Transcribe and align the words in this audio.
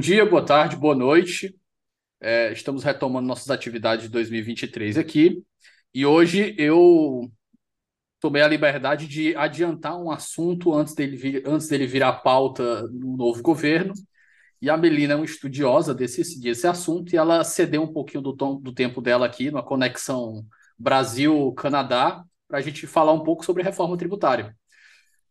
Dia, 0.00 0.24
boa 0.24 0.44
tarde, 0.44 0.76
boa 0.76 0.94
noite. 0.94 1.54
É, 2.20 2.52
estamos 2.52 2.82
retomando 2.82 3.28
nossas 3.28 3.50
atividades 3.50 4.06
de 4.06 4.10
2023 4.10 4.96
aqui. 4.96 5.44
E 5.94 6.06
hoje 6.06 6.54
eu 6.58 7.30
tomei 8.18 8.42
a 8.42 8.48
liberdade 8.48 9.06
de 9.06 9.36
adiantar 9.36 10.00
um 10.00 10.10
assunto 10.10 10.74
antes 10.74 10.94
dele, 10.94 11.16
vir, 11.16 11.42
antes 11.46 11.68
dele 11.68 11.86
virar 11.86 12.14
pauta 12.14 12.82
no 12.88 13.16
novo 13.16 13.42
governo. 13.42 13.92
E 14.60 14.70
a 14.70 14.76
Melina 14.76 15.14
é 15.14 15.16
uma 15.16 15.24
estudiosa 15.24 15.94
desse, 15.94 16.40
desse 16.40 16.66
assunto 16.66 17.12
e 17.12 17.18
ela 17.18 17.44
cedeu 17.44 17.82
um 17.82 17.92
pouquinho 17.92 18.22
do, 18.22 18.34
tom, 18.34 18.60
do 18.60 18.72
tempo 18.72 19.00
dela 19.00 19.26
aqui, 19.26 19.50
na 19.50 19.62
conexão 19.62 20.46
Brasil-Canadá, 20.78 22.24
para 22.48 22.58
a 22.58 22.62
gente 22.62 22.86
falar 22.86 23.12
um 23.12 23.22
pouco 23.22 23.44
sobre 23.44 23.62
reforma 23.62 23.96
tributária. 23.96 24.56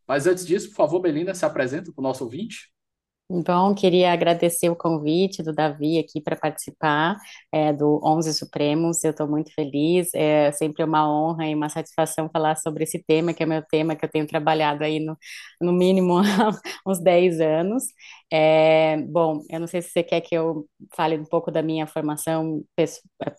Mas 0.06 0.26
antes 0.26 0.46
disso, 0.46 0.68
por 0.70 0.76
favor, 0.76 1.02
Melina, 1.02 1.34
se 1.34 1.44
apresenta 1.44 1.92
para 1.92 2.00
o 2.00 2.04
nosso 2.04 2.24
ouvinte. 2.24 2.72
Bom, 3.32 3.72
queria 3.76 4.12
agradecer 4.12 4.68
o 4.70 4.74
convite 4.74 5.40
do 5.40 5.52
Davi 5.52 6.00
aqui 6.00 6.20
para 6.20 6.34
participar 6.34 7.16
é, 7.52 7.72
do 7.72 8.00
Onze 8.02 8.34
Supremos. 8.34 9.04
Eu 9.04 9.12
estou 9.12 9.28
muito 9.28 9.54
feliz. 9.54 10.12
É 10.14 10.50
sempre 10.50 10.82
uma 10.82 11.08
honra 11.08 11.46
e 11.46 11.54
uma 11.54 11.68
satisfação 11.68 12.28
falar 12.28 12.56
sobre 12.56 12.82
esse 12.82 12.98
tema, 13.00 13.32
que 13.32 13.44
é 13.44 13.46
meu 13.46 13.62
tema 13.62 13.94
que 13.94 14.04
eu 14.04 14.08
tenho 14.10 14.26
trabalhado 14.26 14.82
aí 14.82 14.98
no, 14.98 15.16
no 15.60 15.72
mínimo 15.72 16.16
uns 16.86 16.98
10 16.98 17.40
anos. 17.40 17.84
É, 18.32 18.96
bom, 19.08 19.42
eu 19.50 19.60
não 19.60 19.66
sei 19.66 19.82
se 19.82 19.90
você 19.90 20.02
quer 20.02 20.20
que 20.20 20.34
eu 20.34 20.66
fale 20.94 21.16
um 21.18 21.24
pouco 21.24 21.50
da 21.50 21.62
minha 21.62 21.86
formação 21.86 22.62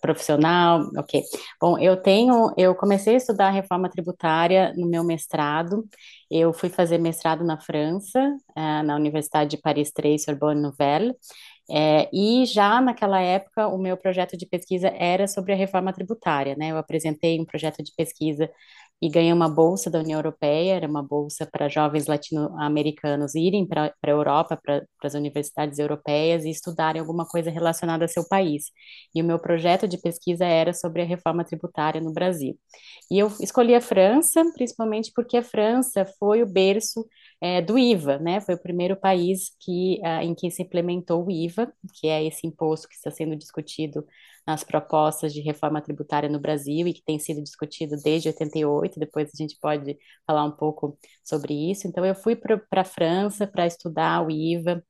profissional. 0.00 0.82
Ok. 0.96 1.22
Bom, 1.60 1.78
eu 1.78 1.96
tenho, 1.96 2.52
eu 2.56 2.74
comecei 2.74 3.14
a 3.14 3.16
estudar 3.16 3.50
reforma 3.50 3.88
tributária 3.88 4.72
no 4.76 4.86
meu 4.86 5.04
mestrado. 5.04 5.84
Eu 6.30 6.52
fui 6.52 6.68
fazer 6.68 6.98
mestrado 6.98 7.44
na 7.44 7.60
França, 7.60 8.18
uh, 8.56 8.82
na 8.84 8.96
Universidade 8.96 9.50
de 9.50 9.62
Paris 9.62 9.90
3, 9.92 10.22
Sorbonne 10.22 10.60
Nouvelle. 10.60 11.14
É, 11.70 12.08
e 12.12 12.44
já 12.44 12.80
naquela 12.80 13.20
época, 13.20 13.68
o 13.68 13.78
meu 13.78 13.96
projeto 13.96 14.36
de 14.36 14.44
pesquisa 14.46 14.88
era 14.88 15.26
sobre 15.28 15.52
a 15.52 15.56
reforma 15.56 15.92
tributária, 15.92 16.56
né? 16.56 16.70
Eu 16.70 16.76
apresentei 16.76 17.40
um 17.40 17.44
projeto 17.44 17.82
de 17.82 17.92
pesquisa 17.96 18.50
e 19.02 19.08
ganhei 19.08 19.32
uma 19.32 19.48
bolsa 19.48 19.90
da 19.90 19.98
União 19.98 20.20
Europeia, 20.20 20.76
era 20.76 20.86
uma 20.86 21.02
bolsa 21.02 21.44
para 21.44 21.68
jovens 21.68 22.06
latino-americanos 22.06 23.34
irem 23.34 23.66
para 23.66 23.92
a 24.00 24.08
Europa, 24.08 24.56
para 24.64 24.86
as 25.02 25.14
universidades 25.14 25.80
europeias 25.80 26.44
e 26.44 26.50
estudarem 26.50 27.00
alguma 27.00 27.26
coisa 27.26 27.50
relacionada 27.50 28.04
a 28.04 28.08
seu 28.08 28.24
país. 28.28 28.66
E 29.12 29.20
o 29.20 29.24
meu 29.24 29.40
projeto 29.40 29.88
de 29.88 29.98
pesquisa 29.98 30.44
era 30.44 30.72
sobre 30.72 31.02
a 31.02 31.04
reforma 31.04 31.44
tributária 31.44 32.00
no 32.00 32.12
Brasil. 32.12 32.56
E 33.10 33.18
eu 33.18 33.26
escolhi 33.40 33.74
a 33.74 33.80
França, 33.80 34.40
principalmente 34.54 35.10
porque 35.12 35.36
a 35.36 35.42
França 35.42 36.06
foi 36.20 36.40
o 36.40 36.46
berço 36.46 37.04
é, 37.40 37.60
do 37.60 37.76
IVA, 37.76 38.18
né? 38.18 38.40
Foi 38.40 38.54
o 38.54 38.62
primeiro 38.62 38.94
país 38.94 39.50
que, 39.58 39.98
uh, 40.04 40.22
em 40.22 40.32
que 40.32 40.48
se 40.48 40.62
implementou 40.62 41.26
o 41.26 41.30
IVA, 41.30 41.72
que 41.94 42.06
é 42.06 42.24
esse 42.24 42.46
imposto 42.46 42.88
que 42.88 42.94
está 42.94 43.10
sendo 43.10 43.34
discutido 43.34 44.06
nas 44.46 44.64
propostas 44.64 45.32
de 45.32 45.40
reforma 45.40 45.80
tributária 45.80 46.28
no 46.28 46.40
Brasil 46.40 46.86
e 46.86 46.92
que 46.94 47.02
tem 47.02 47.18
sido 47.18 47.42
discutido 47.42 47.96
desde 48.02 48.28
88, 48.28 48.98
depois 48.98 49.30
a 49.32 49.36
gente 49.36 49.56
pode 49.60 49.96
falar 50.26 50.44
um 50.44 50.50
pouco 50.52 50.98
sobre 51.24 51.70
isso. 51.70 51.86
Então, 51.86 52.04
eu 52.04 52.14
fui 52.14 52.36
para 52.36 52.60
a 52.72 52.84
França 52.84 53.46
para 53.46 53.66
estudar 53.66 54.26
o 54.26 54.30
IVA, 54.30 54.84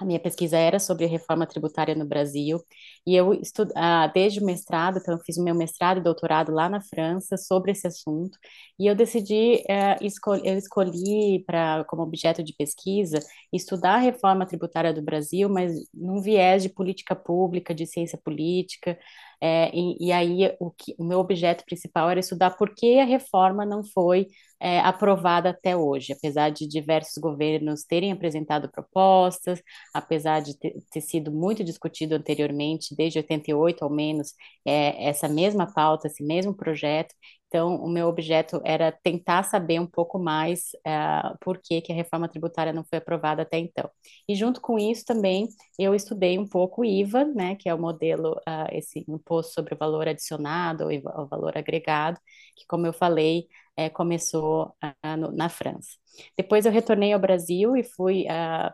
a 0.00 0.04
minha 0.04 0.18
pesquisa 0.18 0.56
era 0.56 0.78
sobre 0.78 1.06
reforma 1.06 1.46
tributária 1.46 1.94
no 1.94 2.06
Brasil, 2.06 2.58
e 3.06 3.14
eu 3.14 3.34
estudo, 3.34 3.72
ah, 3.76 4.06
desde 4.06 4.40
o 4.40 4.44
mestrado, 4.44 4.98
então 4.98 5.14
eu 5.14 5.20
fiz 5.20 5.36
o 5.36 5.44
meu 5.44 5.54
mestrado 5.54 5.98
e 5.98 6.02
doutorado 6.02 6.52
lá 6.52 6.68
na 6.68 6.80
França 6.80 7.36
sobre 7.36 7.72
esse 7.72 7.86
assunto, 7.86 8.38
e 8.78 8.86
eu 8.86 8.94
decidi, 8.94 9.62
eh, 9.68 9.98
escol 10.00 10.36
eu 10.36 10.56
escolhi 10.56 11.44
para 11.46 11.84
como 11.84 12.02
objeto 12.02 12.42
de 12.42 12.54
pesquisa 12.54 13.18
estudar 13.52 13.96
a 13.96 13.98
reforma 13.98 14.46
tributária 14.46 14.92
do 14.92 15.02
Brasil, 15.02 15.48
mas 15.48 15.72
num 15.92 16.22
viés 16.22 16.62
de 16.62 16.70
política 16.70 17.14
pública, 17.14 17.74
de 17.74 17.86
ciência 17.86 18.18
política, 18.22 18.98
é, 19.40 19.70
e, 19.74 20.08
e, 20.08 20.12
aí 20.12 20.54
o, 20.60 20.70
que, 20.70 20.94
o 20.98 21.04
meu 21.04 21.18
objeto 21.18 21.64
principal 21.64 22.10
era 22.10 22.20
estudar 22.20 22.50
por 22.50 22.74
que 22.74 22.98
a 22.98 23.04
reforma 23.04 23.64
não 23.64 23.82
foi 23.82 24.28
é, 24.60 24.80
aprovada 24.80 25.50
até 25.50 25.76
hoje, 25.76 26.12
apesar 26.12 26.50
de 26.50 26.66
diversos 26.68 27.16
governos 27.18 27.84
terem 27.84 28.12
apresentado 28.12 28.70
propostas, 28.70 29.62
apesar 29.94 30.40
de 30.40 30.58
ter, 30.58 30.74
ter 30.90 31.00
sido 31.00 31.32
muito 31.32 31.64
discutido 31.64 32.14
anteriormente, 32.14 32.94
desde 32.94 33.18
88 33.18 33.84
ao 33.84 33.90
menos, 33.90 34.34
é, 34.66 35.08
essa 35.08 35.28
mesma 35.28 35.72
pauta, 35.72 36.06
esse 36.06 36.22
mesmo 36.22 36.54
projeto, 36.54 37.14
então, 37.50 37.74
o 37.82 37.88
meu 37.88 38.06
objeto 38.06 38.60
era 38.64 38.92
tentar 38.92 39.42
saber 39.42 39.80
um 39.80 39.86
pouco 39.86 40.20
mais 40.20 40.70
uh, 40.86 41.36
por 41.40 41.58
que, 41.58 41.80
que 41.80 41.90
a 41.92 41.94
reforma 41.94 42.28
tributária 42.28 42.72
não 42.72 42.84
foi 42.84 42.98
aprovada 42.98 43.42
até 43.42 43.58
então. 43.58 43.90
E 44.28 44.36
junto 44.36 44.60
com 44.60 44.78
isso 44.78 45.04
também 45.04 45.48
eu 45.76 45.92
estudei 45.92 46.38
um 46.38 46.46
pouco 46.46 46.82
o 46.82 46.84
IVA, 46.84 47.24
né, 47.24 47.56
que 47.56 47.68
é 47.68 47.74
o 47.74 47.78
modelo, 47.78 48.34
uh, 48.48 48.68
esse 48.70 49.04
imposto 49.08 49.52
sobre 49.52 49.74
o 49.74 49.76
valor 49.76 50.06
adicionado 50.06 50.84
ou 50.84 50.90
o 51.24 51.26
valor 51.26 51.58
agregado, 51.58 52.20
que 52.54 52.64
como 52.68 52.86
eu 52.86 52.92
falei, 52.92 53.48
é, 53.80 53.88
começou 53.88 54.74
uh, 54.84 55.16
no, 55.16 55.32
na 55.32 55.48
França. 55.48 55.90
Depois 56.36 56.66
eu 56.66 56.72
retornei 56.72 57.12
ao 57.14 57.20
Brasil 57.20 57.74
e 57.76 57.82
fui 57.82 58.26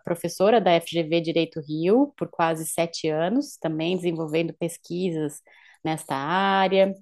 professora 0.05 0.61
da 0.61 0.81
FGV 0.81 1.21
Direito 1.21 1.61
Rio 1.61 2.13
por 2.17 2.29
quase 2.29 2.67
sete 2.67 3.09
anos, 3.09 3.57
também 3.57 3.95
desenvolvendo 3.97 4.53
pesquisas 4.55 5.41
nesta 5.85 6.17
área, 6.17 6.93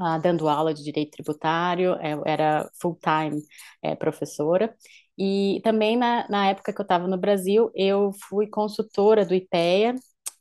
uh, 0.00 0.20
dando 0.22 0.48
aula 0.48 0.72
de 0.72 0.82
direito 0.82 1.12
tributário, 1.12 1.96
eu 2.02 2.22
era 2.24 2.70
full-time 2.80 3.42
é, 3.82 3.94
professora. 3.94 4.74
E 5.18 5.60
também 5.62 5.96
na, 5.96 6.26
na 6.30 6.48
época 6.48 6.72
que 6.72 6.80
eu 6.80 6.84
estava 6.84 7.06
no 7.06 7.18
Brasil, 7.18 7.70
eu 7.74 8.10
fui 8.28 8.46
consultora 8.48 9.24
do 9.24 9.34
IPEA 9.34 9.94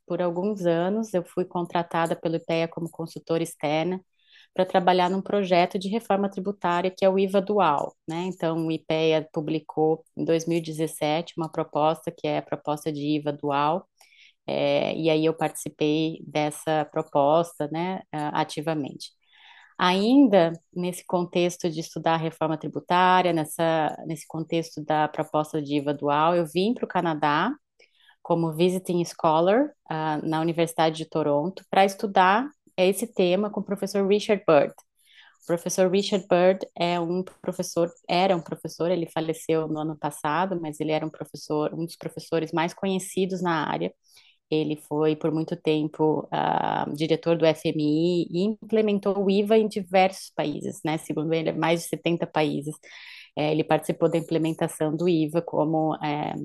por 0.08 0.22
alguns 0.22 0.66
anos. 0.66 1.14
Eu 1.14 1.24
fui 1.26 1.46
contratada 1.46 2.16
pelo 2.16 2.38
IPEA 2.38 2.68
como 2.70 2.90
consultora 2.90 3.44
externa 3.44 4.00
para 4.54 4.66
trabalhar 4.66 5.10
num 5.10 5.22
projeto 5.22 5.80
de 5.80 5.90
reforma 5.90 6.30
tributária 6.30 6.92
que 6.96 7.04
é 7.06 7.10
o 7.10 7.18
IVA 7.20 7.42
dual, 7.42 7.96
né? 8.08 8.24
Então, 8.28 8.68
o 8.68 8.72
IPEA 8.72 9.28
publicou 9.34 10.04
em 10.16 10.24
2017 10.26 11.34
uma 11.38 11.50
proposta 11.52 12.12
que 12.12 12.28
é 12.28 12.38
a 12.38 12.42
proposta 12.42 12.92
de 12.92 13.02
IVA 13.18 13.34
dual, 13.34 13.88
é, 14.48 14.96
e 14.96 15.10
aí 15.10 15.26
eu 15.26 15.34
participei 15.36 16.24
dessa 16.28 16.86
proposta, 16.92 17.70
né, 17.72 18.02
ativamente. 18.12 19.12
Ainda 19.78 20.54
nesse 20.74 21.06
contexto 21.06 21.70
de 21.70 21.80
estudar 21.80 22.14
a 22.16 22.18
reforma 22.18 22.58
tributária, 22.58 23.34
nessa, 23.34 23.96
nesse 24.06 24.28
contexto 24.28 24.84
da 24.84 25.08
proposta 25.08 25.62
de 25.62 25.78
IVA 25.78 25.94
dual, 25.94 26.36
eu 26.36 26.46
vim 26.46 26.74
para 26.74 26.86
o 26.86 26.88
Canadá 26.88 27.52
como 28.22 28.54
visiting 28.54 29.04
scholar 29.06 29.66
uh, 29.92 30.26
na 30.26 30.40
Universidade 30.42 30.98
de 30.98 31.06
Toronto 31.10 31.64
para 31.70 31.86
estudar 31.86 32.50
esse 32.78 33.08
tema 33.08 33.50
com 33.50 33.60
o 33.62 33.64
professor 33.64 34.08
Richard 34.08 34.44
Bird. 34.48 34.74
O 35.44 35.46
professor 35.48 35.92
Richard 35.92 36.26
Bird 36.28 36.66
é 36.76 37.00
um 37.00 37.24
professor, 37.42 37.92
era 38.10 38.36
um 38.36 38.42
professor, 38.42 38.90
ele 38.90 39.08
faleceu 39.08 39.68
no 39.68 39.80
ano 39.80 39.98
passado, 39.98 40.60
mas 40.62 40.80
ele 40.80 40.92
era 40.92 41.06
um 41.06 41.10
professor, 41.10 41.74
um 41.74 41.86
dos 41.86 41.98
professores 41.98 42.52
mais 42.54 42.74
conhecidos 42.74 43.42
na 43.42 43.68
área. 43.70 43.94
Ele 44.50 44.78
foi 44.78 45.16
por 45.16 45.32
muito 45.32 45.56
tempo 45.56 46.28
uh, 46.32 46.94
diretor 46.94 47.38
do 47.38 47.46
FMI 47.46 48.28
e 48.30 48.44
implementou 48.44 49.18
o 49.24 49.30
IVA 49.30 49.58
em 49.58 49.68
diversos 49.68 50.32
países, 50.36 50.80
né? 50.86 50.98
Segundo 50.98 51.34
ele, 51.34 51.52
mais 51.52 51.82
de 51.84 51.88
70 51.90 52.28
países. 52.28 52.76
É, 53.36 53.52
ele 53.52 53.64
participou 53.64 54.10
da 54.10 54.18
implementação 54.18 54.96
do 54.96 55.10
IVA 55.10 55.42
como 55.42 55.96
é, 55.96 56.36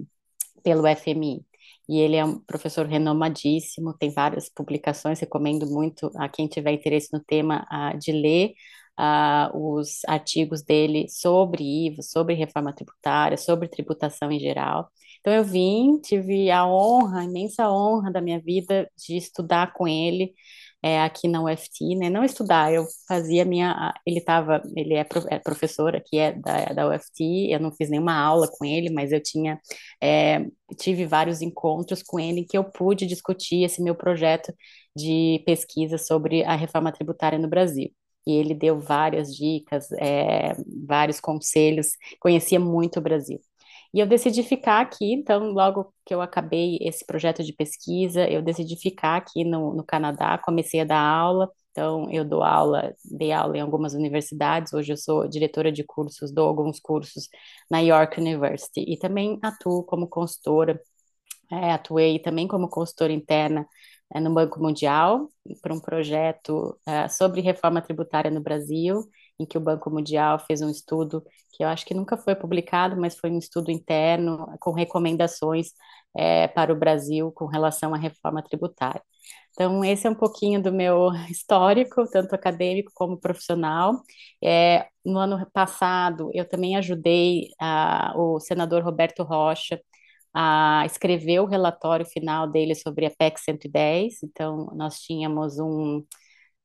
pelo 0.62 0.82
FMI. 0.96 1.44
E 1.88 1.98
ele 1.98 2.16
é 2.16 2.24
um 2.24 2.38
professor 2.40 2.86
renomadíssimo, 2.86 3.94
tem 3.98 4.10
várias 4.10 4.48
publicações, 4.48 5.20
recomendo 5.20 5.66
muito 5.66 6.10
a 6.16 6.28
quem 6.28 6.46
tiver 6.46 6.72
interesse 6.72 7.12
no 7.12 7.20
tema 7.20 7.66
uh, 7.72 7.98
de 7.98 8.12
ler 8.12 8.52
uh, 8.98 9.80
os 9.80 10.04
artigos 10.06 10.62
dele 10.62 11.06
sobre 11.08 11.86
IVA, 11.86 12.02
sobre 12.02 12.34
reforma 12.34 12.72
tributária, 12.72 13.36
sobre 13.36 13.68
tributação 13.68 14.30
em 14.30 14.38
geral. 14.38 14.90
Então 15.20 15.32
eu 15.32 15.44
vim, 15.44 15.98
tive 16.00 16.50
a 16.50 16.66
honra, 16.66 17.20
a 17.20 17.24
imensa 17.24 17.70
honra 17.70 18.10
da 18.12 18.20
minha 18.20 18.40
vida 18.40 18.90
de 18.96 19.16
estudar 19.16 19.72
com 19.72 19.86
ele 19.88 20.34
é, 20.82 21.02
aqui 21.02 21.28
na 21.28 21.42
UFT, 21.42 21.96
né? 21.96 22.08
Não 22.10 22.24
estudar, 22.24 22.72
eu 22.72 22.86
fazia 23.06 23.44
minha. 23.44 23.92
Ele 24.06 24.18
estava, 24.18 24.62
ele 24.76 24.94
é, 24.94 25.06
é, 25.30 25.38
professor 25.38 25.96
aqui 25.96 26.18
é 26.18 26.32
da, 26.32 26.66
da 26.66 26.88
UFT, 26.88 27.50
eu 27.50 27.60
não 27.60 27.72
fiz 27.72 27.90
nenhuma 27.90 28.14
aula 28.14 28.48
com 28.48 28.64
ele, 28.64 28.90
mas 28.90 29.12
eu 29.12 29.22
tinha 29.22 29.60
é, 30.02 30.46
tive 30.78 31.06
vários 31.06 31.42
encontros 31.42 32.02
com 32.02 32.20
ele 32.20 32.40
em 32.40 32.46
que 32.46 32.56
eu 32.56 32.64
pude 32.64 33.06
discutir 33.06 33.64
esse 33.64 33.82
meu 33.82 33.94
projeto 33.94 34.52
de 34.96 35.42
pesquisa 35.46 35.98
sobre 35.98 36.44
a 36.44 36.54
reforma 36.56 36.92
tributária 36.92 37.38
no 37.38 37.48
Brasil 37.48 37.90
e 38.28 38.32
ele 38.32 38.54
deu 38.54 38.78
várias 38.78 39.34
dicas, 39.34 39.90
é, 39.92 40.54
vários 40.86 41.18
conselhos, 41.18 41.92
conhecia 42.20 42.60
muito 42.60 42.98
o 42.98 43.02
Brasil. 43.02 43.40
E 43.92 44.00
eu 44.00 44.06
decidi 44.06 44.42
ficar 44.42 44.80
aqui, 44.80 45.14
então, 45.14 45.50
logo 45.52 45.92
que 46.04 46.14
eu 46.14 46.20
acabei 46.20 46.78
esse 46.80 47.06
projeto 47.06 47.42
de 47.42 47.52
pesquisa, 47.54 48.28
eu 48.28 48.42
decidi 48.42 48.76
ficar 48.76 49.16
aqui 49.16 49.44
no, 49.44 49.74
no 49.74 49.84
Canadá, 49.84 50.38
comecei 50.38 50.80
a 50.80 50.84
dar 50.84 51.00
aula, 51.00 51.50
então 51.70 52.10
eu 52.10 52.24
dou 52.24 52.42
aula, 52.42 52.94
dei 53.04 53.32
aula 53.32 53.56
em 53.56 53.60
algumas 53.60 53.94
universidades, 53.94 54.72
hoje 54.74 54.92
eu 54.92 54.96
sou 54.96 55.28
diretora 55.28 55.72
de 55.72 55.84
cursos, 55.84 56.32
dou 56.32 56.46
alguns 56.48 56.80
cursos 56.80 57.28
na 57.70 57.78
York 57.80 58.20
University, 58.20 58.84
e 58.86 58.98
também 58.98 59.38
atuo 59.42 59.84
como 59.84 60.06
consultora, 60.08 60.80
é, 61.50 61.72
atuei 61.72 62.18
também 62.18 62.46
como 62.48 62.68
consultora 62.68 63.12
interna 63.12 63.66
é, 64.14 64.20
no 64.20 64.32
Banco 64.32 64.60
Mundial 64.60 65.28
para 65.62 65.74
um 65.74 65.80
projeto 65.80 66.78
é, 66.86 67.08
sobre 67.08 67.40
reforma 67.40 67.80
tributária 67.82 68.30
no 68.30 68.40
Brasil, 68.40 69.08
em 69.38 69.46
que 69.46 69.56
o 69.58 69.60
Banco 69.60 69.90
Mundial 69.90 70.38
fez 70.38 70.60
um 70.62 70.70
estudo 70.70 71.24
que 71.52 71.64
eu 71.64 71.68
acho 71.68 71.84
que 71.86 71.94
nunca 71.94 72.16
foi 72.16 72.34
publicado, 72.34 72.96
mas 73.00 73.18
foi 73.18 73.30
um 73.30 73.38
estudo 73.38 73.70
interno 73.70 74.46
com 74.60 74.72
recomendações 74.72 75.68
é, 76.16 76.48
para 76.48 76.72
o 76.72 76.76
Brasil 76.78 77.32
com 77.32 77.46
relação 77.46 77.94
à 77.94 77.98
reforma 77.98 78.42
tributária. 78.42 79.02
Então, 79.52 79.84
esse 79.84 80.06
é 80.06 80.10
um 80.10 80.14
pouquinho 80.14 80.62
do 80.62 80.72
meu 80.72 81.10
histórico, 81.30 82.08
tanto 82.10 82.34
acadêmico 82.34 82.92
como 82.94 83.18
profissional. 83.18 84.00
É, 84.42 84.86
no 85.04 85.18
ano 85.18 85.44
passado, 85.52 86.30
eu 86.32 86.48
também 86.48 86.76
ajudei 86.76 87.48
a, 87.60 88.12
o 88.16 88.38
senador 88.40 88.82
Roberto 88.84 89.22
Rocha 89.24 89.80
a 90.32 90.84
escrever 90.86 91.40
o 91.40 91.46
relatório 91.46 92.06
final 92.06 92.48
dele 92.48 92.74
sobre 92.74 93.06
a 93.06 93.10
PEC 93.10 93.40
110. 93.40 94.22
Então, 94.22 94.66
nós 94.76 95.00
tínhamos 95.00 95.58
um, 95.58 96.04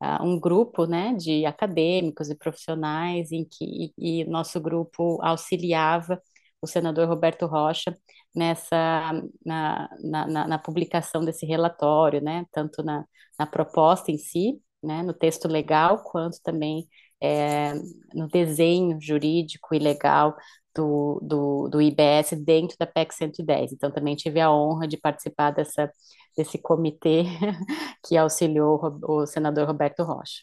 uh, 0.04 0.24
um 0.24 0.40
grupo 0.40 0.86
né, 0.86 1.14
de 1.14 1.46
acadêmicos 1.46 2.30
e 2.30 2.36
profissionais 2.36 3.32
em 3.32 3.46
que 3.46 3.94
e, 3.98 4.22
e 4.22 4.26
nosso 4.26 4.60
grupo 4.60 5.20
auxiliava 5.22 6.22
o 6.62 6.68
senador 6.68 7.08
Roberto 7.08 7.46
Rocha 7.46 7.96
nessa 8.36 9.12
na, 9.46 9.90
na, 10.02 10.48
na, 10.48 10.60
publicação 10.60 11.24
desse 11.24 11.46
relatório, 11.46 12.22
né, 12.22 12.46
tanto 12.52 12.84
na, 12.84 13.06
na 13.38 13.46
proposta 13.46 14.12
em 14.12 14.18
si, 14.18 14.62
né, 14.82 15.04
no 15.04 15.14
texto 15.14 15.48
legal, 15.48 16.04
quanto 16.04 16.40
também 16.44 16.88
é, 17.22 17.74
no 18.14 18.28
desenho 18.28 19.00
jurídico 19.02 19.74
e 19.74 19.80
legal 19.80 20.36
do, 20.76 21.20
do, 21.22 21.70
do 21.70 21.82
IBS 21.82 22.34
dentro 22.44 22.76
da 22.78 22.86
PEC 22.86 23.14
110. 23.14 23.74
Então, 23.74 23.92
também 23.92 24.16
tive 24.16 24.40
a 24.40 24.52
honra 24.52 24.88
de 24.88 24.98
participar 24.98 25.52
dessa, 25.52 25.92
desse 26.36 26.58
comitê 26.58 27.24
que 28.06 28.18
auxiliou 28.18 28.80
o, 29.04 29.26
senador 29.26 29.68
Roberto 29.68 30.04
Rocha. 30.04 30.42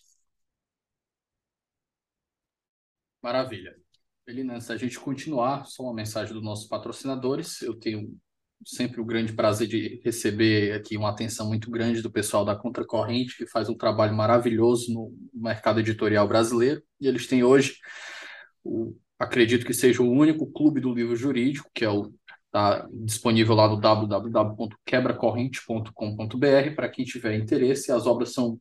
Maravilha. 3.22 3.76
Elina, 4.26 4.60
se 4.60 4.72
a 4.72 4.76
gente 4.76 4.98
continuar, 4.98 5.66
só 5.66 5.82
uma 5.82 5.94
mensagem 5.94 6.32
dos 6.32 6.42
nossos 6.42 6.66
patrocinadores. 6.66 7.60
Eu 7.62 7.78
tenho 7.78 8.16
sempre 8.64 9.00
o 9.00 9.04
grande 9.04 9.32
prazer 9.32 9.66
de 9.66 10.00
receber 10.04 10.72
aqui 10.72 10.96
uma 10.96 11.10
atenção 11.10 11.48
muito 11.48 11.70
grande 11.70 12.02
do 12.02 12.10
pessoal 12.10 12.44
da 12.44 12.56
Contracorrente, 12.56 13.36
que 13.36 13.46
faz 13.46 13.68
um 13.68 13.76
trabalho 13.76 14.14
maravilhoso 14.14 14.92
no 14.92 15.14
mercado 15.34 15.80
editorial 15.80 16.28
brasileiro. 16.28 16.82
E 17.00 17.06
eles 17.06 17.26
têm 17.26 17.42
hoje 17.42 17.76
o 18.64 18.94
acredito 19.18 19.66
que 19.66 19.74
seja 19.74 20.02
o 20.02 20.10
único 20.10 20.50
clube 20.50 20.80
do 20.80 20.94
livro 20.94 21.14
jurídico, 21.14 21.70
que 21.74 21.84
é 21.84 21.90
o 21.90 22.10
tá 22.50 22.88
disponível 22.92 23.54
lá 23.54 23.68
no 23.68 23.80
www.quebracorrente.com.br 23.80 26.74
para 26.74 26.88
quem 26.88 27.04
tiver 27.04 27.36
interesse. 27.36 27.92
As 27.92 28.06
obras 28.06 28.32
são 28.32 28.58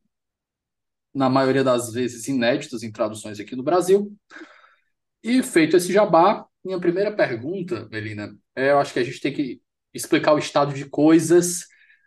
na 1.13 1.29
maioria 1.29 1.63
das 1.63 1.91
vezes 1.91 2.27
inéditas 2.27 2.83
em 2.83 2.91
traduções 2.91 3.39
aqui 3.39 3.55
no 3.55 3.63
Brasil. 3.63 4.15
E 5.23 5.43
feito 5.43 5.75
esse 5.75 5.91
jabá, 5.91 6.45
minha 6.63 6.79
primeira 6.79 7.15
pergunta, 7.15 7.87
Melina, 7.91 8.35
é, 8.55 8.71
eu 8.71 8.79
acho 8.79 8.93
que 8.93 8.99
a 8.99 9.03
gente 9.03 9.19
tem 9.19 9.33
que 9.33 9.61
explicar 9.93 10.33
o 10.33 10.39
estado 10.39 10.73
de 10.73 10.85
coisas 10.85 11.65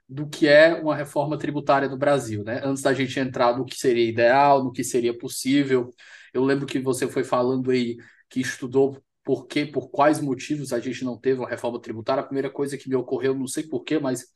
do 0.09 0.29
que 0.29 0.47
é 0.47 0.75
uma 0.75 0.95
reforma 0.95 1.39
tributária 1.39 1.89
no 1.89 1.97
Brasil, 1.97 2.45
né? 2.45 2.61
Antes 2.65 2.83
da 2.83 2.93
gente 2.93 3.19
entrar 3.19 3.57
no 3.57 3.65
que 3.65 3.77
seria 3.77 4.09
ideal, 4.09 4.63
no 4.63 4.73
que 4.73 4.85
seria 4.85 5.17
possível. 5.17 5.93
Eu 6.33 6.45
lembro 6.45 6.67
que 6.67 6.79
você 6.79 7.09
foi 7.09 7.25
falando 7.25 7.71
aí 7.71 7.97
que 8.29 8.41
estudou 8.41 9.03
por 9.25 9.47
quê, 9.47 9.67
por 9.67 9.91
quais 9.91 10.21
motivos 10.21 10.73
a 10.73 10.81
gente 10.81 11.05
não 11.05 11.17
teve 11.19 11.41
uma 11.41 11.49
reforma 11.49 11.81
tributária. 11.81 12.23
A 12.23 12.27
primeira 12.27 12.51
coisa 12.51 12.77
que 12.77 12.89
me 12.89 12.97
ocorreu, 12.97 13.35
não 13.35 13.47
sei 13.47 13.65
porquê, 13.65 13.99
mas 13.99 14.27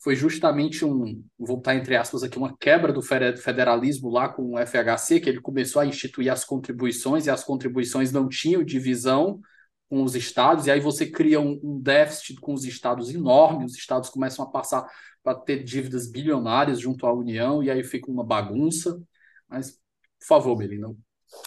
foi 0.00 0.14
justamente 0.14 0.84
um, 0.84 1.24
vou 1.38 1.56
botar 1.56 1.74
entre 1.74 1.96
aspas 1.96 2.22
aqui, 2.22 2.38
uma 2.38 2.56
quebra 2.56 2.92
do 2.92 3.02
federalismo 3.02 4.08
lá 4.10 4.28
com 4.28 4.54
o 4.54 4.58
FHC, 4.58 5.20
que 5.20 5.28
ele 5.28 5.40
começou 5.40 5.82
a 5.82 5.86
instituir 5.86 6.32
as 6.32 6.44
contribuições 6.44 7.26
e 7.26 7.30
as 7.30 7.42
contribuições 7.42 8.12
não 8.12 8.28
tinham 8.28 8.62
divisão 8.62 9.40
com 9.88 10.02
os 10.02 10.14
estados, 10.14 10.66
e 10.66 10.70
aí 10.70 10.80
você 10.80 11.06
cria 11.10 11.40
um, 11.40 11.58
um 11.62 11.80
déficit 11.80 12.40
com 12.40 12.52
os 12.52 12.64
estados 12.64 13.12
enorme, 13.12 13.64
os 13.64 13.74
estados 13.74 14.10
começam 14.10 14.44
a 14.44 14.50
passar 14.50 14.86
para 15.22 15.34
ter 15.38 15.64
dívidas 15.64 16.10
bilionárias 16.10 16.78
junto 16.78 17.06
à 17.06 17.12
União, 17.12 17.62
e 17.62 17.70
aí 17.70 17.82
fica 17.82 18.10
uma 18.10 18.24
bagunça. 18.24 19.00
Mas, 19.48 19.72
por 20.20 20.26
favor, 20.26 20.56
Melina, 20.56 20.94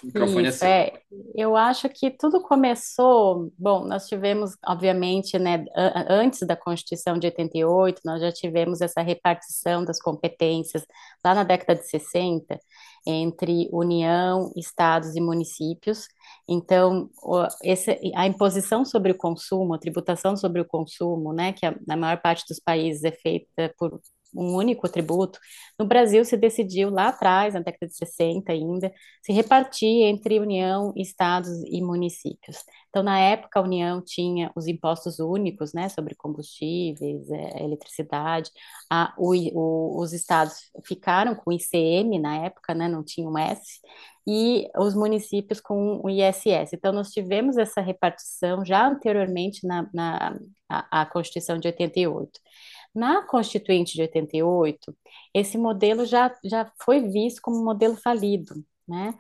microfone 0.04 0.46
é 0.46 0.50
Isso, 0.50 0.66
é, 0.66 0.88
é 0.88 1.02
Eu 1.36 1.56
acho 1.56 1.90
que 1.90 2.10
tudo 2.12 2.42
começou. 2.42 3.52
Bom, 3.58 3.86
nós 3.86 4.08
tivemos, 4.08 4.56
obviamente, 4.66 5.38
né, 5.38 5.66
antes 6.10 6.46
da 6.46 6.56
Constituição 6.56 7.18
de 7.18 7.28
88, 7.28 8.02
nós 8.06 8.22
já 8.22 8.32
tivemos 8.32 8.82
essa 8.82 9.02
repartição 9.02 9.84
das 9.84 10.00
competências 10.00 10.86
lá 11.24 11.34
na 11.34 11.44
década 11.44 11.80
de 11.80 11.88
60 11.88 12.60
entre 13.06 13.70
União, 13.72 14.52
estados 14.56 15.16
e 15.16 15.22
municípios. 15.22 16.08
Então, 16.48 17.10
esse, 17.64 18.00
a 18.16 18.28
imposição 18.28 18.86
sobre 18.86 19.12
o 19.12 19.18
consumo, 19.18 19.74
a 19.74 19.80
tributação 19.80 20.38
sobre 20.38 20.62
o 20.62 20.66
consumo, 20.66 21.34
né, 21.34 21.54
que 21.54 21.66
a, 21.66 21.76
na 21.88 21.98
maior 21.98 22.22
parte 22.22 22.46
dos 22.48 22.60
países 22.60 23.04
é 23.04 23.12
feita 23.12 23.74
por 23.78 24.00
um 24.34 24.56
único 24.56 24.88
tributo. 24.90 25.40
No 25.78 25.86
Brasil 25.86 26.24
se 26.26 26.38
decidiu 26.38 26.90
lá 26.90 27.10
atrás, 27.10 27.54
na 27.54 27.60
década 27.60 27.88
de 27.88 27.96
60 27.96 28.52
ainda, 28.52 28.92
se 29.22 29.32
repartir 29.34 30.04
entre 30.04 30.40
União, 30.40 30.94
estados 30.96 31.50
e 31.66 31.82
municípios. 31.82 32.58
Então, 32.90 33.04
na 33.04 33.20
época, 33.20 33.60
a 33.60 33.64
União 33.64 34.02
tinha 34.02 34.52
os 34.56 34.68
impostos 34.68 35.20
únicos, 35.20 35.74
né, 35.74 35.90
sobre 35.90 36.14
combustíveis, 36.14 37.30
é, 37.32 37.64
eletricidade. 37.64 38.52
A, 38.90 39.14
o, 39.18 39.34
o, 39.54 40.02
os 40.02 40.14
estados 40.14 40.56
ficaram 40.86 41.34
com 41.36 41.52
ICM 41.52 42.20
na 42.20 42.46
época, 42.46 42.74
né, 42.74 42.88
não 42.88 43.04
tinham 43.04 43.38
S, 43.38 43.80
e 44.28 44.70
os 44.78 44.94
municípios 44.94 45.60
com 45.60 46.02
o 46.04 46.10
ISS. 46.10 46.74
Então, 46.74 46.94
nós 46.94 47.12
tivemos 47.12 47.58
essa 47.58 47.82
repartição 47.82 48.64
já 48.64 48.88
anteriormente 48.88 49.66
na, 49.66 49.90
na 49.94 50.38
a, 50.70 51.02
a 51.02 51.06
Constituição 51.06 51.58
de 51.58 51.68
88. 51.68 52.40
Na 52.94 53.26
Constituinte 53.26 53.94
de 53.94 54.02
88, 54.02 54.96
esse 55.34 55.58
modelo 55.58 56.06
já, 56.06 56.34
já 56.44 56.70
foi 56.84 57.02
visto 57.02 57.42
como 57.42 57.58
um 57.62 57.64
modelo 57.64 57.96
falido, 57.96 58.54
né? 58.88 59.14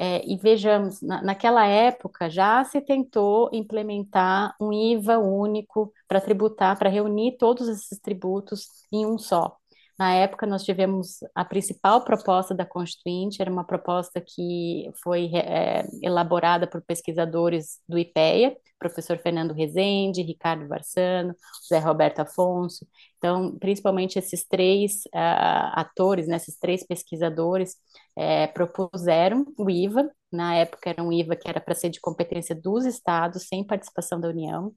É, 0.00 0.24
e 0.26 0.36
vejamos, 0.36 1.02
na, 1.02 1.20
naquela 1.22 1.66
época 1.66 2.30
já 2.30 2.62
se 2.64 2.80
tentou 2.80 3.50
implementar 3.52 4.54
um 4.60 4.72
IVA 4.72 5.18
único 5.18 5.92
para 6.06 6.20
tributar, 6.20 6.78
para 6.78 6.88
reunir 6.88 7.36
todos 7.36 7.68
esses 7.68 7.98
tributos 7.98 8.86
em 8.92 9.04
um 9.04 9.18
só. 9.18 9.56
Na 9.98 10.12
época, 10.14 10.46
nós 10.46 10.64
tivemos 10.64 11.18
a 11.34 11.44
principal 11.44 12.04
proposta 12.04 12.54
da 12.54 12.64
Constituinte, 12.64 13.42
era 13.42 13.50
uma 13.50 13.64
proposta 13.64 14.20
que 14.20 14.88
foi 15.02 15.30
é, 15.34 15.84
elaborada 16.02 16.68
por 16.68 16.80
pesquisadores 16.82 17.80
do 17.88 17.98
IPEA, 17.98 18.56
professor 18.78 19.18
Fernando 19.18 19.52
Rezende, 19.52 20.22
Ricardo 20.22 20.68
Varsano, 20.68 21.34
José 21.62 21.78
Roberto 21.80 22.20
Afonso. 22.20 22.86
Então, 23.16 23.58
principalmente 23.58 24.18
esses 24.18 24.46
três 24.46 25.04
uh, 25.06 25.74
atores, 25.74 26.28
né, 26.28 26.36
esses 26.36 26.56
três 26.56 26.86
pesquisadores, 26.86 27.74
é, 28.16 28.46
propuseram 28.46 29.46
o 29.58 29.68
IVA. 29.68 30.08
Na 30.30 30.54
época, 30.54 30.90
era 30.90 31.02
um 31.02 31.12
IVA 31.12 31.34
que 31.34 31.48
era 31.48 31.60
para 31.60 31.74
ser 31.74 31.90
de 31.90 32.00
competência 32.00 32.54
dos 32.54 32.84
estados, 32.84 33.48
sem 33.48 33.64
participação 33.66 34.20
da 34.20 34.28
União. 34.28 34.72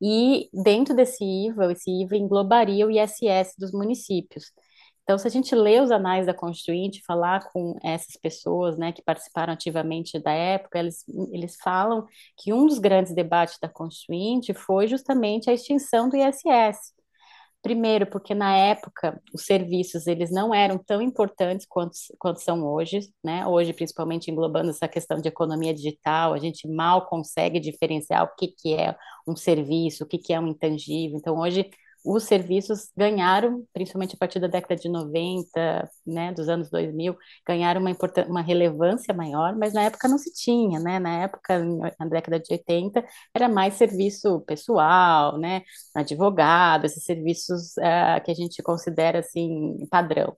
E 0.00 0.48
dentro 0.52 0.94
desse 0.94 1.24
IVA, 1.24 1.72
esse 1.72 1.90
IVA 1.90 2.16
englobaria 2.16 2.86
o 2.86 2.90
ISS 2.90 3.54
dos 3.58 3.72
municípios. 3.72 4.52
Então, 5.02 5.16
se 5.16 5.26
a 5.26 5.30
gente 5.30 5.54
lê 5.54 5.80
os 5.80 5.90
anais 5.90 6.26
da 6.26 6.34
Constituinte, 6.34 7.02
falar 7.06 7.50
com 7.50 7.78
essas 7.82 8.14
pessoas, 8.16 8.76
né, 8.76 8.92
que 8.92 9.02
participaram 9.02 9.54
ativamente 9.54 10.18
da 10.18 10.32
época, 10.32 10.78
eles, 10.78 11.02
eles 11.32 11.56
falam 11.62 12.06
que 12.36 12.52
um 12.52 12.66
dos 12.66 12.78
grandes 12.78 13.14
debates 13.14 13.58
da 13.58 13.70
Constituinte 13.70 14.52
foi 14.52 14.86
justamente 14.86 15.48
a 15.48 15.54
extinção 15.54 16.10
do 16.10 16.16
ISS. 16.16 16.92
Primeiro, 17.60 18.06
porque 18.06 18.34
na 18.34 18.56
época 18.56 19.20
os 19.34 19.44
serviços 19.44 20.06
eles 20.06 20.30
não 20.30 20.54
eram 20.54 20.78
tão 20.78 21.02
importantes 21.02 21.66
quanto, 21.68 21.92
quanto 22.18 22.40
são 22.40 22.64
hoje, 22.64 23.00
né? 23.22 23.46
Hoje, 23.46 23.72
principalmente 23.72 24.30
englobando 24.30 24.70
essa 24.70 24.86
questão 24.88 25.20
de 25.20 25.28
economia 25.28 25.74
digital, 25.74 26.32
a 26.32 26.38
gente 26.38 26.68
mal 26.68 27.06
consegue 27.06 27.58
diferenciar 27.58 28.24
o 28.24 28.34
que, 28.36 28.48
que 28.48 28.74
é 28.74 28.96
um 29.26 29.34
serviço, 29.36 30.04
o 30.04 30.06
que, 30.06 30.18
que 30.18 30.32
é 30.32 30.40
um 30.40 30.46
intangível. 30.46 31.18
Então, 31.18 31.36
hoje 31.36 31.68
os 32.04 32.24
serviços 32.24 32.90
ganharam, 32.96 33.64
principalmente 33.72 34.14
a 34.14 34.18
partir 34.18 34.40
da 34.40 34.46
década 34.46 34.76
de 34.76 34.88
90, 34.88 35.90
né, 36.06 36.32
dos 36.32 36.48
anos 36.48 36.70
2000, 36.70 37.16
ganharam 37.46 37.80
uma, 37.80 37.96
uma 38.28 38.40
relevância 38.42 39.12
maior, 39.12 39.56
mas 39.56 39.74
na 39.74 39.82
época 39.82 40.08
não 40.08 40.18
se 40.18 40.32
tinha, 40.32 40.80
né, 40.80 40.98
na 40.98 41.22
época, 41.24 41.64
na 41.98 42.06
década 42.06 42.40
de 42.40 42.52
80, 42.52 43.04
era 43.34 43.48
mais 43.48 43.74
serviço 43.74 44.40
pessoal, 44.40 45.38
né, 45.38 45.62
advogado, 45.94 46.84
esses 46.86 47.04
serviços 47.04 47.76
uh, 47.78 48.22
que 48.24 48.30
a 48.30 48.34
gente 48.34 48.62
considera, 48.62 49.18
assim, 49.20 49.76
padrão. 49.90 50.36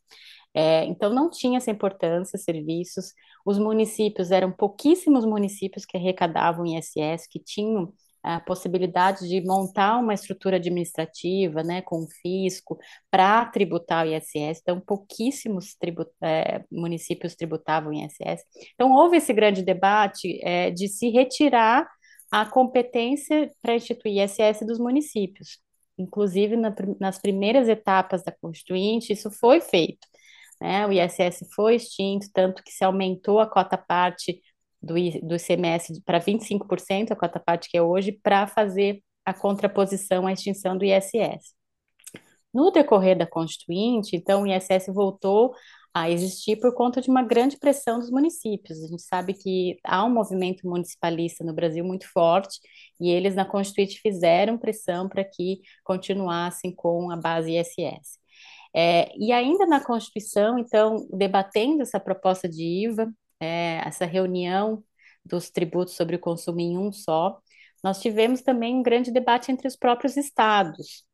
É, 0.55 0.85
então, 0.85 1.11
não 1.13 1.31
tinha 1.31 1.59
essa 1.59 1.71
importância, 1.71 2.39
serviços. 2.39 3.13
Os 3.45 3.59
municípios 3.59 4.31
eram 4.31 4.51
pouquíssimos 4.51 5.25
municípios 5.25 5.85
que 5.87 5.97
arrecadavam 5.97 6.67
ISS, 6.67 7.29
que 7.31 7.39
tinham 7.39 7.93
a 8.23 8.41
possibilidade 8.41 9.27
de 9.29 9.41
montar 9.41 9.99
uma 9.99 10.15
estrutura 10.15 10.57
administrativa, 10.57 11.63
né, 11.63 11.81
com 11.83 12.07
fisco, 12.23 12.79
para 13.11 13.47
tributar 13.47 14.07
o 14.07 14.11
ISS. 14.11 14.61
Então, 14.61 14.81
pouquíssimos 14.81 15.77
é, 16.23 16.63
municípios 16.71 17.35
tributavam 17.35 17.91
o 17.91 17.95
ISS. 17.95 18.45
Então, 18.75 18.93
houve 18.93 19.17
esse 19.17 19.33
grande 19.33 19.63
debate 19.63 20.39
é, 20.43 20.71
de 20.71 20.89
se 20.89 21.09
retirar 21.11 21.89
a 22.31 22.45
competência 22.47 23.51
para 23.63 23.75
instituir 23.75 24.23
ISS 24.23 24.67
dos 24.67 24.79
municípios. 24.79 25.59
Inclusive, 25.99 26.57
na, 26.57 26.75
nas 26.99 27.19
primeiras 27.19 27.69
etapas 27.69 28.23
da 28.23 28.33
Constituinte, 28.33 29.13
isso 29.13 29.31
foi 29.31 29.61
feito. 29.61 30.07
Né? 30.61 30.87
O 30.87 30.93
ISS 30.93 31.47
foi 31.55 31.77
extinto, 31.77 32.29
tanto 32.33 32.63
que 32.63 32.71
se 32.71 32.85
aumentou 32.85 33.41
a 33.41 33.49
cota 33.49 33.79
parte 33.79 34.41
do, 34.83 34.95
do 34.95 35.37
ICMS 35.37 36.03
para 36.05 36.21
25%, 36.21 37.13
a 37.13 37.17
cota 37.17 37.41
parte 37.41 37.69
que 37.71 37.77
é 37.77 37.83
hoje, 37.83 38.13
para 38.23 38.47
fazer 38.47 39.03
a 39.25 39.35
contraposição 39.35 40.27
à 40.27 40.33
extinção 40.33 40.77
do 40.77 40.85
ISS. 40.85 41.55
No 42.53 42.71
decorrer 42.71 43.17
da 43.17 43.27
Constituinte, 43.27 44.17
então, 44.17 44.43
o 44.43 44.47
ISS 44.47 44.87
voltou 44.89 45.53
a 45.93 46.09
existir 46.11 46.57
por 46.61 46.75
conta 46.75 47.01
de 47.01 47.11
uma 47.11 47.23
grande 47.23 47.59
pressão 47.59 47.99
dos 47.99 48.11
municípios. 48.11 48.83
A 48.83 48.87
gente 48.87 49.03
sabe 49.03 49.35
que 49.35 49.77
há 49.85 50.05
um 50.05 50.11
movimento 50.11 50.67
municipalista 50.67 51.45
no 51.45 51.53
Brasil 51.53 51.85
muito 51.85 52.09
forte 52.13 52.61
e 53.01 53.11
eles 53.11 53.35
na 53.35 53.45
Constituinte 53.45 54.01
fizeram 54.01 54.59
pressão 54.59 55.09
para 55.09 55.25
que 55.25 55.61
continuassem 55.85 56.75
com 56.75 57.11
a 57.11 57.17
base 57.17 57.57
ISS. 57.57 58.19
É, 58.75 59.13
e 59.19 59.33
ainda 59.33 59.67
na 59.67 59.85
Constituição, 59.85 60.59
então, 60.59 61.09
debatendo 61.13 61.83
essa 61.83 61.99
proposta 61.99 62.49
de 62.49 62.63
IVA, 62.87 63.13
é, 63.41 63.81
essa 63.87 64.05
reunião 64.05 64.85
dos 65.25 65.51
tributos 65.51 65.95
sobre 65.95 66.17
o 66.17 66.21
consumo 66.21 66.61
em 66.61 66.79
um 66.79 66.93
só, 66.93 67.41
nós 67.83 68.01
tivemos 68.01 68.43
também 68.43 68.75
um 68.77 68.83
grande 68.83 69.11
debate 69.11 69.51
entre 69.51 69.67
os 69.67 69.77
próprios 69.77 70.17
estados. 70.17 71.05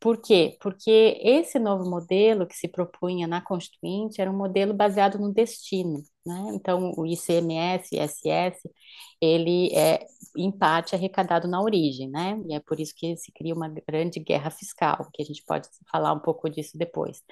Por 0.00 0.16
quê? 0.22 0.56
Porque 0.62 1.18
esse 1.22 1.58
novo 1.58 1.88
modelo 1.88 2.46
que 2.46 2.56
se 2.56 2.66
propunha 2.66 3.26
na 3.26 3.42
Constituinte 3.42 4.18
era 4.18 4.30
um 4.30 4.36
modelo 4.36 4.72
baseado 4.72 5.18
no 5.18 5.30
destino, 5.30 6.02
né? 6.24 6.52
Então, 6.54 6.94
o 6.96 7.04
ICMS, 7.04 7.94
ISS, 7.94 8.62
ele 9.20 9.68
é, 9.74 10.06
em 10.38 10.50
parte, 10.50 10.94
arrecadado 10.94 11.46
na 11.46 11.60
origem, 11.60 12.08
né? 12.08 12.40
E 12.48 12.54
é 12.54 12.60
por 12.60 12.80
isso 12.80 12.94
que 12.96 13.14
se 13.18 13.30
cria 13.30 13.54
uma 13.54 13.68
grande 13.68 14.18
guerra 14.20 14.50
fiscal, 14.50 15.06
que 15.12 15.22
a 15.22 15.26
gente 15.26 15.44
pode 15.44 15.68
falar 15.92 16.14
um 16.14 16.20
pouco 16.20 16.48
disso 16.48 16.78
depois. 16.78 17.22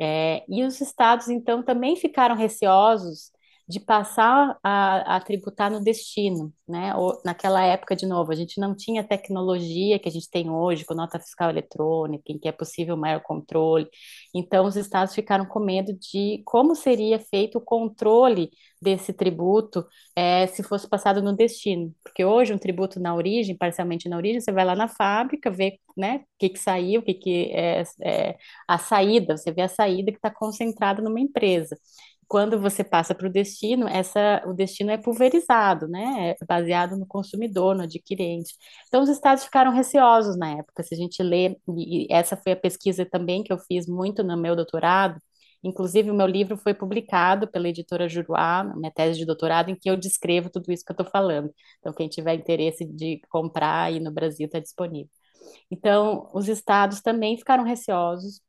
É, 0.00 0.42
e 0.48 0.64
os 0.64 0.80
estados, 0.80 1.28
então, 1.28 1.62
também 1.62 1.96
ficaram 1.96 2.34
receosos 2.34 3.30
de 3.68 3.80
passar 3.80 4.56
a, 4.62 5.16
a, 5.16 5.20
tributar 5.20 5.70
no 5.70 5.82
destino, 5.82 6.52
né? 6.68 6.94
Ou, 6.94 7.20
naquela 7.24 7.62
época, 7.64 7.96
de 7.96 8.06
novo, 8.06 8.30
a 8.30 8.34
gente 8.36 8.60
não 8.60 8.76
tinha 8.76 9.02
tecnologia 9.02 9.98
que 9.98 10.08
a 10.08 10.12
gente 10.12 10.30
tem 10.30 10.48
hoje, 10.48 10.84
com 10.84 10.94
nota 10.94 11.18
fiscal 11.18 11.50
eletrônica, 11.50 12.30
em 12.30 12.38
que 12.38 12.46
é 12.48 12.52
possível 12.52 12.96
maior 12.96 13.20
controle. 13.22 13.88
Então, 14.32 14.66
os 14.66 14.76
estados 14.76 15.14
ficaram 15.14 15.44
com 15.46 15.58
medo 15.58 15.92
de 15.94 16.42
como 16.44 16.76
seria 16.76 17.18
feito 17.18 17.58
o 17.58 17.60
controle 17.60 18.50
desse 18.80 19.12
tributo 19.12 19.84
é, 20.14 20.46
se 20.46 20.62
fosse 20.62 20.88
passado 20.88 21.20
no 21.20 21.34
destino. 21.34 21.92
Porque 22.04 22.24
hoje, 22.24 22.52
um 22.54 22.58
tributo 22.58 23.00
na 23.00 23.16
origem, 23.16 23.56
parcialmente 23.56 24.08
na 24.08 24.16
origem, 24.16 24.40
você 24.40 24.52
vai 24.52 24.64
lá 24.64 24.76
na 24.76 24.86
fábrica, 24.86 25.50
vê 25.50 25.80
né, 25.96 26.18
o 26.18 26.38
que, 26.38 26.50
que 26.50 26.58
saiu, 26.58 27.00
o 27.00 27.04
que, 27.04 27.14
que 27.14 27.50
é, 27.52 27.82
é 28.02 28.36
a 28.68 28.78
saída, 28.78 29.36
você 29.36 29.50
vê 29.50 29.62
a 29.62 29.68
saída 29.68 30.12
que 30.12 30.18
está 30.18 30.30
concentrada 30.30 31.02
numa 31.02 31.18
empresa 31.18 31.76
quando 32.28 32.60
você 32.60 32.82
passa 32.84 33.14
para 33.14 33.28
o 33.28 33.32
destino, 33.32 33.86
essa, 33.88 34.42
o 34.46 34.52
destino 34.52 34.90
é 34.90 34.98
pulverizado, 34.98 35.88
né? 35.88 36.34
É 36.40 36.44
baseado 36.46 36.96
no 36.96 37.06
consumidor, 37.06 37.74
no 37.76 37.82
adquirente. 37.84 38.54
Então, 38.88 39.02
os 39.02 39.08
estados 39.08 39.44
ficaram 39.44 39.72
receosos 39.72 40.36
na 40.36 40.50
época. 40.58 40.82
Se 40.82 40.94
a 40.94 40.98
gente 40.98 41.22
lê, 41.22 41.56
e 41.76 42.06
essa 42.10 42.36
foi 42.36 42.52
a 42.52 42.56
pesquisa 42.56 43.06
também 43.06 43.42
que 43.44 43.52
eu 43.52 43.58
fiz 43.58 43.86
muito 43.86 44.22
no 44.24 44.36
meu 44.36 44.56
doutorado, 44.56 45.20
Inclusive, 45.64 46.10
o 46.10 46.14
meu 46.14 46.26
livro 46.26 46.56
foi 46.56 46.74
publicado 46.74 47.48
pela 47.48 47.68
editora 47.68 48.08
Juruá, 48.08 48.62
minha 48.76 48.90
tese 48.90 49.18
de 49.18 49.26
doutorado, 49.26 49.68
em 49.70 49.74
que 49.74 49.90
eu 49.90 49.96
descrevo 49.96 50.48
tudo 50.50 50.70
isso 50.72 50.84
que 50.84 50.92
eu 50.92 50.94
estou 50.94 51.06
falando. 51.10 51.52
Então, 51.80 51.92
quem 51.92 52.08
tiver 52.08 52.34
interesse 52.34 52.84
de 52.84 53.20
comprar 53.28 53.84
aí 53.84 53.98
no 53.98 54.12
Brasil 54.12 54.46
está 54.46 54.60
disponível. 54.60 55.10
Então, 55.70 56.30
os 56.34 56.48
estados 56.48 57.00
também 57.00 57.36
ficaram 57.36 57.64
receosos 57.64 58.40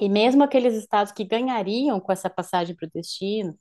e 0.00 0.08
mesmo 0.08 0.42
aqueles 0.42 0.74
estados 0.74 1.12
que 1.12 1.24
ganhariam 1.24 2.00
com 2.00 2.12
essa 2.12 2.30
passagem 2.30 2.74
para 2.74 2.86
o 2.86 2.90
destino, 2.92 3.56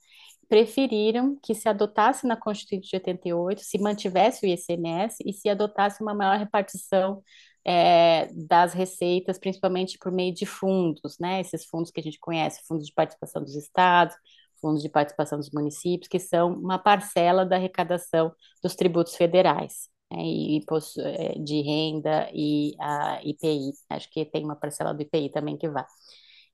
preferiram 0.47 1.37
que 1.41 1.55
se 1.55 1.69
adotasse 1.69 2.27
na 2.27 2.35
Constituição 2.35 2.81
de 2.81 2.95
88, 2.97 3.61
se 3.61 3.79
mantivesse 3.79 4.45
o 4.45 4.49
ICMS 4.49 5.23
e 5.25 5.31
se 5.31 5.47
adotasse 5.47 6.01
uma 6.03 6.13
maior 6.13 6.37
repartição 6.37 7.23
é, 7.65 8.27
das 8.33 8.73
receitas, 8.73 9.39
principalmente 9.39 9.97
por 9.97 10.11
meio 10.11 10.33
de 10.33 10.45
fundos, 10.45 11.17
né? 11.19 11.39
Esses 11.39 11.65
fundos 11.65 11.91
que 11.91 11.99
a 11.99 12.03
gente 12.03 12.19
conhece, 12.19 12.61
fundos 12.67 12.85
de 12.85 12.93
participação 12.93 13.41
dos 13.41 13.55
estados, 13.55 14.15
fundos 14.59 14.81
de 14.81 14.89
participação 14.89 15.39
dos 15.39 15.51
municípios, 15.51 16.07
que 16.07 16.19
são 16.19 16.53
uma 16.53 16.77
parcela 16.77 17.45
da 17.45 17.55
arrecadação 17.55 18.33
dos 18.61 18.75
tributos 18.75 19.15
federais. 19.15 19.89
Né? 20.11 20.19
E 20.21 20.65
é, 20.99 21.39
de 21.39 21.61
renda 21.61 22.29
e 22.33 22.75
a 22.79 23.21
IPI, 23.23 23.71
acho 23.89 24.09
que 24.11 24.25
tem 24.25 24.43
uma 24.43 24.55
parcela 24.55 24.93
do 24.93 25.01
IPI 25.01 25.29
também 25.29 25.57
que 25.57 25.69
vai. 25.69 25.85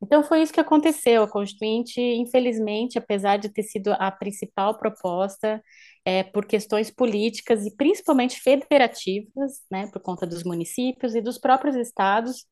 Então 0.01 0.23
foi 0.23 0.41
isso 0.41 0.53
que 0.53 0.59
aconteceu. 0.59 1.23
A 1.23 1.29
Constituinte, 1.29 1.99
infelizmente, 1.99 2.97
apesar 2.97 3.37
de 3.37 3.49
ter 3.49 3.63
sido 3.63 3.93
a 3.93 4.11
principal 4.11 4.77
proposta, 4.77 5.61
é, 6.05 6.23
por 6.23 6.45
questões 6.45 6.89
políticas 6.89 7.65
e 7.65 7.75
principalmente 7.75 8.39
federativas, 8.39 9.61
né, 9.69 9.87
por 9.91 10.01
conta 10.01 10.25
dos 10.25 10.43
municípios 10.43 11.15
e 11.15 11.21
dos 11.21 11.37
próprios 11.37 11.75
estados, 11.75 12.45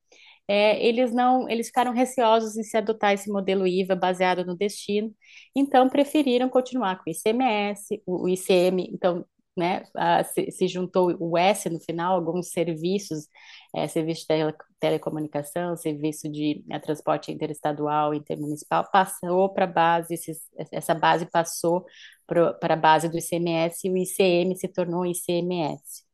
é, 0.48 0.84
eles 0.86 1.12
não, 1.14 1.50
eles 1.50 1.68
ficaram 1.68 1.92
receosos 1.94 2.58
em 2.58 2.64
se 2.64 2.78
adotar 2.78 3.14
esse 3.14 3.32
modelo 3.32 3.66
IVA 3.66 3.96
baseado 3.96 4.46
no 4.46 4.56
destino, 4.56 5.14
então 5.56 5.90
preferiram 5.90 6.50
continuar 6.50 6.98
com 6.98 7.10
o 7.10 7.14
ICMS, 7.14 8.02
o 8.06 8.28
ICM, 8.30 8.90
então 8.94 9.26
né, 9.56 9.84
a, 9.96 10.24
se, 10.24 10.52
se, 10.52 10.68
juntou 10.68 11.16
o 11.20 11.38
S 11.38 11.70
no 11.70 11.80
final, 11.80 12.16
alguns 12.16 12.50
serviços, 12.50 13.28
é, 13.74 13.88
serviço 13.88 14.22
de 14.22 14.28
tele, 14.28 14.54
telecomunicação, 14.80 15.78
serviço 15.78 16.30
de 16.30 16.64
é, 16.70 16.80
transporte 16.80 17.32
interestadual, 17.32 18.14
intermunicipal, 18.14 18.90
passou 18.92 19.50
para 19.54 19.66
a 19.66 19.68
base, 19.68 20.14
esses, 20.14 20.40
essa 20.72 20.94
base 20.94 21.26
passou 21.28 21.86
para 22.28 22.74
a 22.74 22.76
base 22.76 23.10
do 23.10 23.18
ICMS 23.18 23.88
e 23.88 23.92
o 23.92 23.98
ICM 23.98 24.56
se 24.56 24.68
tornou 24.68 25.06
ICMS. 25.06 26.06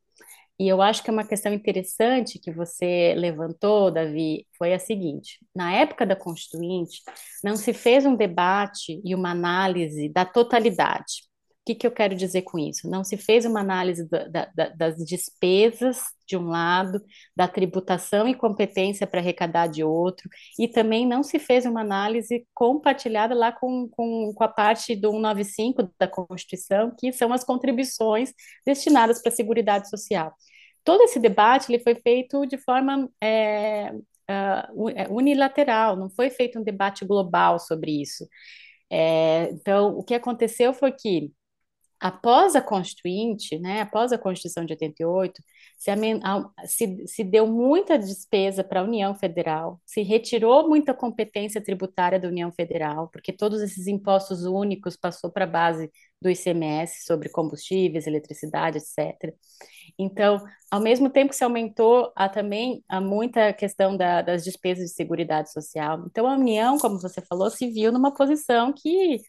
E 0.58 0.68
eu 0.68 0.80
acho 0.80 1.02
que 1.02 1.10
é 1.10 1.12
uma 1.12 1.26
questão 1.26 1.52
interessante 1.52 2.38
que 2.38 2.52
você 2.52 3.14
levantou, 3.16 3.90
Davi, 3.90 4.46
foi 4.56 4.72
a 4.72 4.78
seguinte: 4.78 5.38
na 5.54 5.72
época 5.72 6.06
da 6.06 6.14
Constituinte, 6.14 7.02
não 7.42 7.56
se 7.56 7.72
fez 7.72 8.06
um 8.06 8.14
debate 8.14 9.00
e 9.04 9.14
uma 9.14 9.30
análise 9.30 10.08
da 10.08 10.24
totalidade. 10.24 11.31
O 11.62 11.64
que, 11.64 11.76
que 11.76 11.86
eu 11.86 11.92
quero 11.92 12.16
dizer 12.16 12.42
com 12.42 12.58
isso? 12.58 12.90
Não 12.90 13.04
se 13.04 13.16
fez 13.16 13.44
uma 13.44 13.60
análise 13.60 14.08
da, 14.08 14.46
da, 14.46 14.68
das 14.70 14.96
despesas 14.96 15.98
de 16.26 16.36
um 16.36 16.48
lado, 16.48 17.00
da 17.36 17.46
tributação 17.46 18.26
e 18.26 18.34
competência 18.34 19.06
para 19.06 19.20
arrecadar 19.20 19.68
de 19.68 19.84
outro, 19.84 20.28
e 20.58 20.66
também 20.66 21.06
não 21.06 21.22
se 21.22 21.38
fez 21.38 21.64
uma 21.64 21.80
análise 21.80 22.44
compartilhada 22.52 23.32
lá 23.32 23.52
com, 23.52 23.88
com, 23.88 24.32
com 24.34 24.44
a 24.44 24.48
parte 24.48 24.96
do 24.96 25.12
195 25.12 25.88
da 25.96 26.08
Constituição, 26.08 26.92
que 26.98 27.12
são 27.12 27.32
as 27.32 27.44
contribuições 27.44 28.32
destinadas 28.66 29.22
para 29.22 29.30
a 29.30 29.36
Seguridade 29.36 29.88
Social. 29.88 30.34
Todo 30.82 31.02
esse 31.04 31.20
debate 31.20 31.70
ele 31.70 31.80
foi 31.80 31.94
feito 31.94 32.44
de 32.44 32.58
forma 32.58 33.08
é, 33.22 33.92
uh, 34.28 35.14
unilateral, 35.14 35.96
não 35.96 36.10
foi 36.10 36.28
feito 36.28 36.58
um 36.58 36.64
debate 36.64 37.04
global 37.04 37.60
sobre 37.60 38.02
isso. 38.02 38.26
É, 38.90 39.48
então, 39.52 39.96
o 39.96 40.02
que 40.02 40.14
aconteceu 40.14 40.74
foi 40.74 40.92
que 40.92 41.32
após 42.02 42.56
a 42.56 42.60
Constituinte, 42.60 43.60
né, 43.60 43.82
após 43.82 44.12
a 44.12 44.18
Constituição 44.18 44.64
de 44.64 44.72
88, 44.72 45.40
se, 45.78 45.90
se, 46.66 47.06
se 47.06 47.24
deu 47.24 47.46
muita 47.46 47.96
despesa 47.96 48.64
para 48.64 48.80
a 48.80 48.82
União 48.82 49.14
Federal, 49.14 49.80
se 49.86 50.02
retirou 50.02 50.68
muita 50.68 50.92
competência 50.92 51.62
tributária 51.62 52.18
da 52.18 52.26
União 52.26 52.50
Federal, 52.50 53.08
porque 53.12 53.32
todos 53.32 53.62
esses 53.62 53.86
impostos 53.86 54.44
únicos 54.44 54.96
passou 54.96 55.30
para 55.30 55.44
a 55.44 55.48
base 55.48 55.92
do 56.20 56.28
ICMS 56.28 57.04
sobre 57.04 57.28
combustíveis, 57.28 58.08
eletricidade, 58.08 58.78
etc. 58.78 59.32
Então, 59.96 60.44
ao 60.72 60.80
mesmo 60.80 61.08
tempo 61.08 61.30
que 61.30 61.36
se 61.36 61.44
aumentou 61.44 62.12
também 62.34 62.82
a 62.88 63.00
muita 63.00 63.52
questão 63.52 63.96
da, 63.96 64.22
das 64.22 64.42
despesas 64.42 64.88
de 64.88 64.94
seguridade 64.94 65.52
social. 65.52 66.04
Então, 66.06 66.26
a 66.26 66.34
União, 66.34 66.78
como 66.78 67.00
você 67.00 67.20
falou, 67.20 67.48
se 67.48 67.68
viu 67.70 67.92
numa 67.92 68.12
posição 68.12 68.72
que 68.72 69.20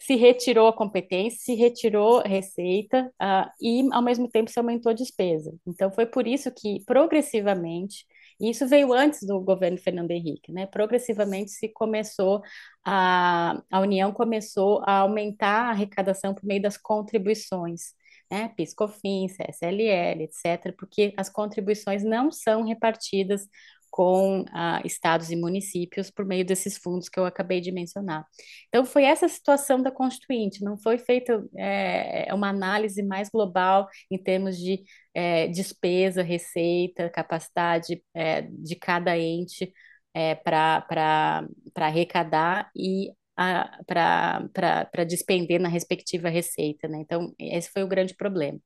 se 0.00 0.16
retirou 0.16 0.66
a 0.66 0.72
competência, 0.72 1.38
se 1.40 1.54
retirou 1.54 2.22
receita 2.22 3.12
uh, 3.22 3.50
e, 3.60 3.86
ao 3.92 4.02
mesmo 4.02 4.28
tempo, 4.28 4.50
se 4.50 4.58
aumentou 4.58 4.90
a 4.90 4.94
despesa. 4.94 5.54
Então, 5.66 5.92
foi 5.92 6.06
por 6.06 6.26
isso 6.26 6.50
que, 6.50 6.82
progressivamente, 6.86 8.06
e 8.40 8.48
isso 8.50 8.66
veio 8.66 8.92
antes 8.94 9.26
do 9.26 9.38
governo 9.40 9.76
Fernando 9.76 10.10
Henrique, 10.10 10.50
né? 10.50 10.64
Progressivamente 10.66 11.50
se 11.50 11.68
começou 11.68 12.40
a, 12.82 13.60
a 13.70 13.80
União 13.80 14.10
começou 14.12 14.82
a 14.86 15.00
aumentar 15.00 15.66
a 15.66 15.70
arrecadação 15.70 16.34
por 16.34 16.44
meio 16.44 16.62
das 16.62 16.78
contribuições, 16.78 17.92
né? 18.30 18.48
PIS, 18.56 18.72
COFINS, 18.72 19.36
SLL, 19.38 20.22
etc., 20.22 20.74
porque 20.78 21.12
as 21.18 21.28
contribuições 21.28 22.02
não 22.02 22.32
são 22.32 22.64
repartidas 22.64 23.46
com 23.90 24.44
ah, 24.52 24.80
estados 24.84 25.30
e 25.30 25.36
municípios 25.36 26.10
por 26.10 26.24
meio 26.24 26.44
desses 26.44 26.78
fundos 26.78 27.08
que 27.08 27.18
eu 27.18 27.24
acabei 27.26 27.60
de 27.60 27.72
mencionar. 27.72 28.24
Então, 28.68 28.84
foi 28.84 29.04
essa 29.04 29.28
situação 29.28 29.82
da 29.82 29.90
Constituinte, 29.90 30.62
não 30.62 30.78
foi 30.78 30.98
feita 30.98 31.44
é, 31.56 32.32
uma 32.32 32.48
análise 32.48 33.02
mais 33.02 33.28
global 33.28 33.88
em 34.10 34.16
termos 34.16 34.56
de 34.56 34.82
é, 35.12 35.48
despesa, 35.48 36.22
receita, 36.22 37.10
capacidade 37.10 38.02
é, 38.14 38.42
de 38.42 38.76
cada 38.76 39.18
ente 39.18 39.72
é, 40.14 40.34
para 40.34 41.46
arrecadar 41.76 42.70
e 42.76 43.12
para 43.86 45.04
despender 45.06 45.60
na 45.60 45.68
respectiva 45.68 46.28
receita. 46.28 46.86
Né? 46.86 46.98
Então, 47.00 47.34
esse 47.38 47.70
foi 47.70 47.82
o 47.82 47.88
grande 47.88 48.14
problema. 48.14 48.60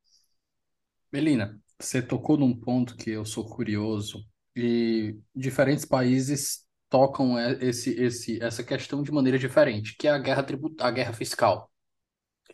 Melina, 1.12 1.61
você 1.81 2.02
tocou 2.02 2.37
num 2.37 2.59
ponto 2.59 2.97
que 2.97 3.11
eu 3.11 3.25
sou 3.25 3.45
curioso 3.45 4.26
e 4.56 5.18
diferentes 5.34 5.84
países 5.84 6.64
tocam 6.88 7.38
esse, 7.61 7.90
esse, 8.00 8.42
essa 8.42 8.62
questão 8.62 9.02
de 9.02 9.12
maneira 9.12 9.38
diferente, 9.38 9.96
que 9.99 10.06
é 10.06 10.11
a 10.11 10.18
guerra 10.18 10.42
tributária, 10.42 10.90
a 10.90 10.94
guerra 10.94 11.12
fiscal. 11.12 11.70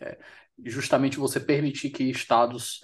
É 0.00 0.18
justamente 0.64 1.16
você 1.18 1.40
permitir 1.40 1.90
que 1.90 2.04
estados 2.04 2.80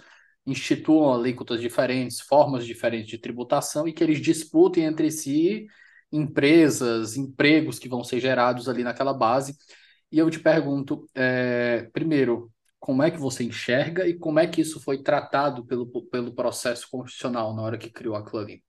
instituam 0.47 1.13
alíquotas 1.13 1.61
diferentes, 1.61 2.21
formas 2.21 2.65
diferentes 2.65 3.09
de 3.09 3.19
tributação 3.19 3.87
e 3.89 3.93
que 3.93 4.03
eles 4.03 4.21
disputem 4.21 4.85
entre 4.85 5.11
si 5.11 5.67
empresas, 6.11 7.17
empregos 7.17 7.79
que 7.79 7.89
vão 7.89 8.05
ser 8.05 8.21
gerados 8.21 8.69
ali 8.69 8.85
naquela 8.85 9.13
base. 9.13 9.57
E 10.11 10.19
eu 10.19 10.31
te 10.31 10.39
pergunto, 10.39 11.09
é, 11.15 11.89
primeiro, 11.93 12.51
como 12.79 13.03
é 13.03 13.11
que 13.11 13.19
você 13.19 13.43
enxerga 13.45 14.07
e 14.07 14.15
como 14.15 14.39
é 14.39 14.47
que 14.47 14.61
isso 14.61 14.81
foi 14.81 15.03
tratado 15.03 15.67
pelo, 15.67 15.87
pelo 16.07 16.35
processo 16.35 16.89
constitucional 16.91 17.55
na 17.55 17.63
hora 17.63 17.79
que 17.79 17.91
criou 17.91 18.15
a 18.15 18.23
Clarim? 18.25 18.63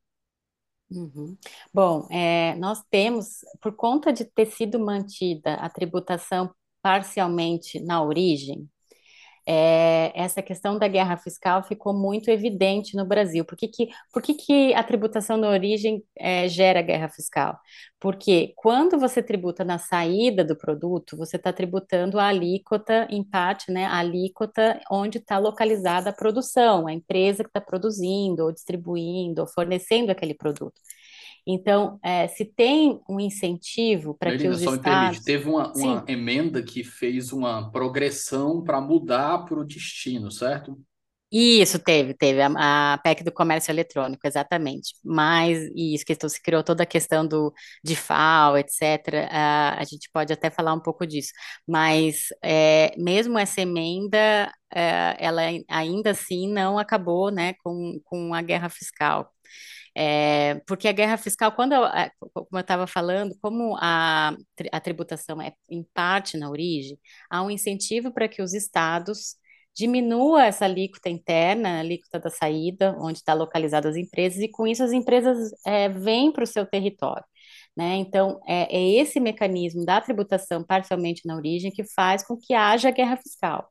Uhum. 0.90 1.38
Bom, 1.74 2.08
é, 2.10 2.56
nós 2.56 2.82
temos, 2.90 3.40
por 3.62 3.76
conta 3.76 4.14
de 4.14 4.24
ter 4.24 4.46
sido 4.48 4.80
mantida 4.80 5.56
a 5.56 5.70
tributação 5.70 6.50
parcialmente 6.82 7.80
na 7.82 8.02
origem, 8.02 8.70
é, 9.48 10.12
essa 10.14 10.42
questão 10.42 10.78
da 10.78 10.90
guerra 10.90 11.16
fiscal 11.16 11.64
ficou 11.64 11.94
muito 11.94 12.30
evidente 12.30 12.98
no 12.98 13.06
Brasil. 13.06 13.46
Por 13.46 13.58
que, 13.58 13.70
que, 13.70 13.90
por 14.12 14.22
que, 14.22 14.34
que 14.34 14.74
a 14.74 14.84
tributação 14.84 15.38
na 15.38 15.50
origem 15.50 16.04
é, 16.18 16.50
gera 16.50 16.82
guerra 16.82 17.08
fiscal? 17.08 17.58
Porque 17.98 18.54
quando 18.58 19.00
você 19.00 19.24
tributa 19.24 19.64
na 19.64 19.80
saída 19.80 20.44
do 20.44 20.56
produto, 20.56 21.16
você 21.16 21.38
está 21.38 21.54
tributando 21.54 22.20
a 22.20 22.28
alíquota, 22.28 23.08
em 23.10 23.24
parte, 23.24 23.72
né, 23.72 23.86
a 23.86 24.00
alíquota 24.00 24.82
onde 24.92 25.18
está 25.18 25.38
localizada 25.38 26.10
a 26.10 26.14
produção, 26.14 26.86
a 26.86 26.94
empresa 26.94 27.44
que 27.44 27.50
está 27.50 27.62
produzindo, 27.62 28.44
ou 28.44 28.52
distribuindo, 28.52 29.42
ou 29.42 29.48
fornecendo 29.48 30.12
aquele 30.12 30.34
produto. 30.34 30.80
Então, 31.48 31.98
é, 32.04 32.28
se 32.28 32.44
tem 32.44 33.00
um 33.10 33.22
incentivo 33.22 34.14
para 34.14 34.38
que 34.38 34.48
os 34.50 34.62
só 34.62 34.76
estados... 34.76 34.82
me 34.82 34.84
permite, 34.84 35.24
teve 35.24 35.50
uma, 35.50 35.72
uma 35.74 36.04
emenda 36.06 36.62
que 36.62 36.84
fez 36.84 37.32
uma 37.32 37.72
progressão 37.72 38.62
para 38.62 38.82
mudar 38.82 39.46
para 39.46 39.58
o 39.58 39.66
destino, 39.66 40.30
certo? 40.30 40.78
Isso, 41.32 41.78
teve, 41.78 42.14
teve, 42.14 42.42
a, 42.42 42.94
a, 42.94 42.98
PEC 43.00 43.22
do 43.24 43.34
comércio 43.34 43.70
eletrônico, 43.72 44.26
exatamente. 44.26 44.94
Mas, 45.04 45.60
isso, 45.76 46.06
que 46.06 46.14
então, 46.14 46.30
se 46.30 46.42
criou 46.42 46.64
toda 46.64 46.84
a 46.84 46.86
questão 46.86 47.28
do 47.28 47.54
de 47.84 47.98
FAO, 47.98 48.58
etc., 48.58 49.28
a, 49.30 49.78
a 49.78 49.84
gente 49.84 50.10
pode 50.14 50.32
até 50.32 50.50
falar 50.50 50.74
um 50.74 50.80
pouco 50.80 51.06
disso. 51.06 51.32
Mas, 51.68 52.28
é, 52.42 52.94
mesmo 52.98 53.38
essa 53.38 53.60
emenda, 53.62 54.50
é, 54.74 55.18
ela 55.20 55.42
ainda 55.68 56.12
assim 56.12 56.50
não 56.50 56.80
acabou, 56.80 57.30
né, 57.30 57.54
com, 57.62 58.00
com 58.06 58.34
a 58.34 58.42
guerra 58.42 58.70
fiscal. 58.70 59.30
É, 60.00 60.62
porque 60.68 60.88
a 60.88 60.92
guerra 60.92 61.18
fiscal, 61.18 61.52
quando 61.54 61.74
eu, 61.74 61.84
é, 61.88 62.12
como 62.32 62.48
eu 62.52 62.60
estava 62.60 62.86
falando, 62.86 63.36
como 63.42 63.76
a, 63.82 64.32
a 64.72 64.80
tributação 64.80 65.42
é 65.42 65.54
em 65.68 65.84
parte 65.92 66.38
na 66.38 66.52
origem, 66.52 67.00
há 67.32 67.42
um 67.42 67.50
incentivo 67.50 68.12
para 68.14 68.28
que 68.28 68.44
os 68.44 68.54
estados 68.54 69.36
diminuam 69.76 70.40
essa 70.40 70.66
alíquota 70.66 71.10
interna, 71.10 71.78
a 71.78 71.80
alíquota 71.80 72.20
da 72.20 72.30
saída, 72.30 72.96
onde 73.00 73.20
está 73.20 73.34
localizadas 73.34 73.96
as 73.96 73.98
empresas, 73.98 74.40
e 74.40 74.50
com 74.50 74.68
isso 74.68 74.84
as 74.84 74.92
empresas 74.92 75.50
é, 75.66 75.90
vêm 75.90 76.32
para 76.32 76.44
o 76.44 76.48
seu 76.48 76.66
território. 76.66 77.26
Né? 77.76 77.96
Então, 77.96 78.40
é, 78.48 78.76
é 78.76 78.90
esse 79.02 79.20
mecanismo 79.20 79.84
da 79.86 80.00
tributação 80.02 80.64
parcialmente 80.64 81.24
na 81.26 81.36
origem 81.36 81.72
que 81.72 81.84
faz 81.84 82.24
com 82.26 82.38
que 82.38 82.54
haja 82.54 82.92
guerra 82.92 83.18
fiscal. 83.18 83.68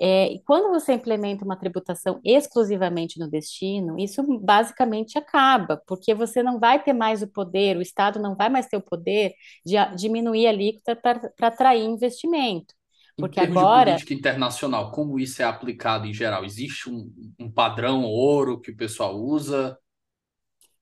É, 0.00 0.32
e 0.32 0.42
quando 0.42 0.70
você 0.70 0.94
implementa 0.94 1.44
uma 1.44 1.56
tributação 1.56 2.20
exclusivamente 2.24 3.20
no 3.20 3.30
destino, 3.30 3.96
isso 3.98 4.22
basicamente 4.40 5.16
acaba, 5.16 5.80
porque 5.86 6.12
você 6.12 6.42
não 6.42 6.58
vai 6.58 6.82
ter 6.82 6.92
mais 6.92 7.22
o 7.22 7.28
poder, 7.28 7.76
o 7.76 7.82
Estado 7.82 8.18
não 8.18 8.34
vai 8.34 8.48
mais 8.48 8.66
ter 8.66 8.76
o 8.76 8.82
poder 8.82 9.32
de 9.64 9.76
diminuir 9.96 10.46
a 10.46 10.50
alíquota 10.50 10.96
para 10.96 11.48
atrair 11.48 11.84
investimento. 11.84 12.74
Porque 13.16 13.38
em 13.38 13.44
termos 13.44 13.62
agora... 13.62 13.84
de 13.84 13.90
política 13.92 14.14
internacional, 14.14 14.90
como 14.90 15.20
isso 15.20 15.40
é 15.42 15.44
aplicado 15.44 16.06
em 16.06 16.12
geral? 16.12 16.44
Existe 16.44 16.90
um, 16.90 17.12
um 17.38 17.50
padrão 17.50 18.02
ouro 18.04 18.60
que 18.60 18.72
o 18.72 18.76
pessoal 18.76 19.14
usa? 19.14 19.78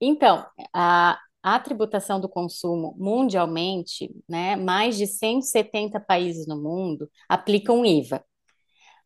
Então, 0.01 0.47
a, 0.73 1.19
a 1.43 1.59
tributação 1.59 2.21
do 2.21 2.29
consumo 2.29 2.95
mundialmente, 2.99 4.11
né, 4.27 4.57
mais 4.57 4.97
de 4.97 5.07
170 5.07 6.01
países 6.01 6.47
no 6.47 6.57
mundo 6.57 7.11
aplicam 7.29 7.85
IVA 7.85 8.25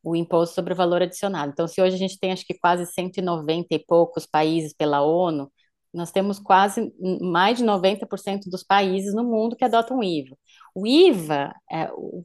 o 0.04 0.16
imposto 0.16 0.54
sobre 0.54 0.72
o 0.74 0.76
valor 0.76 1.02
adicionado. 1.02 1.52
Então, 1.52 1.66
se 1.68 1.80
hoje 1.82 1.94
a 1.96 1.98
gente 1.98 2.18
tem 2.18 2.32
acho 2.32 2.46
que 2.46 2.54
quase 2.58 2.86
190 2.86 3.68
e 3.74 3.78
poucos 3.78 4.26
países 4.26 4.72
pela 4.74 5.02
ONU, 5.02 5.50
Nós 5.92 6.10
temos 6.10 6.40
quase 6.40 6.92
mais 7.20 7.58
de 7.58 7.64
90% 7.64 8.50
dos 8.50 8.64
países 8.64 9.14
no 9.14 9.22
mundo 9.24 9.56
que 9.56 9.64
adotam 9.64 9.98
o 9.98 10.04
IVA. 10.04 10.36
O 10.74 10.86
IVA, 10.86 11.54
é, 11.70 11.88
o, 11.92 12.24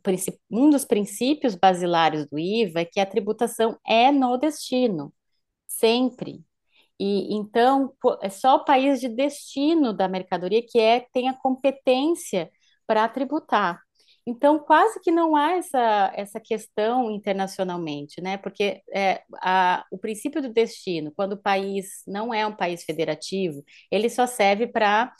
um 0.51 0.69
dos 0.71 0.85
princípios 0.85 1.55
basilares 1.55 2.27
do 2.29 2.39
IVA 2.39 2.81
é 2.81 2.85
que 2.85 2.99
a 2.99 3.05
tributação 3.05 3.77
é 3.87 4.11
no 4.11 4.37
destino, 4.37 5.13
sempre. 5.67 6.43
E 6.99 7.33
então 7.35 7.93
é 8.21 8.29
só 8.29 8.57
o 8.57 8.65
país 8.65 8.99
de 8.99 9.09
destino 9.09 9.93
da 9.93 10.07
mercadoria 10.07 10.61
que 10.65 10.79
é 10.79 11.05
tem 11.13 11.29
a 11.29 11.33
competência 11.33 12.51
para 12.87 13.07
tributar. 13.09 13.81
Então, 14.29 14.59
quase 14.59 14.99
que 15.01 15.11
não 15.11 15.35
há 15.35 15.53
essa, 15.53 16.13
essa 16.15 16.39
questão 16.39 17.09
internacionalmente, 17.09 18.21
né? 18.21 18.37
Porque 18.37 18.83
é, 18.93 19.23
a, 19.41 19.83
o 19.91 19.97
princípio 19.97 20.39
do 20.39 20.53
destino, 20.53 21.11
quando 21.15 21.33
o 21.33 21.41
país 21.41 22.03
não 22.07 22.31
é 22.31 22.45
um 22.45 22.55
país 22.55 22.83
federativo, 22.83 23.63
ele 23.91 24.07
só 24.07 24.27
serve 24.27 24.67
para 24.67 25.11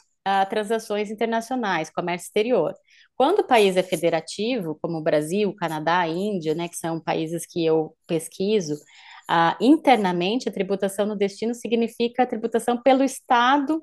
transações 0.48 1.10
internacionais, 1.10 1.90
comércio 1.90 2.26
exterior. 2.26 2.74
Quando 3.16 3.40
o 3.40 3.46
país 3.46 3.76
é 3.76 3.82
federativo, 3.82 4.78
como 4.80 4.98
o 4.98 5.02
Brasil, 5.02 5.52
Canadá, 5.56 6.06
Índia, 6.06 6.54
né, 6.54 6.68
que 6.68 6.76
são 6.76 7.00
países 7.00 7.44
que 7.46 7.64
eu 7.64 7.96
pesquiso, 8.06 8.76
internamente 9.60 10.48
a 10.48 10.52
tributação 10.52 11.06
no 11.06 11.16
destino 11.16 11.54
significa 11.54 12.22
a 12.22 12.26
tributação 12.26 12.80
pelo 12.80 13.02
Estado 13.02 13.82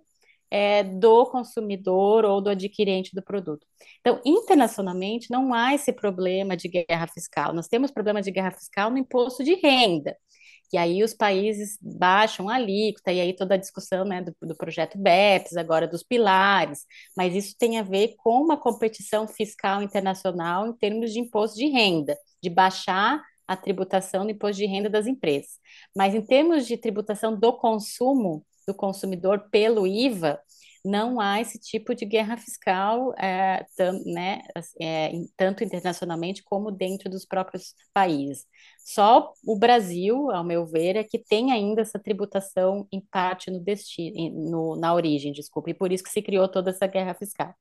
é, 0.50 0.84
do 0.84 1.26
consumidor 1.28 2.26
ou 2.26 2.42
do 2.42 2.50
adquirente 2.50 3.12
do 3.14 3.22
produto. 3.22 3.66
Então, 4.00 4.22
internacionalmente, 4.26 5.30
não 5.30 5.54
há 5.54 5.74
esse 5.74 5.92
problema 5.92 6.56
de 6.56 6.68
guerra 6.70 7.08
fiscal. 7.08 7.54
Nós 7.54 7.68
temos 7.68 7.92
problema 7.92 8.22
de 8.22 8.32
guerra 8.32 8.52
fiscal 8.52 8.90
no 8.90 8.98
imposto 8.98 9.44
de 9.44 9.56
renda. 9.56 10.16
E 10.72 10.78
aí 10.78 11.02
os 11.02 11.14
países 11.14 11.78
baixam 11.82 12.50
a 12.50 12.56
alíquota, 12.56 13.12
e 13.12 13.22
aí 13.22 13.34
toda 13.34 13.56
a 13.56 13.58
discussão 13.58 14.04
né, 14.04 14.22
do, 14.22 14.36
do 14.42 14.56
projeto 14.56 14.98
BEPS, 14.98 15.56
agora 15.56 15.88
dos 15.88 16.04
pilares, 16.04 16.86
mas 17.16 17.34
isso 17.36 17.56
tem 17.58 17.80
a 17.80 17.84
ver 17.84 18.16
com 18.18 18.42
uma 18.42 18.58
competição 18.58 19.28
fiscal 19.28 19.82
internacional 19.82 20.68
em 20.68 20.74
termos 20.74 21.14
de 21.14 21.20
imposto 21.20 21.58
de 21.58 21.68
renda, 21.68 22.18
de 22.44 22.50
baixar 22.50 23.24
a 23.48 23.56
tributação 23.56 24.26
do 24.26 24.32
imposto 24.32 24.58
de 24.58 24.66
renda 24.66 24.90
das 24.90 25.08
empresas. 25.08 25.58
Mas 25.96 26.14
em 26.14 26.22
termos 26.22 26.68
de 26.68 26.76
tributação 26.78 27.38
do 27.38 27.54
consumo, 27.54 28.46
do 28.68 28.74
consumidor 28.74 29.50
pelo 29.50 29.88
IVA, 29.88 30.40
não 30.88 31.20
há 31.20 31.42
esse 31.42 31.60
tipo 31.60 31.94
de 31.94 32.06
guerra 32.06 32.38
fiscal, 32.38 33.14
é, 33.18 33.66
tam, 33.76 34.00
né, 34.06 34.42
é, 34.82 35.12
tanto 35.36 35.64
internacionalmente 35.64 36.44
como 36.44 36.72
dentro 36.72 37.10
dos 37.10 37.26
próprios 37.26 37.74
países. 37.94 38.46
Só 38.86 39.34
o 39.46 39.58
Brasil, 39.58 40.32
ao 40.32 40.46
meu 40.46 40.66
ver, 40.66 40.96
é 40.96 41.04
que 41.04 41.20
tem 41.20 41.52
ainda 41.52 41.82
essa 41.82 42.00
tributação 42.00 42.88
em 42.92 43.02
parte 43.02 43.52
no 43.52 43.60
destino, 43.60 44.50
no, 44.50 44.76
na 44.78 44.94
origem, 44.94 45.34
desculpa, 45.34 45.70
e 45.70 45.74
por 45.74 45.92
isso 45.92 46.04
que 46.04 46.10
se 46.10 46.22
criou 46.22 46.48
toda 46.48 46.70
essa 46.70 46.88
guerra 46.88 47.14
fiscal. 47.14 47.54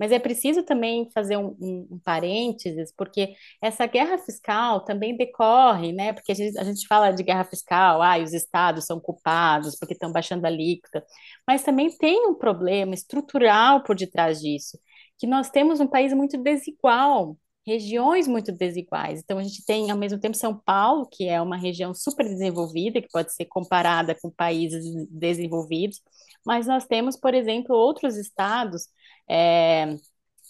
Mas 0.00 0.12
é 0.12 0.18
preciso 0.18 0.62
também 0.62 1.10
fazer 1.12 1.36
um, 1.36 1.54
um, 1.60 1.88
um 1.92 1.98
parênteses, 2.02 2.92
porque 2.96 3.34
essa 3.62 3.86
guerra 3.86 4.16
fiscal 4.18 4.80
também 4.84 5.16
decorre, 5.16 5.92
né? 5.92 6.12
Porque 6.14 6.32
a 6.32 6.34
gente, 6.34 6.58
a 6.58 6.64
gente 6.64 6.86
fala 6.86 7.10
de 7.10 7.22
guerra 7.22 7.44
fiscal, 7.44 8.00
ah, 8.02 8.18
os 8.18 8.32
estados 8.32 8.86
são 8.86 8.98
culpados 8.98 9.76
porque 9.78 9.92
estão 9.94 10.10
baixando 10.10 10.46
a 10.46 10.48
alíquota, 10.48 11.04
mas 11.46 11.62
também 11.62 11.94
tem 11.98 12.26
um 12.26 12.34
problema 12.34 12.94
estrutural 12.94 13.82
por 13.82 13.94
detrás 13.94 14.40
disso, 14.40 14.78
que 15.18 15.26
nós 15.26 15.50
temos 15.50 15.80
um 15.80 15.86
país 15.86 16.14
muito 16.14 16.38
desigual 16.38 17.36
regiões 17.66 18.26
muito 18.26 18.52
desiguais. 18.52 19.20
Então, 19.20 19.38
a 19.38 19.42
gente 19.42 19.64
tem, 19.64 19.90
ao 19.90 19.98
mesmo 19.98 20.18
tempo, 20.18 20.36
São 20.36 20.58
Paulo, 20.58 21.06
que 21.06 21.28
é 21.28 21.40
uma 21.40 21.56
região 21.56 21.94
super 21.94 22.24
desenvolvida, 22.26 23.00
que 23.00 23.08
pode 23.12 23.32
ser 23.34 23.44
comparada 23.46 24.16
com 24.20 24.30
países 24.30 24.84
desenvolvidos, 25.10 26.00
mas 26.44 26.66
nós 26.66 26.86
temos, 26.86 27.16
por 27.16 27.34
exemplo, 27.34 27.76
outros 27.76 28.16
estados 28.16 28.88
é, 29.30 29.96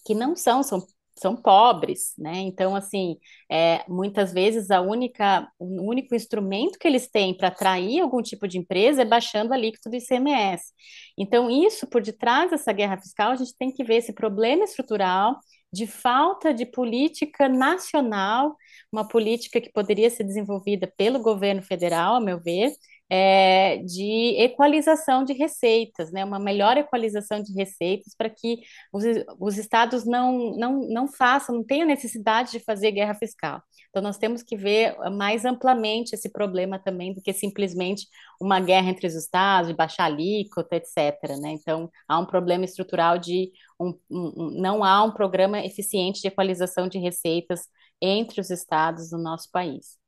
que 0.07 0.15
não 0.15 0.37
são, 0.37 0.63
são 0.63 0.87
são 1.21 1.37
pobres, 1.37 2.15
né? 2.17 2.39
Então, 2.39 2.75
assim, 2.75 3.19
é, 3.51 3.85
muitas 3.87 4.33
vezes 4.33 4.71
a 4.71 4.81
única, 4.81 5.47
o 5.59 5.83
único 5.83 6.15
instrumento 6.15 6.79
que 6.79 6.89
eles 6.89 7.09
têm 7.11 7.37
para 7.37 7.49
atrair 7.49 8.01
algum 8.01 8.23
tipo 8.23 8.49
de 8.49 8.57
empresa 8.59 9.03
é 9.03 9.05
baixando 9.05 9.53
a 9.53 9.57
alíquota 9.57 9.91
do 9.91 9.97
ICMS. 9.97 10.73
Então, 11.19 11.51
isso 11.51 11.87
por 11.87 12.01
detrás 12.01 12.51
dessa 12.51 12.73
guerra 12.73 12.97
fiscal, 12.97 13.33
a 13.33 13.37
gente 13.37 13.55
tem 13.59 13.71
que 13.71 13.85
ver 13.85 13.97
esse 13.97 14.15
problema 14.15 14.65
estrutural 14.65 15.37
de 15.73 15.87
falta 15.87 16.55
de 16.55 16.65
política 16.67 17.49
nacional, 17.49 18.57
uma 18.91 19.07
política 19.07 19.61
que 19.61 19.71
poderia 19.71 20.09
ser 20.11 20.25
desenvolvida 20.25 20.91
pelo 20.97 21.21
governo 21.21 21.63
federal, 21.63 22.17
a 22.17 22.21
meu 22.21 22.41
ver, 22.41 22.73
é, 23.11 23.79
de 23.79 24.37
equalização 24.39 25.25
de 25.25 25.33
receitas, 25.33 26.13
né, 26.13 26.25
uma 26.25 26.39
melhor 26.39 26.77
equalização 26.77 27.43
de 27.43 27.53
receitas 27.53 28.15
para 28.17 28.31
que 28.31 28.61
os, 28.93 29.03
os 29.41 29.59
estados 29.59 30.05
não, 30.07 30.57
não, 30.57 30.89
não 30.89 31.09
façam, 31.09 31.57
não 31.57 31.65
tenham 31.65 31.87
necessidade 31.87 32.53
de 32.53 32.61
fazer 32.61 32.93
guerra 32.93 33.15
fiscal. 33.15 33.61
Então, 33.89 34.01
nós 34.01 34.17
temos 34.17 34.43
que 34.45 34.57
ver 34.57 34.97
mais 35.11 35.45
amplamente 35.45 36.15
esse 36.15 36.31
problema 36.31 36.79
também 36.79 37.13
do 37.13 37.21
que 37.21 37.33
simplesmente 37.33 38.07
uma 38.41 38.61
guerra 38.61 38.91
entre 38.91 39.07
os 39.09 39.15
estados, 39.15 39.69
de 39.69 39.75
baixar 39.75 40.05
alíquota, 40.05 40.77
etc. 40.77 41.37
Né? 41.41 41.51
Então, 41.51 41.91
há 42.09 42.19
um 42.19 42.27
problema 42.27 42.65
estrutural 42.65 43.19
de 43.19 43.51
um, 43.81 43.99
um, 44.09 44.51
não 44.61 44.85
há 44.85 45.03
um 45.03 45.13
programa 45.13 45.59
eficiente 45.65 46.21
de 46.21 46.29
equalização 46.29 46.87
de 46.89 46.99
receitas 46.99 47.63
entre 48.01 48.41
os 48.41 48.51
estados 48.51 49.11
do 49.11 49.19
nosso 49.19 49.51
país. 49.51 49.99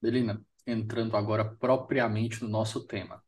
Belina, 0.00 0.42
entrando 0.70 1.16
agora 1.16 1.44
propriamente 1.44 2.42
no 2.42 2.48
nosso 2.48 2.86
tema. 2.86 3.22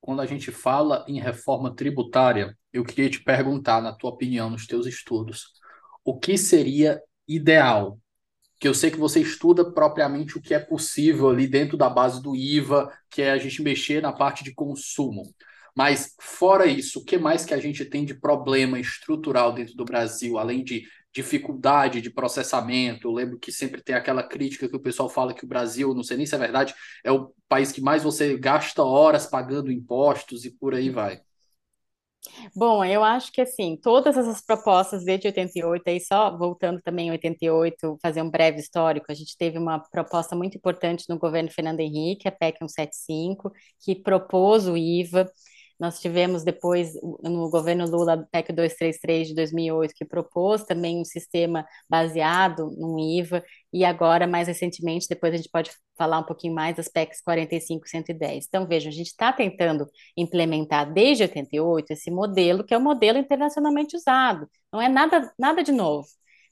Quando 0.00 0.20
a 0.20 0.26
gente 0.26 0.50
fala 0.50 1.04
em 1.08 1.18
reforma 1.18 1.74
tributária, 1.74 2.56
eu 2.72 2.84
queria 2.84 3.08
te 3.08 3.22
perguntar, 3.22 3.80
na 3.80 3.92
tua 3.92 4.10
opinião, 4.10 4.50
nos 4.50 4.66
teus 4.66 4.86
estudos, 4.86 5.52
o 6.04 6.18
que 6.18 6.36
seria 6.36 7.00
ideal? 7.26 7.98
Que 8.60 8.68
eu 8.68 8.74
sei 8.74 8.90
que 8.90 8.98
você 8.98 9.20
estuda 9.20 9.72
propriamente 9.72 10.36
o 10.36 10.42
que 10.42 10.52
é 10.52 10.58
possível 10.58 11.30
ali 11.30 11.46
dentro 11.46 11.76
da 11.76 11.88
base 11.88 12.22
do 12.22 12.36
IVA, 12.36 12.92
que 13.08 13.22
é 13.22 13.30
a 13.30 13.38
gente 13.38 13.62
mexer 13.62 14.02
na 14.02 14.12
parte 14.12 14.44
de 14.44 14.52
consumo. 14.52 15.22
Mas 15.74 16.14
fora 16.20 16.66
isso, 16.66 17.00
o 17.00 17.04
que 17.04 17.18
mais 17.18 17.44
que 17.44 17.54
a 17.54 17.58
gente 17.58 17.84
tem 17.84 18.04
de 18.04 18.14
problema 18.14 18.78
estrutural 18.78 19.52
dentro 19.52 19.74
do 19.74 19.84
Brasil, 19.84 20.38
além 20.38 20.62
de 20.62 20.86
dificuldade 21.14 22.00
de 22.00 22.10
processamento. 22.10 23.08
Eu 23.08 23.12
lembro 23.12 23.38
que 23.38 23.52
sempre 23.52 23.82
tem 23.82 23.94
aquela 23.94 24.22
crítica 24.22 24.68
que 24.68 24.76
o 24.76 24.80
pessoal 24.80 25.08
fala 25.08 25.32
que 25.32 25.44
o 25.44 25.48
Brasil, 25.48 25.94
não 25.94 26.02
sei 26.02 26.16
nem 26.16 26.26
se 26.26 26.34
é 26.34 26.38
verdade, 26.38 26.74
é 27.04 27.12
o 27.12 27.32
país 27.48 27.70
que 27.70 27.80
mais 27.80 28.02
você 28.02 28.36
gasta 28.36 28.82
horas 28.82 29.26
pagando 29.26 29.70
impostos 29.70 30.44
e 30.44 30.50
por 30.50 30.74
aí 30.74 30.90
vai. 30.90 31.20
Bom, 32.56 32.82
eu 32.84 33.04
acho 33.04 33.30
que 33.30 33.42
assim, 33.42 33.76
todas 33.76 34.16
essas 34.16 34.40
propostas 34.40 35.04
desde 35.04 35.28
88, 35.28 35.82
aí 35.86 36.00
só 36.00 36.36
voltando 36.36 36.80
também 36.80 37.08
em 37.08 37.10
88, 37.10 37.98
fazer 38.00 38.22
um 38.22 38.30
breve 38.30 38.58
histórico, 38.58 39.12
a 39.12 39.14
gente 39.14 39.36
teve 39.36 39.58
uma 39.58 39.78
proposta 39.78 40.34
muito 40.34 40.56
importante 40.56 41.04
no 41.08 41.18
governo 41.18 41.50
Fernando 41.50 41.80
Henrique, 41.80 42.26
a 42.26 42.32
PEC 42.32 42.58
175, 42.58 43.52
que 43.78 43.94
propôs 43.94 44.66
o 44.66 44.76
IVA, 44.76 45.30
nós 45.78 46.00
tivemos 46.00 46.44
depois, 46.44 46.94
no 47.22 47.50
governo 47.50 47.86
Lula, 47.86 48.26
PEC 48.30 48.52
233 48.52 49.28
de 49.28 49.34
2008, 49.34 49.94
que 49.94 50.04
propôs 50.04 50.64
também 50.64 51.00
um 51.00 51.04
sistema 51.04 51.66
baseado 51.88 52.70
no 52.78 52.98
IVA, 52.98 53.44
e 53.72 53.84
agora, 53.84 54.26
mais 54.26 54.46
recentemente, 54.46 55.08
depois 55.08 55.34
a 55.34 55.36
gente 55.36 55.50
pode 55.50 55.70
falar 55.96 56.18
um 56.20 56.22
pouquinho 56.24 56.54
mais 56.54 56.76
das 56.76 56.88
PECs 56.88 57.20
45 57.22 57.86
e 57.86 57.88
110. 57.88 58.46
Então, 58.46 58.66
vejam, 58.66 58.88
a 58.88 58.94
gente 58.94 59.08
está 59.08 59.32
tentando 59.32 59.86
implementar 60.16 60.92
desde 60.92 61.24
88 61.24 61.92
esse 61.92 62.10
modelo, 62.10 62.64
que 62.64 62.72
é 62.72 62.76
o 62.76 62.80
um 62.80 62.84
modelo 62.84 63.18
internacionalmente 63.18 63.96
usado, 63.96 64.48
não 64.72 64.80
é 64.80 64.88
nada, 64.88 65.32
nada 65.38 65.62
de 65.62 65.72
novo. 65.72 66.06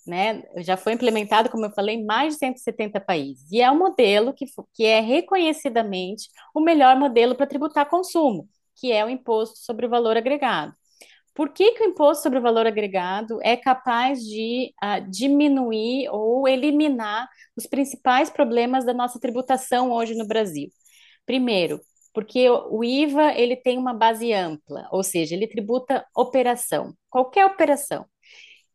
Né, 0.04 0.42
já 0.56 0.76
foi 0.76 0.94
implementado, 0.94 1.48
como 1.48 1.64
eu 1.64 1.70
falei, 1.70 1.94
em 1.94 2.04
mais 2.04 2.35
de 2.35 2.40
170 2.40 3.00
países. 3.00 3.48
E 3.52 3.62
é 3.62 3.70
um 3.70 3.78
modelo 3.78 4.35
que, 4.35 4.46
que 4.74 4.85
é 4.85 4.98
reconhecidamente 4.98 6.28
o 6.52 6.61
melhor 6.61 6.96
modelo 6.96 7.37
para 7.37 7.46
tributar 7.46 7.88
consumo 7.88 8.48
que 8.76 8.92
é 8.92 9.04
o 9.04 9.08
imposto 9.08 9.58
sobre 9.58 9.87
o 9.87 9.88
valor 9.90 10.16
agregado. 10.16 10.74
Por 11.35 11.50
que, 11.50 11.72
que 11.72 11.82
o 11.82 11.87
imposto 11.87 12.22
sobre 12.22 12.38
o 12.38 12.42
valor 12.42 12.66
agregado 12.66 13.38
é 13.42 13.56
capaz 13.56 14.20
de 14.20 14.72
uh, 14.82 15.11
diminuir 15.11 16.08
ou 16.11 16.46
eliminar 16.46 17.28
os 17.56 17.66
principais 17.66 18.28
problemas 18.28 18.85
da 18.85 18.92
nossa 18.92 19.18
tributação 19.18 19.90
hoje 19.92 20.14
no 20.14 20.26
Brasil? 20.26 20.68
Primeiro, 21.24 21.80
porque 22.12 22.50
o 22.50 22.85
IVA 22.85 23.32
ele 23.35 23.56
tem 23.56 23.78
uma 23.78 23.94
base 23.94 24.32
ampla, 24.32 24.87
ou 24.92 25.02
seja, 25.02 25.35
ele 25.35 25.46
tributa 25.46 26.04
operação, 26.14 26.94
qualquer 27.08 27.46
operação. 27.46 28.06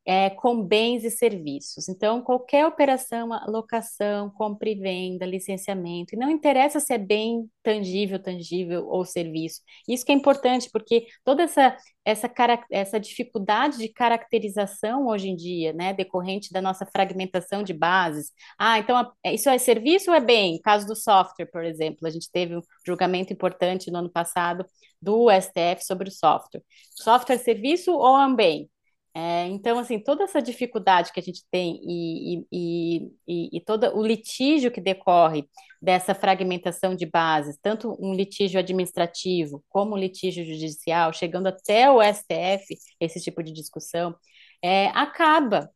É, 0.08 0.30
com 0.30 0.63
bens 0.63 1.04
e 1.04 1.12
serviços. 1.12 1.89
Então, 1.89 2.22
qualquer 2.22 2.65
operação, 2.65 3.28
locação, 3.46 4.30
compra 4.30 4.70
e 4.70 4.76
venda, 4.76 5.26
licenciamento, 5.26 6.15
e 6.15 6.17
não 6.17 6.30
interessa 6.32 6.80
se 6.80 6.93
é 6.93 6.98
bem 6.98 7.50
tangível, 7.62 8.17
tangível 8.17 8.88
ou 8.88 9.04
serviço. 9.04 9.62
Isso 9.86 10.06
que 10.06 10.13
é 10.13 10.15
importante, 10.15 10.70
porque 10.72 11.08
toda 11.26 11.43
essa, 11.43 11.76
essa, 12.06 12.32
essa 12.72 12.98
dificuldade 12.98 13.80
de 13.80 13.89
caracterização 13.89 15.08
hoje 15.08 15.28
em 15.28 15.36
dia, 15.36 15.74
né, 15.74 15.93
decorrente 15.93 16.54
da 16.54 16.62
nossa 16.62 16.86
fragmentação 16.86 17.62
de 17.62 17.74
bases. 17.74 18.32
Ah, 18.58 18.80
então 18.80 19.12
é, 19.22 19.34
isso 19.34 19.50
é 19.50 19.58
serviço 19.58 20.10
ou 20.10 20.15
é 20.15 20.22
bem? 20.22 20.62
Caso 20.62 20.88
do 20.88 20.96
software, 20.96 21.48
por 21.52 21.65
exemplo, 21.65 22.08
a 22.08 22.10
gente 22.10 22.32
teve 22.32 22.56
um 22.56 22.62
julgamento 22.86 23.34
importante 23.34 23.91
no 23.91 23.98
ano 24.00 24.10
passado 24.10 24.65
do 25.02 25.30
STF 25.30 25.86
sobre 25.86 26.08
o 26.08 26.12
software. 26.12 26.63
Software 26.96 27.36
é 27.36 27.38
serviço 27.39 27.91
ou 27.91 28.17
é 28.17 28.26
um 28.26 28.36
bem? 28.36 28.70
É, 29.19 29.47
então, 29.47 29.80
assim, 29.80 29.97
toda 29.99 30.25
essa 30.25 30.39
dificuldade 30.39 31.12
que 31.12 31.19
a 31.19 31.23
gente 31.23 31.43
tem 31.49 31.82
e, 31.84 32.45
e, 32.51 33.12
e, 33.27 33.58
e, 33.58 33.62
todo 33.62 33.88
o 33.97 34.06
litígio 34.06 34.69
que 34.69 34.80
decorre 34.80 35.49
dessa 35.82 36.13
fragmentação 36.13 36.93
de 36.95 37.08
bases, 37.08 37.58
tanto 37.60 37.97
um 37.99 38.13
litígio 38.13 38.60
administrativo 38.60 39.63
como 39.69 39.95
um 39.95 39.97
litígio 39.97 40.45
judicial, 40.45 41.12
chegando 41.13 41.47
até 41.47 41.89
o 41.89 41.99
STF, 41.99 42.77
esse 42.99 43.19
tipo 43.19 43.41
de 43.41 43.51
discussão, 43.51 44.15
é, 44.63 44.89
acaba 44.89 45.67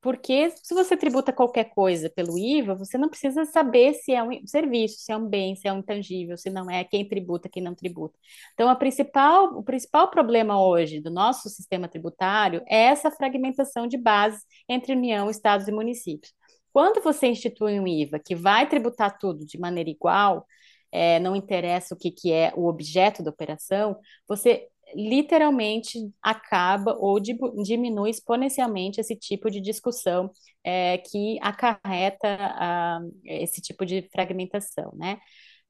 porque 0.00 0.50
se 0.62 0.74
você 0.74 0.96
tributa 0.96 1.32
qualquer 1.32 1.64
coisa 1.70 2.08
pelo 2.08 2.38
IVA, 2.38 2.74
você 2.74 2.96
não 2.96 3.08
precisa 3.08 3.44
saber 3.44 3.94
se 3.94 4.12
é 4.12 4.22
um 4.22 4.46
serviço, 4.46 5.00
se 5.00 5.10
é 5.10 5.16
um 5.16 5.26
bem, 5.26 5.56
se 5.56 5.66
é 5.66 5.72
um 5.72 5.78
intangível, 5.78 6.36
se 6.36 6.50
não 6.50 6.70
é, 6.70 6.84
quem 6.84 7.06
tributa, 7.06 7.48
quem 7.48 7.62
não 7.62 7.74
tributa. 7.74 8.16
Então, 8.54 8.68
a 8.68 8.76
principal, 8.76 9.56
o 9.58 9.62
principal 9.62 10.08
problema 10.08 10.62
hoje 10.64 11.00
do 11.00 11.10
nosso 11.10 11.48
sistema 11.48 11.88
tributário 11.88 12.62
é 12.68 12.84
essa 12.84 13.10
fragmentação 13.10 13.88
de 13.88 13.98
bases 13.98 14.42
entre 14.68 14.92
União, 14.92 15.28
Estados 15.28 15.66
e 15.66 15.72
municípios. 15.72 16.32
Quando 16.72 17.02
você 17.02 17.26
institui 17.26 17.80
um 17.80 17.86
IVA 17.86 18.20
que 18.20 18.36
vai 18.36 18.68
tributar 18.68 19.18
tudo 19.18 19.44
de 19.44 19.58
maneira 19.58 19.90
igual, 19.90 20.46
é, 20.92 21.18
não 21.18 21.34
interessa 21.34 21.94
o 21.94 21.98
que, 21.98 22.10
que 22.10 22.32
é 22.32 22.52
o 22.54 22.66
objeto 22.66 23.22
da 23.22 23.30
operação, 23.30 23.98
você 24.28 24.68
literalmente 24.94 26.10
acaba 26.22 26.96
ou 26.98 27.20
diminui 27.20 28.10
exponencialmente 28.10 29.00
esse 29.00 29.16
tipo 29.16 29.50
de 29.50 29.60
discussão 29.60 30.30
é, 30.64 30.98
que 30.98 31.38
acarreta 31.42 32.36
a, 32.40 33.00
esse 33.24 33.60
tipo 33.60 33.84
de 33.86 34.08
fragmentação, 34.12 34.92
né? 34.96 35.18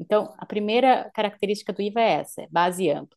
Então, 0.01 0.33
a 0.39 0.47
primeira 0.47 1.11
característica 1.15 1.73
do 1.73 1.83
IVA 1.83 2.01
é 2.01 2.13
essa, 2.21 2.43
é 2.43 2.49
base 2.51 2.89
ampla. 2.91 3.17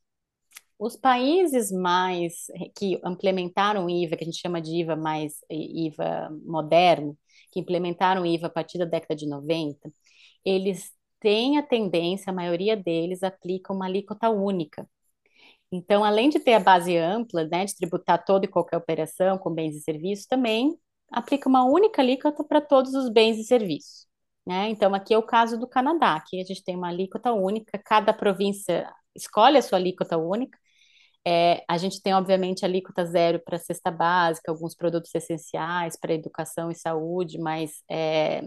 Os 0.79 0.95
países 0.95 1.71
mais 1.71 2.47
que 2.75 2.99
implementaram 3.05 3.87
IVA, 3.89 4.17
que 4.17 4.23
a 4.23 4.25
gente 4.25 4.39
chama 4.41 4.59
de 4.59 4.77
IVA 4.81 4.95
mais 4.95 5.33
IVA 5.49 6.29
moderno, 6.43 7.15
que 7.51 7.59
implementaram 7.59 8.25
IVA 8.25 8.47
a 8.47 8.49
partir 8.49 8.79
da 8.79 8.85
década 8.85 9.15
de 9.15 9.27
90, 9.27 9.93
eles 10.43 10.91
têm 11.19 11.59
a 11.59 11.63
tendência, 11.63 12.31
a 12.31 12.33
maioria 12.33 12.75
deles 12.75 13.21
aplica 13.21 13.71
uma 13.71 13.85
alíquota 13.85 14.29
única 14.31 14.89
então, 15.71 16.03
além 16.03 16.29
de 16.29 16.39
ter 16.39 16.53
a 16.53 16.59
base 16.59 16.97
ampla, 16.97 17.45
né, 17.45 17.65
de 17.65 17.75
tributar 17.75 18.23
toda 18.25 18.45
e 18.45 18.49
qualquer 18.49 18.77
operação 18.77 19.37
com 19.37 19.49
bens 19.53 19.75
e 19.75 19.81
serviços, 19.81 20.25
também 20.25 20.77
aplica 21.11 21.47
uma 21.47 21.63
única 21.65 22.01
alíquota 22.01 22.43
para 22.43 22.61
todos 22.61 22.93
os 22.93 23.09
bens 23.09 23.37
e 23.37 23.43
serviços. 23.43 24.07
Né? 24.45 24.69
Então, 24.69 24.93
aqui 24.93 25.13
é 25.13 25.17
o 25.17 25.23
caso 25.23 25.57
do 25.57 25.67
Canadá, 25.67 26.21
que 26.27 26.41
a 26.41 26.43
gente 26.43 26.63
tem 26.63 26.75
uma 26.75 26.89
alíquota 26.89 27.31
única, 27.31 27.77
cada 27.77 28.13
província 28.13 28.91
escolhe 29.15 29.57
a 29.57 29.61
sua 29.61 29.77
alíquota 29.77 30.17
única. 30.17 30.57
É, 31.25 31.63
a 31.67 31.77
gente 31.77 32.01
tem, 32.01 32.13
obviamente, 32.13 32.65
alíquota 32.65 33.05
zero 33.05 33.39
para 33.39 33.59
cesta 33.59 33.91
básica, 33.91 34.51
alguns 34.51 34.75
produtos 34.75 35.13
essenciais 35.13 35.97
para 35.99 36.13
educação 36.13 36.71
e 36.71 36.75
saúde, 36.75 37.37
mas 37.39 37.83
é, 37.89 38.41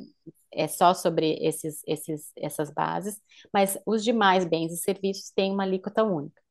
é 0.52 0.68
só 0.68 0.92
sobre 0.94 1.38
esses, 1.40 1.82
esses, 1.86 2.32
essas 2.36 2.70
bases. 2.72 3.20
Mas 3.52 3.78
os 3.86 4.02
demais 4.04 4.44
bens 4.44 4.72
e 4.72 4.76
serviços 4.78 5.30
têm 5.30 5.52
uma 5.52 5.62
alíquota 5.62 6.02
única. 6.02 6.43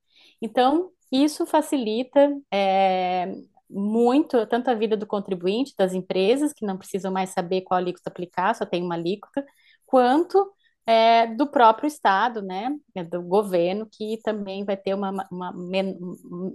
Então, 0.44 0.92
isso 1.10 1.46
facilita 1.46 2.20
é, 2.54 3.34
muito 3.70 4.46
tanto 4.48 4.70
a 4.70 4.74
vida 4.74 4.98
do 4.98 5.08
contribuinte, 5.08 5.74
das 5.78 5.94
empresas, 5.94 6.52
que 6.52 6.66
não 6.66 6.78
precisam 6.78 7.14
mais 7.14 7.30
saber 7.30 7.62
qual 7.62 7.78
alíquota 7.78 8.10
aplicar, 8.10 8.54
só 8.54 8.66
tem 8.66 8.84
uma 8.84 8.96
alíquota, 8.96 9.46
quanto 9.86 10.54
é, 10.86 11.28
do 11.28 11.48
próprio 11.48 11.88
Estado, 11.88 12.42
né, 12.42 12.76
é, 12.94 13.06
do 13.06 13.22
governo, 13.24 13.88
que 13.90 14.20
também 14.22 14.66
vai 14.66 14.76
ter 14.76 14.94
uma, 14.94 15.26
uma 15.32 15.54
men 15.54 15.98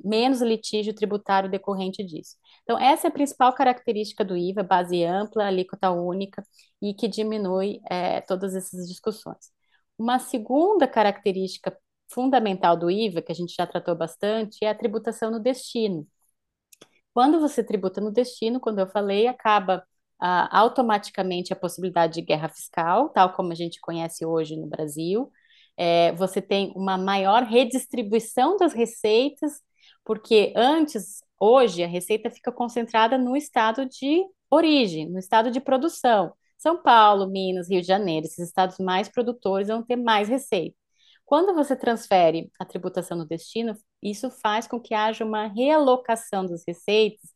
menos 0.04 0.42
litígio 0.42 0.94
tributário 0.94 1.50
decorrente 1.50 2.04
disso. 2.04 2.36
Então, 2.64 2.78
essa 2.78 3.06
é 3.06 3.08
a 3.08 3.12
principal 3.12 3.54
característica 3.54 4.22
do 4.22 4.36
IVA, 4.36 4.62
base 4.62 5.02
ampla, 5.02 5.46
alíquota 5.46 5.90
única, 5.90 6.42
e 6.82 6.92
que 6.92 7.08
diminui 7.08 7.80
é, 7.90 8.20
todas 8.20 8.54
essas 8.54 8.86
discussões. 8.86 9.50
Uma 9.98 10.18
segunda 10.18 10.86
característica 10.86 11.74
fundamental 12.08 12.76
do 12.76 12.90
IVA, 12.90 13.22
que 13.22 13.32
a 13.32 13.34
gente 13.34 13.54
já 13.54 13.66
tratou 13.66 13.94
bastante, 13.96 14.64
é 14.64 14.70
a 14.70 14.74
tributação 14.74 15.30
no 15.30 15.40
destino. 15.40 16.06
Quando 17.12 17.40
você 17.40 17.64
tributa 17.64 18.00
no 18.00 18.12
destino, 18.12 18.60
quando 18.60 18.78
eu 18.78 18.86
falei, 18.88 19.26
acaba 19.26 19.84
ah, 20.20 20.48
automaticamente 20.58 21.52
a 21.52 21.56
possibilidade 21.56 22.14
de 22.14 22.22
guerra 22.22 22.48
fiscal, 22.48 23.08
tal 23.10 23.32
como 23.32 23.52
a 23.52 23.54
gente 23.54 23.80
conhece 23.80 24.24
hoje 24.24 24.56
no 24.56 24.66
Brasil. 24.66 25.30
É, 25.76 26.12
você 26.12 26.42
tem 26.42 26.72
uma 26.76 26.98
maior 26.98 27.42
redistribuição 27.44 28.56
das 28.56 28.72
receitas, 28.72 29.62
porque 30.04 30.52
antes, 30.56 31.20
hoje, 31.40 31.82
a 31.84 31.86
receita 31.86 32.30
fica 32.30 32.50
concentrada 32.52 33.18
no 33.18 33.36
estado 33.36 33.86
de 33.86 34.24
origem, 34.50 35.08
no 35.08 35.18
estado 35.18 35.50
de 35.50 35.60
produção. 35.60 36.32
São 36.56 36.82
Paulo, 36.82 37.28
Minas, 37.28 37.68
Rio 37.70 37.80
de 37.80 37.86
Janeiro, 37.86 38.26
esses 38.26 38.48
estados 38.48 38.78
mais 38.78 39.08
produtores 39.08 39.68
vão 39.68 39.82
ter 39.82 39.96
mais 39.96 40.28
receita. 40.28 40.76
Quando 41.28 41.54
você 41.54 41.76
transfere 41.76 42.50
a 42.58 42.64
tributação 42.64 43.18
no 43.18 43.26
destino, 43.26 43.74
isso 44.02 44.30
faz 44.30 44.66
com 44.66 44.80
que 44.80 44.94
haja 44.94 45.26
uma 45.26 45.46
realocação 45.46 46.46
das 46.46 46.64
receitas, 46.66 47.34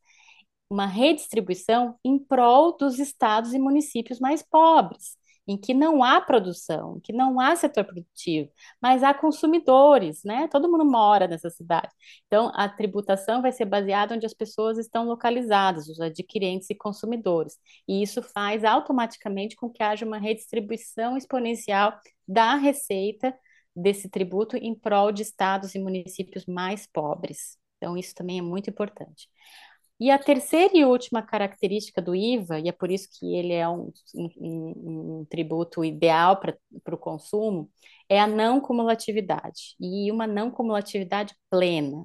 uma 0.71 0.87
redistribuição 0.87 1.99
em 2.03 2.19
prol 2.19 2.75
dos 2.75 2.99
estados 2.99 3.53
e 3.53 3.59
municípios 3.59 4.19
mais 4.19 4.43
pobres, 4.43 5.15
em 5.47 5.59
que 5.59 5.75
não 5.75 6.03
há 6.03 6.23
produção, 6.23 7.01
que 7.05 7.13
não 7.13 7.39
há 7.39 7.55
setor 7.55 7.85
produtivo, 7.85 8.51
mas 8.81 9.03
há 9.03 9.13
consumidores, 9.13 10.25
né? 10.25 10.49
Todo 10.49 10.71
mundo 10.71 10.87
mora 10.87 11.29
nessa 11.29 11.51
cidade. 11.51 11.93
Então, 12.27 12.51
a 12.55 12.71
tributação 12.71 13.43
vai 13.43 13.53
ser 13.53 13.67
baseada 13.67 14.15
onde 14.15 14.25
as 14.25 14.33
pessoas 14.33 14.79
estão 14.79 15.05
localizadas, 15.05 15.87
os 15.89 16.01
adquirentes 16.01 16.71
e 16.71 16.75
consumidores. 16.75 17.59
E 17.87 18.03
isso 18.03 18.23
faz 18.23 18.65
automaticamente 18.65 19.55
com 19.55 19.69
que 19.69 19.83
haja 19.83 20.07
uma 20.07 20.17
redistribuição 20.19 21.15
exponencial 21.15 21.93
da 22.27 22.55
receita 22.55 23.35
desse 23.75 24.09
tributo 24.09 24.57
em 24.57 24.75
prol 24.75 25.13
de 25.13 25.23
estados 25.23 25.75
e 25.75 25.79
municípios 25.79 26.47
mais 26.47 26.87
pobres. 26.87 27.57
Então, 27.77 27.97
isso 27.97 28.15
também 28.15 28.39
é 28.39 28.43
muito 28.43 28.71
importante. 28.71 29.29
E 29.99 30.11
a 30.11 30.19
terceira 30.19 30.77
e 30.77 30.85
última 30.85 31.23
característica 31.23 32.03
do 32.03 32.15
IVA, 32.15 32.59
e 32.59 32.69
é 32.69 32.73
por 32.73 32.91
isso 32.91 33.09
que 33.13 33.37
ele 33.37 33.53
é 33.53 33.69
um, 33.69 33.93
um, 34.15 35.21
um 35.21 35.27
tributo 35.27 35.85
ideal 35.85 36.41
para 36.41 36.57
o 36.93 36.99
consumo, 36.99 37.71
é 38.09 38.21
a 38.21 38.27
não 38.27 38.61
cumulatividade, 38.61 39.77
e 39.81 40.11
uma 40.11 40.27
não 40.27 40.51
cumulatividade 40.51 41.35
plena. 41.49 42.05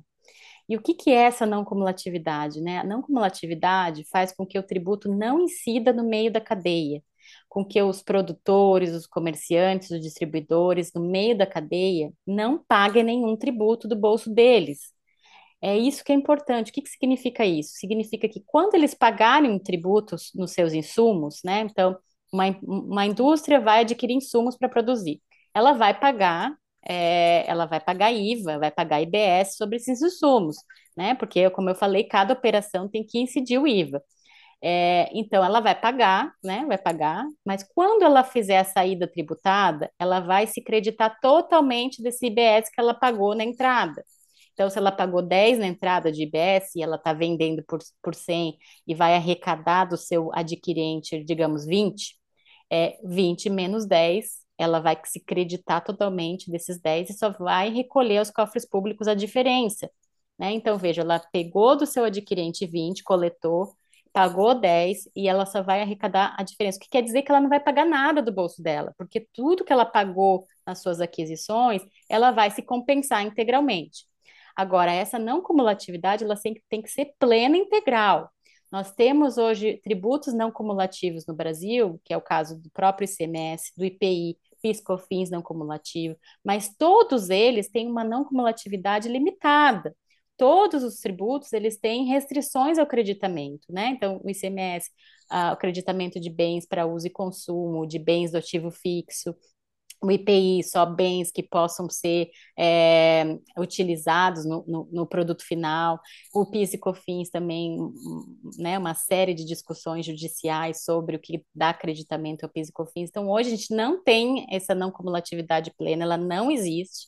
E 0.70 0.76
o 0.78 0.82
que, 0.82 0.94
que 0.94 1.10
é 1.10 1.24
essa 1.24 1.46
não 1.46 1.66
cumulatividade? 1.66 2.62
Né? 2.62 2.80
A 2.80 2.84
não 2.84 3.02
cumulatividade 3.02 4.04
faz 4.12 4.32
com 4.32 4.46
que 4.46 4.60
o 4.60 4.64
tributo 4.64 5.12
não 5.12 5.40
incida 5.40 5.94
no 5.94 6.04
meio 6.04 6.32
da 6.32 6.42
cadeia, 6.42 7.02
com 7.58 7.66
que 7.66 7.82
os 7.82 8.04
produtores, 8.04 8.94
os 8.94 9.08
comerciantes, 9.08 9.90
os 9.90 10.00
distribuidores, 10.00 10.94
no 10.94 11.02
meio 11.02 11.36
da 11.36 11.48
cadeia, 11.48 12.14
não 12.26 12.64
paguem 12.68 13.04
nenhum 13.04 13.36
tributo 13.36 13.88
do 13.88 13.96
bolso 13.96 14.32
deles. 14.32 14.94
É 15.60 15.76
isso 15.76 16.04
que 16.04 16.12
é 16.12 16.16
importante. 16.16 16.70
O 16.70 16.74
que, 16.74 16.84
que 16.84 16.90
significa 16.90 17.44
isso? 17.44 17.72
Significa 17.74 18.30
que 18.30 18.44
quando 18.46 18.76
eles 18.76 18.94
pagarem 18.94 19.58
tributos 19.58 20.30
nos 20.36 20.52
seus 20.52 20.72
insumos, 20.72 21.40
né? 21.44 21.62
Então, 21.62 21.98
uma, 22.32 22.46
uma 22.62 23.08
indústria 23.08 23.60
vai 23.60 23.82
adquirir 23.82 24.14
insumos 24.14 24.56
para 24.56 24.70
produzir. 24.70 25.20
Ela 25.52 25.74
vai 25.74 26.00
pagar, 26.00 26.56
é, 26.88 27.44
ela 27.50 27.66
vai 27.66 27.80
pagar 27.80 28.12
IVA, 28.12 28.60
vai 28.60 28.70
pagar 28.70 29.02
IBS 29.02 29.58
sobre 29.58 29.78
esses 29.78 30.00
insumos, 30.00 30.58
né? 30.96 31.16
Porque, 31.16 31.50
como 31.50 31.72
eu 31.72 31.76
falei, 31.76 32.04
cada 32.04 32.34
operação 32.36 32.88
tem 32.88 33.04
que 33.04 33.18
incidir 33.20 33.58
o 33.60 33.66
IVA. 33.68 34.00
É, 34.62 35.10
então, 35.14 35.44
ela 35.44 35.60
vai 35.60 35.80
pagar, 35.80 36.34
né? 36.44 36.66
Vai 36.68 36.78
pagar, 36.78 37.26
mas 37.46 37.64
quando 37.76 38.04
ela 38.04 38.24
fizer 38.24 38.58
a 38.60 38.64
saída 38.66 39.08
tributada, 39.08 39.92
ela 40.00 40.20
vai 40.20 40.48
se 40.48 40.64
creditar 40.64 41.20
totalmente 41.22 42.02
desse 42.02 42.26
IBS 42.28 42.70
que 42.72 42.80
ela 42.82 42.94
pagou 42.94 43.36
na 43.36 43.44
entrada. 43.44 44.04
Então, 44.54 44.70
se 44.72 44.78
ela 44.80 44.92
pagou 44.92 45.22
10 45.22 45.60
na 45.60 45.68
entrada 45.68 46.12
de 46.12 46.24
IBS 46.24 46.76
e 46.76 46.82
ela 46.82 46.96
está 46.96 47.14
vendendo 47.14 47.64
por, 47.68 47.80
por 48.02 48.16
100 48.16 48.58
e 48.88 48.96
vai 48.96 49.14
arrecadar 49.14 49.86
do 49.86 49.96
seu 49.98 50.32
adquirente, 50.34 51.24
digamos, 51.24 51.64
20, 51.66 52.16
é, 52.72 52.98
20 53.04 53.50
menos 53.52 53.86
10, 53.86 54.26
ela 54.58 54.80
vai 54.80 55.00
se 55.06 55.20
creditar 55.24 55.84
totalmente 55.84 56.50
desses 56.52 56.80
10 56.82 57.12
e 57.12 57.14
só 57.14 57.30
vai 57.32 57.70
recolher 57.70 58.18
aos 58.18 58.32
cofres 58.32 58.68
públicos 58.68 59.08
a 59.08 59.14
diferença. 59.14 59.90
Né? 60.40 60.52
Então, 60.54 60.78
veja, 60.78 61.02
ela 61.02 61.20
pegou 61.32 61.76
do 61.78 61.86
seu 61.86 62.04
adquirente 62.06 62.66
20, 62.66 63.04
coletou, 63.04 63.76
pagou 64.18 64.60
10 64.60 65.08
e 65.16 65.28
ela 65.28 65.46
só 65.46 65.62
vai 65.62 65.80
arrecadar 65.80 66.36
a 66.40 66.42
diferença, 66.42 66.80
o 66.80 66.82
que 66.82 66.90
quer 66.90 67.04
dizer 67.04 67.22
que 67.22 67.32
ela 67.32 67.40
não 67.40 67.50
vai 67.50 67.60
pagar 67.60 67.86
nada 67.86 68.20
do 68.20 68.32
bolso 68.32 68.64
dela, 68.64 68.92
porque 68.98 69.28
tudo 69.32 69.64
que 69.64 69.72
ela 69.72 69.86
pagou 69.86 70.44
nas 70.66 70.82
suas 70.82 71.00
aquisições, 71.00 71.84
ela 72.10 72.32
vai 72.32 72.50
se 72.50 72.64
compensar 72.64 73.24
integralmente. 73.24 74.06
Agora, 74.56 74.92
essa 74.92 75.20
não 75.20 75.40
cumulatividade, 75.40 76.24
ela 76.24 76.36
tem, 76.36 76.60
tem 76.68 76.82
que 76.82 76.90
ser 76.90 77.14
plena 77.20 77.56
integral. 77.58 78.28
Nós 78.72 78.92
temos 78.92 79.38
hoje 79.38 79.80
tributos 79.84 80.34
não 80.34 80.50
cumulativos 80.52 81.28
no 81.28 81.36
Brasil, 81.36 82.02
que 82.04 82.12
é 82.12 82.18
o 82.18 82.22
caso 82.22 82.60
do 82.60 82.72
próprio 82.72 83.08
ICMS, 83.08 83.72
do 83.78 83.86
IPI, 83.86 84.36
PIS, 84.64 84.82
COFINS 84.82 85.30
não 85.30 85.44
cumulativo, 85.44 86.18
mas 86.44 86.76
todos 86.76 87.30
eles 87.30 87.70
têm 87.70 87.88
uma 87.88 88.04
não 88.04 88.26
cumulatividade 88.26 89.08
limitada. 89.08 89.96
Todos 90.38 90.84
os 90.84 90.98
tributos, 90.98 91.52
eles 91.52 91.78
têm 91.78 92.06
restrições 92.06 92.78
ao 92.78 92.86
creditamento, 92.86 93.72
né? 93.72 93.90
Então, 93.90 94.22
o 94.24 94.30
ICMS, 94.30 94.90
ah, 95.30 95.54
o 95.54 95.58
creditamento 95.58 96.20
de 96.20 96.30
bens 96.30 96.66
para 96.66 96.86
uso 96.86 97.08
e 97.08 97.10
consumo, 97.10 97.88
de 97.88 97.98
bens 98.00 98.32
do 98.32 98.38
ativo 98.38 98.70
fixo, 98.70 99.36
o 100.02 100.12
IPI, 100.12 100.64
só 100.64 100.86
bens 100.86 101.32
que 101.32 101.42
possam 101.42 101.90
ser 101.90 102.30
é, 102.58 103.38
utilizados 103.58 104.46
no, 104.46 104.64
no, 104.68 104.88
no, 104.92 105.08
produto 105.08 105.44
final, 105.44 106.00
o 106.34 106.46
PIS 106.46 106.74
e 106.74 106.78
COFINS 106.78 107.30
também, 107.30 107.78
né, 108.60 108.78
uma 108.78 108.94
série 108.94 109.34
de 109.34 109.44
discussões 109.44 110.06
judiciais 110.06 110.84
sobre 110.84 111.16
o 111.16 111.20
que 111.20 111.44
dá 111.54 111.70
acreditamento 111.70 112.46
ao 112.46 112.52
PIS 112.52 112.70
e 112.70 112.74
COFINS. 112.74 113.10
Então, 113.10 113.28
hoje 113.30 113.50
a 113.50 113.56
gente 113.56 113.74
não 113.74 114.04
tem 114.04 114.46
essa 114.52 114.76
não 114.76 114.92
cumulatividade 114.92 115.74
plena, 115.76 116.04
ela 116.04 116.18
não 116.18 116.52
existe, 116.52 117.08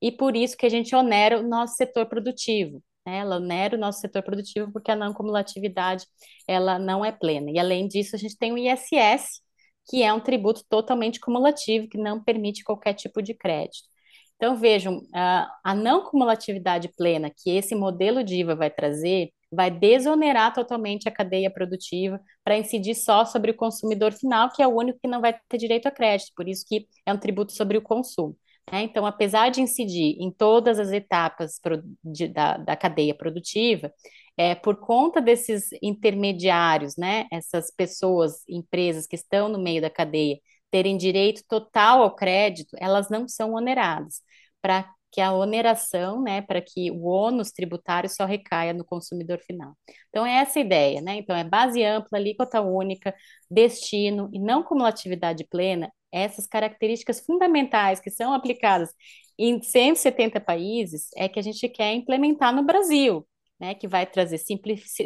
e 0.00 0.10
por 0.12 0.36
isso 0.36 0.56
que 0.56 0.66
a 0.66 0.68
gente 0.68 0.94
onera 0.94 1.38
o 1.38 1.42
nosso 1.42 1.74
setor 1.74 2.06
produtivo. 2.06 2.82
Né? 3.06 3.18
Ela 3.18 3.36
onera 3.36 3.76
o 3.76 3.80
nosso 3.80 4.00
setor 4.00 4.22
produtivo 4.22 4.72
porque 4.72 4.90
a 4.90 4.96
não 4.96 5.12
cumulatividade 5.12 6.06
ela 6.46 6.78
não 6.78 7.04
é 7.04 7.12
plena. 7.12 7.50
E 7.50 7.58
além 7.58 7.88
disso, 7.88 8.16
a 8.16 8.18
gente 8.18 8.36
tem 8.36 8.52
o 8.52 8.58
ISS, 8.58 9.40
que 9.88 10.02
é 10.02 10.12
um 10.12 10.20
tributo 10.20 10.64
totalmente 10.68 11.20
cumulativo, 11.20 11.88
que 11.88 11.98
não 11.98 12.22
permite 12.22 12.64
qualquer 12.64 12.94
tipo 12.94 13.22
de 13.22 13.34
crédito. 13.34 13.88
Então, 14.36 14.56
vejam, 14.56 15.02
a, 15.12 15.74
não 15.74 16.04
cumulatividade 16.04 16.88
plena 16.96 17.30
que 17.30 17.50
esse 17.50 17.74
modelo 17.74 18.24
de 18.24 18.36
IVA 18.36 18.54
vai 18.56 18.70
trazer 18.70 19.32
vai 19.52 19.70
desonerar 19.70 20.54
totalmente 20.54 21.08
a 21.08 21.12
cadeia 21.12 21.50
produtiva 21.50 22.20
para 22.44 22.56
incidir 22.56 22.94
só 22.94 23.24
sobre 23.24 23.50
o 23.50 23.56
consumidor 23.56 24.12
final, 24.12 24.50
que 24.50 24.62
é 24.62 24.66
o 24.66 24.76
único 24.76 25.00
que 25.00 25.08
não 25.08 25.20
vai 25.20 25.36
ter 25.48 25.58
direito 25.58 25.86
a 25.86 25.90
crédito, 25.90 26.32
por 26.36 26.48
isso 26.48 26.64
que 26.66 26.86
é 27.04 27.12
um 27.12 27.18
tributo 27.18 27.52
sobre 27.52 27.76
o 27.76 27.82
consumo. 27.82 28.36
Né? 28.70 28.82
Então, 28.82 29.06
apesar 29.06 29.50
de 29.50 29.60
incidir 29.60 30.16
em 30.20 30.30
todas 30.30 30.78
as 30.78 30.90
etapas 30.90 31.60
de, 32.04 32.28
da, 32.28 32.56
da 32.56 32.76
cadeia 32.76 33.14
produtiva, 33.14 33.92
é, 34.36 34.54
por 34.54 34.76
conta 34.76 35.20
desses 35.20 35.70
intermediários, 35.82 36.96
né, 36.96 37.26
essas 37.30 37.70
pessoas, 37.70 38.42
empresas 38.48 39.06
que 39.06 39.16
estão 39.16 39.48
no 39.48 39.58
meio 39.58 39.82
da 39.82 39.90
cadeia, 39.90 40.38
terem 40.70 40.96
direito 40.96 41.42
total 41.48 42.02
ao 42.02 42.14
crédito, 42.14 42.76
elas 42.80 43.10
não 43.10 43.28
são 43.28 43.54
oneradas. 43.54 44.22
Para 44.62 44.88
que 45.12 45.20
a 45.20 45.32
oneração, 45.32 46.22
né, 46.22 46.42
para 46.42 46.60
que 46.60 46.90
o 46.90 47.04
ônus 47.06 47.50
tributário 47.50 48.08
só 48.08 48.24
recaia 48.24 48.72
no 48.72 48.84
consumidor 48.84 49.38
final. 49.40 49.74
Então, 50.08 50.24
é 50.26 50.36
essa 50.36 50.58
a 50.58 50.62
ideia, 50.62 51.00
né? 51.00 51.16
Então, 51.16 51.34
é 51.36 51.44
base 51.44 51.82
ampla, 51.84 52.18
alíquota 52.18 52.60
única, 52.60 53.14
destino 53.50 54.30
e 54.32 54.38
não 54.38 54.62
cumulatividade 54.62 55.44
plena, 55.48 55.90
essas 56.12 56.46
características 56.46 57.20
fundamentais 57.20 58.00
que 58.00 58.10
são 58.10 58.32
aplicadas 58.32 58.90
em 59.38 59.62
170 59.62 60.40
países, 60.40 61.08
é 61.16 61.28
que 61.28 61.38
a 61.38 61.42
gente 61.42 61.68
quer 61.68 61.94
implementar 61.94 62.54
no 62.54 62.64
Brasil 62.64 63.26
né, 63.60 63.74
que 63.74 63.86
vai 63.86 64.06
trazer 64.06 64.38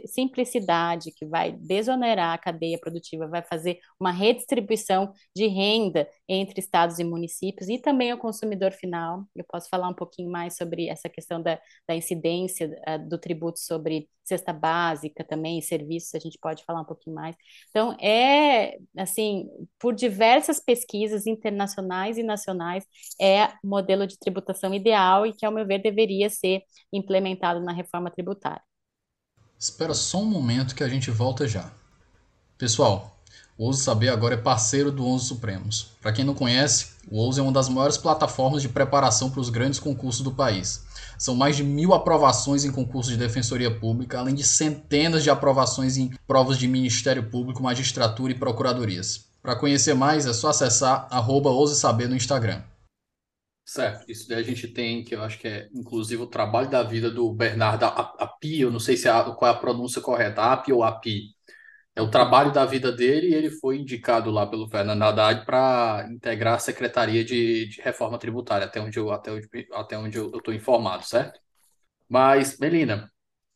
simplicidade, 0.07 1.11
que 1.11 1.27
vai 1.27 1.51
desonerar 1.53 2.33
a 2.35 2.39
cadeia 2.39 2.79
produtiva, 2.79 3.27
vai 3.27 3.43
fazer 3.43 3.81
uma 3.99 4.13
redistribuição 4.13 5.13
de 5.35 5.49
renda 5.49 6.09
entre 6.29 6.61
estados 6.61 6.99
e 6.99 7.05
municípios 7.05 7.69
e 7.69 7.79
também 7.79 8.13
o 8.13 8.19
consumidor 8.19 8.73
final. 8.73 9.25
Eu 9.35 9.45
posso 9.45 9.69
falar 9.69 9.89
um 9.89 9.95
pouquinho 9.95 10.31
mais 10.31 10.57
sobre 10.57 10.89
essa 10.89 11.09
questão 11.09 11.43
da, 11.43 11.59
da 11.87 11.95
incidência 11.95 12.69
uh, 12.89 13.09
do 13.09 13.19
tributo 13.19 13.59
sobre 13.59 14.09
cesta 14.25 14.53
básica 14.53 15.23
também, 15.23 15.61
serviços, 15.61 16.15
a 16.15 16.19
gente 16.19 16.39
pode 16.39 16.65
falar 16.65 16.81
um 16.81 16.85
pouquinho 16.85 17.15
mais. 17.15 17.37
Então, 17.69 17.93
é, 18.01 18.79
assim, 18.97 19.49
por 19.79 19.95
diversas 19.95 20.59
pesquisas 20.59 21.27
internacionais 21.27 22.17
e 22.17 22.23
nacionais, 22.23 22.85
é 23.21 23.47
o 23.63 23.69
modelo 23.69 24.07
de 24.07 24.19
tributação 24.19 24.73
ideal 24.73 25.27
e 25.27 25.33
que, 25.35 25.45
ao 25.45 25.53
meu 25.53 25.67
ver, 25.67 25.83
deveria 25.83 26.31
ser 26.31 26.63
implementado 26.93 27.61
na 27.61 27.73
reforma 27.73 28.11
tributária. 28.11 28.63
Espera 29.59 29.95
só 29.95 30.19
um 30.19 30.27
momento 30.27 30.75
que 30.75 30.83
a 30.83 30.89
gente 30.89 31.11
volta 31.11 31.47
já. 31.47 31.73
Pessoal, 32.57 33.14
o 33.57 33.67
Ouso 33.67 33.83
Saber 33.83 34.09
agora 34.09 34.35
é 34.35 34.39
parceiro 34.39 34.91
do 34.91 35.07
Onze 35.07 35.27
Supremos. 35.27 35.93
Para 36.03 36.13
quem 36.13 36.25
não 36.25 36.35
conhece, 36.35 36.95
o 37.09 37.19
Ouso 37.19 37.39
é 37.39 37.43
uma 37.43 37.53
das 37.53 37.69
maiores 37.69 37.97
plataformas 37.97 38.63
de 38.63 38.69
preparação 38.69 39.31
para 39.31 39.41
os 39.41 39.49
grandes 39.49 39.79
concursos 39.79 40.23
do 40.23 40.33
país. 40.33 40.85
São 41.17 41.37
mais 41.37 41.57
de 41.57 41.63
mil 41.63 41.95
aprovações 41.95 42.65
em 42.65 42.73
concursos 42.73 43.13
de 43.13 43.19
defensoria 43.19 43.71
pública, 43.71 44.19
além 44.19 44.35
de 44.35 44.43
centenas 44.43 45.23
de 45.23 45.31
aprovações 45.31 45.97
em 45.97 46.11
provas 46.27 46.59
de 46.59 46.67
Ministério 46.67 47.31
Público, 47.31 47.63
magistratura 47.63 48.33
e 48.33 48.39
procuradorias. 48.39 49.27
Para 49.41 49.57
conhecer 49.57 49.95
mais, 49.95 50.27
é 50.27 50.33
só 50.33 50.49
acessar 50.49 51.07
arroba 51.11 51.51
Saber 51.69 52.09
no 52.09 52.17
Instagram. 52.17 52.63
Certo, 53.67 54.11
isso 54.11 54.29
daí 54.29 54.41
a 54.41 54.43
gente 54.43 54.69
tem, 54.69 55.03
que 55.05 55.15
eu 55.15 55.23
acho 55.23 55.39
que 55.39 55.49
é 55.49 55.69
inclusive 55.73 56.23
o 56.23 56.27
trabalho 56.27 56.69
da 56.69 56.83
vida 56.83 57.11
do 57.11 57.33
Bernardo 57.33 57.85
Api, 57.85 58.61
eu 58.61 58.71
não 58.71 58.81
sei 58.81 58.97
se 58.97 59.09
é 59.09 59.11
a, 59.11 59.23
qual 59.25 59.51
é 59.51 59.55
a 59.55 59.59
pronúncia 59.59 60.03
correta, 60.03 60.43
Api 60.43 60.71
ou 60.71 60.83
Api, 60.83 61.34
é 61.97 62.03
o 62.03 62.11
trabalho 62.11 62.53
da 62.53 62.65
vida 62.67 62.91
dele 62.91 63.29
e 63.29 63.35
ele 63.35 63.51
foi 63.51 63.79
indicado 63.79 64.31
lá 64.31 64.47
pelo 64.47 64.69
Fernando 64.69 65.03
Haddad 65.03 65.45
para 65.45 66.09
integrar 66.11 66.55
a 66.55 66.59
Secretaria 66.59 67.25
de, 67.25 67.69
de, 67.69 67.81
Reforma 67.81 68.19
Tributária, 68.19 68.67
até 68.67 68.81
onde 68.81 68.99
eu 68.99 69.11
até, 69.13 69.31
até 69.73 69.97
onde 69.99 70.19
eu 70.19 70.31
estou 70.37 70.53
informado, 70.53 71.05
certo? 71.05 71.41
Mas, 72.09 72.59
Melina, 72.59 73.11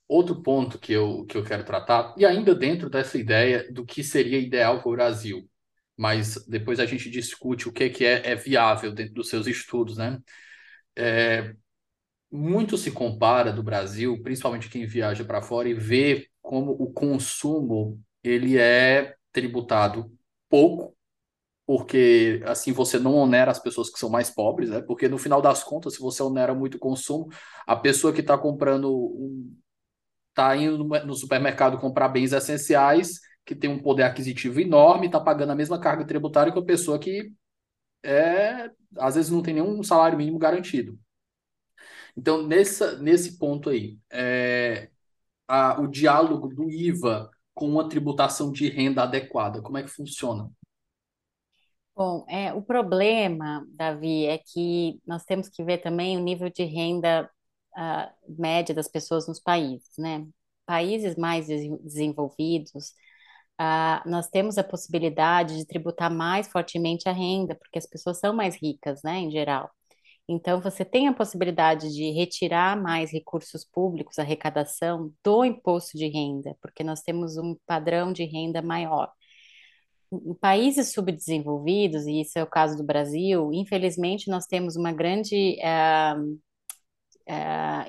outro 0.09 0.43
ponto 0.43 0.79
que 0.79 0.93
eu, 0.93 1.27
que 1.27 1.37
eu 1.37 1.45
quero 1.45 1.65
tratar, 1.65 2.15
e 2.17 2.25
ainda 2.25 2.55
dentro 2.55 2.89
dessa 2.91 3.19
ideia 3.19 3.71
do 3.73 3.85
que 3.85 4.05
seria 4.05 4.39
ideal 4.39 4.81
para 4.81 4.89
o 4.89 4.93
Brasil, 4.93 5.49
mas 5.97 6.37
depois 6.47 6.81
a 6.81 6.87
gente 6.87 7.11
discute 7.11 7.69
o 7.69 7.73
que, 7.73 7.91
que 7.91 8.05
é, 8.05 8.31
é 8.33 8.37
viável 8.37 8.93
dentro 8.93 9.15
dos 9.15 9.29
seus 9.29 9.47
estudos, 9.49 9.99
né? 9.99 10.19
É, 10.97 11.55
muito 12.31 12.77
se 12.77 12.91
compara 12.93 13.53
do 13.53 13.63
Brasil, 13.63 14.21
principalmente 14.23 14.69
quem 14.69 14.87
viaja 14.87 15.25
para 15.25 15.43
fora, 15.43 15.69
e 15.69 15.75
vê 15.75 16.29
como 16.43 16.73
o 16.73 16.93
consumo 16.93 18.01
ele 18.23 18.59
é 18.59 19.15
tributado 19.33 20.11
pouco, 20.49 20.97
porque 21.67 22.43
assim 22.47 22.73
você 22.73 22.99
não 22.99 23.15
onera 23.15 23.51
as 23.51 23.59
pessoas 23.59 23.91
que 23.91 23.99
são 23.99 24.09
mais 24.09 24.31
pobres, 24.31 24.71
né? 24.71 24.81
Porque 24.81 25.09
no 25.09 25.19
final 25.19 25.43
das 25.43 25.63
contas, 25.63 25.95
se 25.95 26.01
você 26.01 26.23
onera 26.23 26.55
muito 26.55 26.77
o 26.77 26.81
consumo, 26.81 27.29
a 27.67 27.77
pessoa 27.77 28.13
que 28.13 28.21
está 28.21 28.39
comprando 28.39 29.11
está 30.31 30.57
indo 30.57 30.85
no 30.85 31.15
supermercado 31.15 31.79
comprar 31.79 32.09
bens 32.09 32.33
essenciais, 32.33 33.21
que 33.45 33.55
tem 33.55 33.69
um 33.71 33.83
poder 33.83 34.05
aquisitivo 34.05 34.61
enorme, 34.61 35.07
está 35.07 35.21
pagando 35.21 35.53
a 35.53 35.57
mesma 35.57 35.81
carga 35.81 36.07
tributária 36.07 36.53
que 36.53 36.59
a 36.59 36.63
pessoa 36.63 36.99
que 36.99 37.33
é, 38.03 38.71
às 38.97 39.17
vezes 39.17 39.31
não 39.31 39.43
tem 39.43 39.55
nenhum 39.55 39.83
salário 39.83 40.17
mínimo 40.19 40.39
garantido. 40.39 40.99
Então, 42.17 42.47
nessa, 42.47 42.99
nesse 42.99 43.39
ponto 43.39 43.71
aí, 43.71 43.99
é, 44.11 44.91
a, 45.47 45.81
o 45.81 45.87
diálogo 45.87 46.49
do 46.49 46.71
IVA 46.71 47.31
com 47.59 47.67
uma 47.67 47.89
tributação 47.89 48.53
de 48.53 48.69
renda 48.69 49.03
adequada? 49.03 49.61
Como 49.61 49.77
é 49.77 49.83
que 49.83 49.89
funciona? 49.89 50.49
Bom, 51.95 52.25
é, 52.29 52.55
o 52.55 52.63
problema, 52.63 53.67
Davi, 53.71 54.27
é 54.27 54.39
que 54.39 55.01
nós 55.05 55.25
temos 55.25 55.49
que 55.49 55.65
ver 55.65 55.79
também 55.79 56.17
o 56.17 56.21
nível 56.21 56.49
de 56.49 56.63
renda 56.63 57.29
uh, 57.77 58.41
média 58.41 58.73
das 58.73 58.87
pessoas 58.87 59.27
nos 59.27 59.41
países, 59.41 59.91
né? 59.99 60.25
Países 60.65 61.17
mais 61.17 61.49
desenvolvidos, 61.49 62.91
uh, 63.61 64.09
nós 64.09 64.29
temos 64.29 64.57
a 64.57 64.63
possibilidade 64.63 65.57
de 65.57 65.67
tributar 65.67 66.15
mais 66.15 66.47
fortemente 66.47 67.09
a 67.09 67.13
renda, 67.13 67.57
porque 67.57 67.79
as 67.79 67.87
pessoas 67.87 68.21
são 68.21 68.33
mais 68.33 68.55
ricas, 68.55 69.03
né, 69.03 69.19
em 69.19 69.31
geral. 69.33 69.69
Então, 70.29 70.61
você 70.61 70.85
tem 70.85 71.09
a 71.09 71.15
possibilidade 71.15 71.93
de 71.95 72.11
retirar 72.11 72.81
mais 72.81 73.11
recursos 73.11 73.65
públicos, 73.65 74.19
arrecadação 74.19 75.13
do 75.25 75.45
imposto 75.45 75.97
de 75.97 76.07
renda, 76.07 76.55
porque 76.61 76.85
nós 76.85 77.01
temos 77.01 77.39
um 77.39 77.57
padrão 77.67 78.13
de 78.13 78.25
renda 78.25 78.61
maior. 78.61 79.11
Em 80.13 80.35
países 80.35 80.93
subdesenvolvidos, 80.93 82.07
e 82.07 82.21
isso 82.21 82.39
é 82.39 82.43
o 82.43 82.47
caso 82.47 82.77
do 82.77 82.85
Brasil, 82.85 83.51
infelizmente 83.53 84.31
nós 84.31 84.47
temos 84.47 84.77
uma 84.77 84.93
grande 84.93 85.59
uh, 85.61 86.39
uh, 87.29 87.85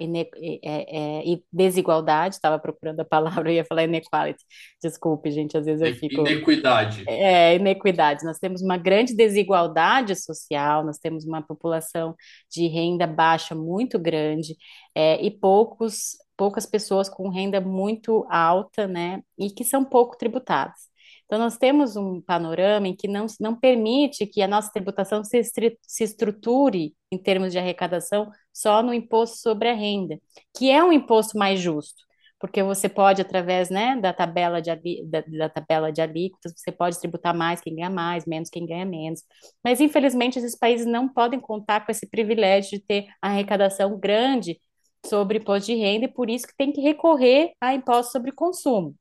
é, 0.64 1.32
é, 1.32 1.40
desigualdade, 1.52 2.36
estava 2.36 2.60
procurando 2.60 3.00
a 3.00 3.06
palavra, 3.06 3.50
eu 3.50 3.56
ia 3.56 3.66
falar 3.66 3.84
inequality, 3.84 4.44
desculpe, 4.82 5.32
gente, 5.32 5.58
às 5.58 5.66
vezes 5.66 5.82
eu 5.82 5.96
fico... 5.96 6.22
Inequidade. 6.22 7.04
É, 7.08 7.56
inequidade, 7.56 8.24
nós 8.26 8.38
temos 8.38 8.62
uma 8.62 8.78
grande 8.78 9.16
desigualdade 9.16 10.16
social, 10.16 10.86
nós 10.86 10.98
temos 10.98 11.26
uma 11.26 11.42
população 11.42 12.16
de 12.52 12.68
renda 12.68 13.08
baixa 13.08 13.56
muito 13.56 13.98
grande, 13.98 14.56
é, 14.96 15.24
e 15.24 15.32
poucos 15.32 16.18
poucas 16.38 16.66
pessoas 16.66 17.10
com 17.10 17.28
renda 17.28 17.60
muito 17.60 18.26
alta, 18.30 18.88
né, 18.88 19.22
e 19.38 19.50
que 19.50 19.66
são 19.66 19.84
pouco 19.84 20.18
tributadas. 20.18 20.90
Então, 21.30 21.38
nós 21.38 21.58
temos 21.58 21.96
um 21.96 22.20
panorama 22.20 22.88
em 22.88 22.96
que 22.96 23.08
não, 23.08 23.28
não 23.40 23.56
permite 23.56 24.26
que 24.26 24.42
a 24.42 24.48
nossa 24.48 24.72
tributação 24.72 25.24
se, 25.24 25.40
se 25.44 26.04
estruture 26.04 26.92
em 27.12 27.18
termos 27.20 27.52
de 27.52 27.60
arrecadação 27.60 28.32
só 28.54 28.84
no 28.84 28.94
imposto 28.94 29.38
sobre 29.38 29.70
a 29.70 29.74
renda, 29.74 30.20
que 30.58 30.70
é 30.70 30.84
um 30.84 30.92
imposto 30.92 31.38
mais 31.38 31.60
justo 31.60 32.10
porque 32.40 32.64
você 32.64 32.88
pode, 32.88 33.22
através 33.22 33.70
né, 33.70 33.98
da, 33.98 34.14
tabela 34.14 34.62
de, 34.62 34.72
da, 35.06 35.22
da, 35.22 35.50
tabela 35.50 35.92
de 35.92 36.02
alíquotas, 36.02 36.54
você 36.56 36.72
pode 36.72 36.98
tributar 37.00 37.36
mais 37.36 37.60
quem 37.60 37.76
ganha 37.76 37.90
mais, 37.90 38.26
menos 38.26 38.50
quem 38.50 38.66
ganha 38.66 38.86
menos. 38.86 39.24
Mas, 39.64 39.82
infelizmente, 39.82 40.40
esses 40.40 40.58
países 40.58 40.88
não 40.88 41.08
podem 41.10 41.40
contar 41.40 41.86
com 41.86 41.92
esse 41.92 42.08
privilégio 42.10 42.80
de 42.80 42.86
ter 42.86 43.08
arrecadação 43.22 44.00
grande 44.00 44.60
sobre 45.06 45.40
imposto 45.40 45.68
de 45.68 45.76
renda, 45.76 46.06
e 46.06 46.08
por 46.08 46.30
isso 46.30 46.48
que 46.48 46.56
tem 46.56 46.72
que 46.72 46.82
recorrer 46.82 47.54
a 47.60 47.74
imposto 47.74 48.14
sobre 48.14 48.32
consumo. 48.32 48.96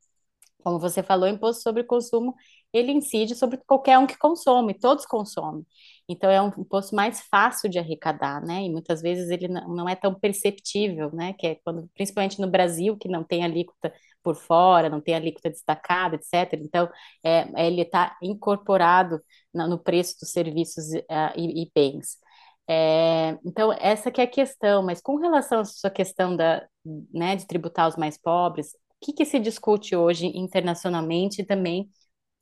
Como 0.61 0.77
você 0.79 1.01
falou, 1.01 1.27
imposto 1.29 1.63
sobre 1.63 1.83
consumo, 1.83 2.35
ele 2.73 2.91
incide 2.91 3.35
sobre 3.35 3.57
qualquer 3.65 3.97
um 3.97 4.05
que 4.05 4.17
consome, 4.17 4.73
todos 4.73 5.05
consomem. 5.05 5.65
Então, 6.09 6.31
é 6.31 6.41
um 6.41 6.47
imposto 6.47 6.95
mais 6.95 7.21
fácil 7.21 7.69
de 7.69 7.77
arrecadar, 7.77 8.43
né? 8.43 8.63
E 8.63 8.69
muitas 8.69 8.99
vezes 9.01 9.29
ele 9.29 9.47
não 9.47 9.87
é 9.87 9.95
tão 9.95 10.13
perceptível, 10.15 11.11
né? 11.13 11.33
Que 11.33 11.47
é 11.47 11.55
quando, 11.63 11.87
principalmente 11.93 12.41
no 12.41 12.49
Brasil, 12.49 12.97
que 12.97 13.07
não 13.07 13.23
tem 13.23 13.43
alíquota 13.43 13.93
por 14.23 14.35
fora, 14.35 14.89
não 14.89 14.99
tem 15.01 15.13
alíquota 15.15 15.49
destacada, 15.51 16.15
etc. 16.15 16.59
Então, 16.63 16.89
é, 17.23 17.47
ele 17.65 17.81
está 17.81 18.17
incorporado 18.23 19.21
no 19.53 19.77
preço 19.77 20.19
dos 20.19 20.31
serviços 20.31 20.85
uh, 20.93 21.33
e, 21.35 21.63
e, 21.63 21.71
bens. 21.73 22.17
É, 22.67 23.37
então, 23.45 23.71
essa 23.73 24.11
que 24.11 24.21
é 24.21 24.23
a 24.25 24.27
questão, 24.27 24.83
mas 24.83 25.01
com 25.01 25.15
relação 25.17 25.59
à 25.61 25.65
sua 25.65 25.89
questão 25.89 26.35
da, 26.35 26.67
né, 27.13 27.35
de 27.35 27.47
tributar 27.47 27.87
os 27.87 27.95
mais 27.95 28.17
pobres, 28.17 28.73
o 28.73 29.05
que, 29.05 29.13
que 29.13 29.25
se 29.25 29.39
discute 29.39 29.95
hoje 29.95 30.27
internacionalmente 30.27 31.41
e 31.41 31.45
também 31.45 31.89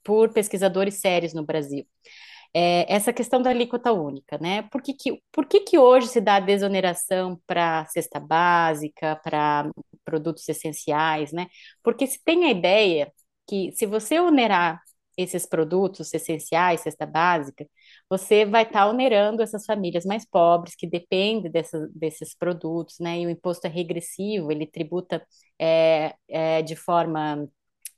por 0.03 0.34
pesquisadores 0.34 0.95
sérios 0.95 1.34
no 1.34 1.45
Brasil? 1.45 1.86
É, 2.53 2.91
essa 2.93 3.13
questão 3.13 3.41
da 3.41 3.49
alíquota 3.49 3.91
única, 3.91 4.37
né? 4.39 4.63
Por 4.63 4.81
que, 4.81 4.93
que, 4.93 5.21
por 5.31 5.45
que, 5.47 5.61
que 5.61 5.77
hoje 5.77 6.07
se 6.07 6.21
dá 6.21 6.39
desoneração 6.39 7.39
para 7.47 7.85
cesta 7.87 8.19
básica, 8.19 9.19
para 9.23 9.69
produtos 10.05 10.47
essenciais, 10.49 11.31
né? 11.31 11.47
Porque 11.83 12.07
se 12.07 12.23
tem 12.23 12.45
a 12.45 12.51
ideia 12.51 13.11
que 13.47 13.71
se 13.73 13.85
você 13.85 14.19
onerar 14.19 14.81
esses 15.17 15.45
produtos 15.47 16.13
essenciais, 16.13 16.81
cesta 16.81 17.05
básica, 17.05 17.67
você 18.09 18.45
vai 18.45 18.63
estar 18.63 18.81
tá 18.81 18.87
onerando 18.89 19.41
essas 19.41 19.65
famílias 19.65 20.05
mais 20.05 20.23
pobres 20.25 20.75
que 20.75 20.85
dependem 20.87 21.51
dessa, 21.51 21.87
desses 21.93 22.35
produtos, 22.35 22.99
né? 22.99 23.19
E 23.19 23.25
o 23.25 23.29
imposto 23.29 23.65
é 23.67 23.69
regressivo, 23.69 24.51
ele 24.51 24.67
tributa 24.67 25.25
é, 25.59 26.15
é, 26.27 26.61
de 26.61 26.75
forma 26.75 27.47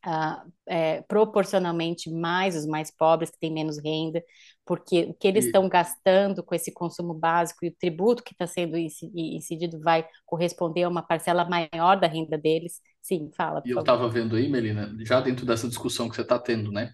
uh, 0.05 0.51
é, 0.67 1.01
proporcionalmente 1.03 2.11
mais 2.11 2.55
os 2.55 2.65
mais 2.65 2.91
pobres, 2.91 3.29
que 3.29 3.39
têm 3.39 3.53
menos 3.53 3.77
renda, 3.77 4.23
porque 4.65 5.07
o 5.09 5.13
que 5.13 5.27
eles 5.27 5.45
estão 5.45 5.67
gastando 5.67 6.43
com 6.43 6.53
esse 6.53 6.71
consumo 6.71 7.13
básico 7.13 7.65
e 7.65 7.69
o 7.69 7.75
tributo 7.79 8.23
que 8.23 8.33
está 8.33 8.45
sendo 8.45 8.77
incidido 8.77 9.79
vai 9.79 10.05
corresponder 10.25 10.83
a 10.83 10.89
uma 10.89 11.01
parcela 11.01 11.43
maior 11.43 11.99
da 11.99 12.07
renda 12.07 12.37
deles. 12.37 12.79
Sim, 13.01 13.31
fala. 13.35 13.61
E 13.65 13.71
eu 13.71 13.79
estava 13.79 14.07
vendo 14.07 14.35
aí, 14.35 14.47
Melina, 14.47 14.95
já 14.99 15.21
dentro 15.21 15.45
dessa 15.45 15.67
discussão 15.67 16.09
que 16.09 16.15
você 16.15 16.21
está 16.21 16.37
tendo, 16.37 16.71
né? 16.71 16.93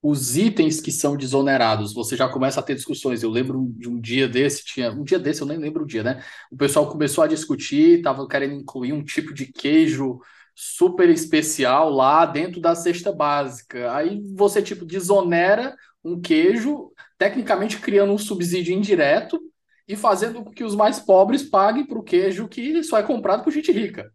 Os 0.00 0.36
itens 0.36 0.80
que 0.80 0.92
são 0.92 1.16
desonerados, 1.16 1.92
você 1.92 2.16
já 2.16 2.28
começa 2.28 2.60
a 2.60 2.62
ter 2.62 2.76
discussões. 2.76 3.22
Eu 3.24 3.30
lembro 3.30 3.72
de 3.76 3.88
um 3.88 4.00
dia 4.00 4.28
desse, 4.28 4.64
tinha 4.64 4.92
um 4.92 5.02
dia 5.02 5.18
desse, 5.18 5.40
eu 5.40 5.48
nem 5.48 5.58
lembro 5.58 5.82
o 5.82 5.86
dia, 5.86 6.04
né? 6.04 6.22
O 6.52 6.56
pessoal 6.56 6.88
começou 6.88 7.24
a 7.24 7.26
discutir, 7.26 7.98
estava 7.98 8.28
querendo 8.28 8.54
incluir 8.54 8.92
um 8.92 9.02
tipo 9.02 9.34
de 9.34 9.46
queijo 9.46 10.20
super 10.58 11.10
especial 11.10 11.90
lá 11.90 12.24
dentro 12.24 12.62
da 12.62 12.74
cesta 12.74 13.12
básica. 13.12 13.94
Aí 13.94 14.22
você, 14.34 14.62
tipo, 14.62 14.86
desonera 14.86 15.76
um 16.02 16.18
queijo, 16.18 16.90
tecnicamente 17.18 17.78
criando 17.78 18.12
um 18.14 18.18
subsídio 18.18 18.74
indireto 18.74 19.38
e 19.86 19.94
fazendo 19.94 20.42
com 20.42 20.50
que 20.50 20.64
os 20.64 20.74
mais 20.74 20.98
pobres 20.98 21.42
paguem 21.42 21.86
para 21.86 21.98
o 21.98 22.02
queijo 22.02 22.48
que 22.48 22.82
só 22.82 22.98
é 22.98 23.02
comprado 23.02 23.44
por 23.44 23.52
gente 23.52 23.70
rica. 23.70 24.10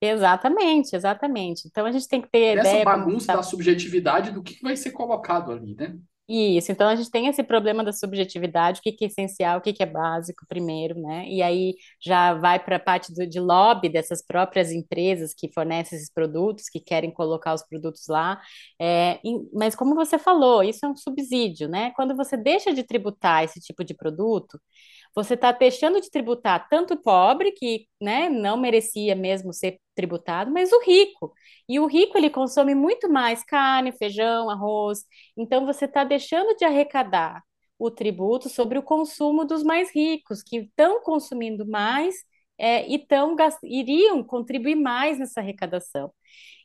Exatamente, 0.00 0.94
exatamente. 0.94 1.66
Então 1.66 1.86
a 1.86 1.90
gente 1.90 2.06
tem 2.06 2.20
que 2.20 2.28
ter 2.28 2.58
Essa 2.58 2.68
ideia. 2.68 2.84
bagunça 2.84 3.28
tá... 3.28 3.36
da 3.36 3.42
subjetividade 3.42 4.32
do 4.32 4.42
que 4.42 4.60
vai 4.62 4.76
ser 4.76 4.90
colocado 4.90 5.52
ali, 5.52 5.74
né? 5.74 5.96
Isso, 6.28 6.72
então 6.72 6.88
a 6.88 6.96
gente 6.96 7.08
tem 7.08 7.28
esse 7.28 7.40
problema 7.44 7.84
da 7.84 7.92
subjetividade, 7.92 8.80
o 8.80 8.82
que, 8.82 9.04
é 9.04 9.06
essencial, 9.06 9.58
o 9.58 9.60
que, 9.60 9.72
que 9.72 9.82
é 9.82 9.86
básico 9.86 10.44
primeiro, 10.48 11.00
né? 11.00 11.24
E 11.28 11.40
aí 11.40 11.74
já 12.04 12.34
vai 12.34 12.58
para 12.58 12.76
a 12.76 12.80
parte 12.80 13.14
do, 13.14 13.24
de 13.24 13.38
lobby 13.38 13.88
dessas 13.88 14.26
próprias 14.26 14.72
empresas 14.72 15.32
que 15.32 15.52
fornecem 15.52 15.96
esses 15.96 16.10
produtos, 16.12 16.68
que 16.68 16.80
querem 16.80 17.12
colocar 17.12 17.54
os 17.54 17.62
produtos 17.62 18.08
lá. 18.08 18.40
É, 18.80 19.20
mas 19.54 19.76
como 19.76 19.94
você 19.94 20.18
falou, 20.18 20.64
isso 20.64 20.84
é 20.84 20.88
um 20.88 20.96
subsídio, 20.96 21.68
né? 21.68 21.92
Quando 21.94 22.16
você 22.16 22.36
deixa 22.36 22.74
de 22.74 22.82
tributar 22.82 23.44
esse 23.44 23.60
tipo 23.60 23.84
de 23.84 23.94
produto, 23.94 24.60
você 25.14 25.34
está 25.34 25.52
deixando 25.52 26.00
de 26.00 26.10
tributar 26.10 26.68
tanto 26.68 26.94
o 26.94 27.02
pobre, 27.02 27.52
que 27.52 27.86
né, 28.00 28.28
não 28.28 28.56
merecia 28.56 29.14
mesmo 29.14 29.52
ser 29.52 29.78
tributado, 29.96 30.52
mas 30.52 30.72
o 30.72 30.80
rico. 30.82 31.34
E 31.68 31.80
o 31.80 31.86
rico 31.86 32.16
ele 32.18 32.30
consome 32.30 32.74
muito 32.74 33.08
mais 33.10 33.42
carne, 33.44 33.92
feijão, 33.92 34.50
arroz. 34.50 35.04
Então 35.36 35.66
você 35.66 35.86
está 35.86 36.04
deixando 36.04 36.56
de 36.56 36.64
arrecadar 36.64 37.42
o 37.78 37.90
tributo 37.90 38.48
sobre 38.48 38.78
o 38.78 38.82
consumo 38.82 39.44
dos 39.44 39.62
mais 39.64 39.90
ricos, 39.94 40.42
que 40.42 40.58
estão 40.58 41.02
consumindo 41.02 41.66
mais 41.66 42.14
é, 42.58 42.88
e 42.88 42.98
tão, 42.98 43.36
iriam 43.62 44.22
contribuir 44.22 44.76
mais 44.76 45.18
nessa 45.18 45.40
arrecadação. 45.40 46.12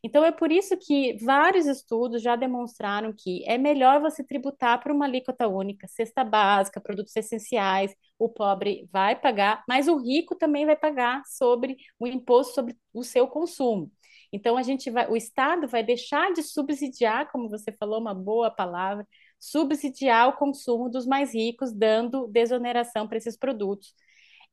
Então, 0.04 0.26
é 0.26 0.32
por 0.32 0.52
isso 0.52 0.76
que 0.78 1.16
vários 1.24 1.68
estudos 1.68 2.22
já 2.24 2.36
demonstraram 2.36 3.14
que 3.16 3.44
é 3.48 3.58
melhor 3.58 4.02
você 4.02 4.24
tributar 4.24 4.82
por 4.82 4.92
uma 4.92 5.06
alíquota 5.06 5.48
única, 5.48 5.88
cesta 5.88 6.24
básica, 6.24 6.82
produtos 6.82 7.16
essenciais, 7.16 7.94
o 8.18 8.28
pobre 8.28 8.88
vai 8.92 9.16
pagar, 9.16 9.64
mas 9.68 9.88
o 9.88 9.98
rico 9.98 10.36
também 10.36 10.66
vai 10.66 10.76
pagar 10.76 11.22
sobre 11.28 11.78
o 12.00 12.08
imposto 12.08 12.56
sobre 12.56 12.76
o 12.94 13.04
seu 13.04 13.28
consumo. 13.28 13.92
Então, 14.34 14.58
a 14.58 14.64
gente 14.64 14.90
vai, 14.90 15.08
o 15.10 15.16
Estado 15.16 15.68
vai 15.68 15.84
deixar 15.84 16.32
de 16.34 16.42
subsidiar, 16.42 17.32
como 17.32 17.50
você 17.50 17.72
falou, 17.72 18.00
uma 18.00 18.14
boa 18.14 18.50
palavra, 18.50 19.06
subsidiar 19.40 20.30
o 20.30 20.34
consumo 20.38 20.90
dos 20.90 21.06
mais 21.06 21.34
ricos, 21.34 21.72
dando 21.74 22.28
desoneração 22.28 23.08
para 23.08 23.18
esses 23.18 23.38
produtos 23.38 23.94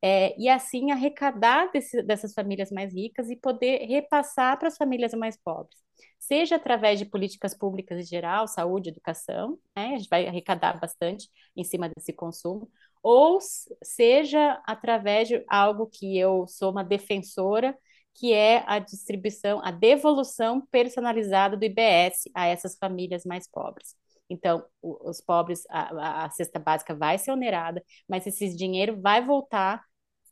é, 0.02 0.38
e 0.40 0.48
assim 0.48 0.90
arrecadar 0.90 1.70
desse, 1.72 2.02
dessas 2.02 2.32
famílias 2.32 2.70
mais 2.70 2.94
ricas 2.94 3.28
e 3.30 3.36
poder 3.36 3.84
repassar 3.86 4.58
para 4.58 4.68
as 4.68 4.76
famílias 4.76 5.12
mais 5.14 5.36
pobres, 5.36 5.76
seja 6.18 6.56
através 6.56 6.98
de 6.98 7.04
políticas 7.04 7.56
públicas 7.56 7.98
em 7.98 8.04
geral, 8.04 8.46
saúde, 8.46 8.90
educação, 8.90 9.58
né? 9.76 9.94
a 9.94 9.98
gente 9.98 10.08
vai 10.08 10.26
arrecadar 10.26 10.78
bastante 10.78 11.28
em 11.56 11.64
cima 11.64 11.88
desse 11.88 12.12
consumo, 12.12 12.70
ou 13.02 13.38
seja 13.82 14.60
através 14.66 15.28
de 15.28 15.44
algo 15.48 15.86
que 15.86 16.16
eu 16.18 16.46
sou 16.46 16.70
uma 16.70 16.84
defensora, 16.84 17.76
que 18.14 18.32
é 18.32 18.64
a 18.66 18.78
distribuição, 18.78 19.60
a 19.64 19.70
devolução 19.70 20.60
personalizada 20.70 21.56
do 21.56 21.64
IBS 21.64 22.28
a 22.34 22.46
essas 22.46 22.76
famílias 22.76 23.24
mais 23.24 23.48
pobres. 23.48 23.94
Então, 24.30 24.64
os 24.82 25.20
pobres, 25.20 25.64
a, 25.70 26.24
a, 26.24 26.30
cesta 26.30 26.58
básica 26.58 26.94
vai 26.94 27.16
ser 27.16 27.30
onerada, 27.30 27.82
mas 28.08 28.26
esse 28.26 28.54
dinheiro 28.54 29.00
vai 29.00 29.24
voltar 29.24 29.82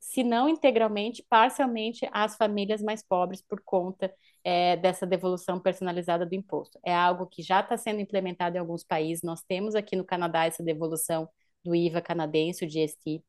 se 0.07 0.23
não 0.23 0.49
integralmente, 0.49 1.25
parcialmente 1.29 2.09
às 2.13 2.37
famílias 2.37 2.81
mais 2.81 3.03
pobres 3.03 3.43
por 3.43 3.61
conta 3.65 4.13
é, 4.45 4.77
dessa 4.77 5.05
devolução 5.05 5.59
personalizada 5.59 6.25
do 6.25 6.35
imposto. 6.35 6.79
É 6.85 6.95
algo 6.95 7.27
que 7.27 7.43
já 7.43 7.59
está 7.61 7.77
sendo 7.77 8.01
implementado 8.01 8.57
em 8.57 8.61
alguns 8.61 8.85
países. 8.85 9.25
Nós 9.25 9.43
temos 9.43 9.75
aqui 9.75 9.97
no 9.97 10.05
Canadá 10.05 10.45
essa 10.45 10.63
devolução 10.63 11.29
do 11.65 11.75
IVA 11.75 12.01
canadense, 12.01 12.65
o 12.65 12.69
GST. 12.69 13.21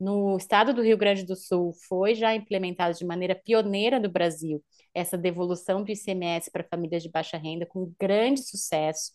No 0.00 0.38
estado 0.38 0.72
do 0.72 0.82
Rio 0.82 0.96
Grande 0.96 1.22
do 1.22 1.36
Sul, 1.36 1.74
foi 1.86 2.14
já 2.14 2.34
implementado 2.34 2.96
de 2.96 3.04
maneira 3.04 3.34
pioneira 3.34 4.00
no 4.00 4.08
Brasil 4.08 4.64
essa 4.94 5.18
devolução 5.18 5.84
do 5.84 5.92
ICMS 5.92 6.50
para 6.50 6.64
famílias 6.64 7.02
de 7.02 7.10
baixa 7.10 7.36
renda, 7.36 7.66
com 7.66 7.92
grande 8.00 8.40
sucesso. 8.42 9.12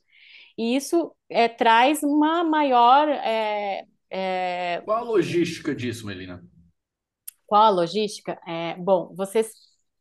E 0.56 0.76
isso 0.76 1.12
é, 1.30 1.50
traz 1.50 2.04
uma 2.04 2.44
maior. 2.44 3.10
É, 3.10 3.86
é... 4.12 4.82
Qual 4.86 4.98
a 4.98 5.02
logística 5.02 5.74
disso, 5.74 6.06
Melina? 6.06 6.44
Qual 7.48 7.64
a 7.64 7.70
logística? 7.70 8.40
É, 8.48 8.76
bom, 8.76 9.14
você 9.16 9.44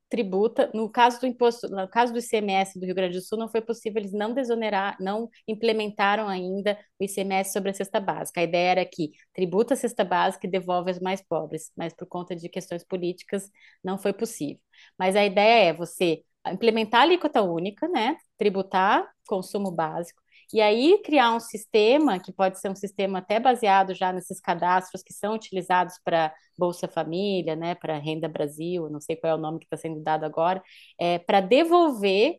tributa, 0.08 0.70
no 0.74 0.90
caso 0.90 1.20
do 1.20 1.26
imposto, 1.26 1.68
no 1.68 1.88
caso 1.88 2.12
do 2.12 2.18
ICMS 2.20 2.78
do 2.78 2.86
Rio 2.86 2.94
Grande 2.94 3.18
do 3.18 3.22
Sul, 3.24 3.38
não 3.38 3.48
foi 3.48 3.60
possível, 3.60 4.00
eles 4.00 4.12
não 4.12 4.32
desonerar, 4.34 4.96
não 5.00 5.28
implementaram 5.48 6.28
ainda 6.28 6.78
o 7.00 7.04
ICMS 7.04 7.52
sobre 7.52 7.70
a 7.70 7.74
cesta 7.74 8.00
básica. 8.00 8.40
A 8.40 8.44
ideia 8.44 8.70
era 8.72 8.84
que 8.86 9.12
tributa 9.34 9.74
a 9.74 9.76
cesta 9.76 10.04
básica 10.04 10.46
e 10.46 10.50
devolve 10.50 10.90
aos 10.90 11.00
mais 11.00 11.22
pobres, 11.22 11.72
mas 11.76 11.92
por 11.94 12.06
conta 12.06 12.36
de 12.36 12.48
questões 12.48 12.84
políticas 12.84 13.50
não 13.82 13.98
foi 13.98 14.12
possível. 14.12 14.60
Mas 14.98 15.16
a 15.16 15.24
ideia 15.24 15.70
é 15.70 15.72
você 15.72 16.22
implementar 16.52 17.00
a 17.00 17.04
alíquota 17.04 17.42
única, 17.42 17.88
né? 17.88 18.16
Tributar 18.38 19.08
consumo 19.26 19.70
básico 19.72 20.22
E 20.52 20.60
aí 20.60 21.00
criar 21.04 21.34
um 21.34 21.40
sistema, 21.40 22.18
que 22.18 22.32
pode 22.32 22.60
ser 22.60 22.70
um 22.70 22.74
sistema 22.76 23.18
até 23.18 23.40
baseado 23.40 23.94
já 23.94 24.12
nesses 24.12 24.40
cadastros 24.40 25.02
que 25.02 25.12
são 25.12 25.34
utilizados 25.34 25.94
para 26.04 26.32
Bolsa 26.58 26.88
Família, 26.88 27.56
né, 27.56 27.74
para 27.74 27.98
Renda 27.98 28.28
Brasil, 28.28 28.88
não 28.90 29.00
sei 29.00 29.16
qual 29.16 29.32
é 29.32 29.34
o 29.34 29.38
nome 29.38 29.58
que 29.58 29.66
está 29.66 29.76
sendo 29.76 30.02
dado 30.02 30.24
agora, 30.24 30.62
é, 30.98 31.18
para 31.18 31.40
devolver 31.40 32.36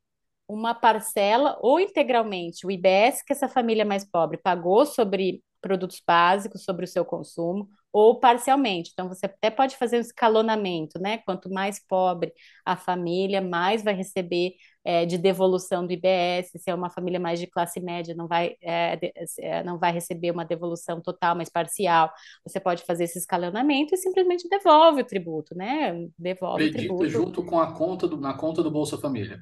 uma 0.47 0.74
parcela 0.74 1.58
ou 1.62 1.80
integralmente 1.80 2.66
o 2.66 2.72
IBS 2.72 3.24
que 3.26 3.34
essa 3.34 3.49
família 3.49 3.84
mais 3.86 4.05
pobre 4.10 4.38
pagou 4.38 4.86
sobre 4.86 5.43
produtos 5.62 6.01
básicos, 6.05 6.64
sobre 6.64 6.86
o 6.86 6.88
seu 6.88 7.03
consumo, 7.03 7.68
ou 7.91 8.20
parcialmente. 8.20 8.91
Então, 8.93 9.08
você 9.10 9.26
até 9.26 9.49
pode 9.49 9.76
fazer 9.76 9.97
um 9.97 10.01
escalonamento, 10.01 10.99
né? 10.99 11.18
Quanto 11.20 11.49
mais 11.49 11.80
pobre 11.86 12.32
a 12.66 12.78
família, 12.78 13.41
mais 13.41 13.84
vai 13.84 13.93
receber 13.93 14.53
é, 14.88 15.05
de 15.05 15.17
devolução 15.17 15.85
do 15.85 15.91
IBS. 15.91 16.49
Se 16.55 16.71
é 16.71 16.73
uma 16.73 16.89
família 16.89 17.19
mais 17.19 17.41
de 17.41 17.45
classe 17.45 17.77
média, 17.81 18.15
não 18.15 18.25
vai, 18.25 18.55
é, 18.61 18.97
é, 19.39 19.61
não 19.61 19.77
vai 19.77 19.91
receber 19.91 20.31
uma 20.31 20.45
devolução 20.45 21.01
total, 21.01 21.35
mas 21.35 21.49
parcial. 21.49 22.09
Você 22.45 22.57
pode 22.57 22.85
fazer 22.85 23.03
esse 23.03 23.19
escalonamento 23.19 23.93
e 23.93 23.97
simplesmente 23.97 24.47
devolve 24.47 25.01
o 25.01 25.05
tributo, 25.05 25.53
né? 25.53 26.07
Devolve 26.17 26.69
o 26.69 26.71
tributo. 26.71 27.09
junto 27.09 27.43
com 27.43 27.59
a 27.59 27.73
conta 27.73 28.07
do, 28.07 28.15
na 28.15 28.33
conta 28.33 28.63
do 28.63 28.71
Bolsa 28.71 28.97
Família. 28.97 29.41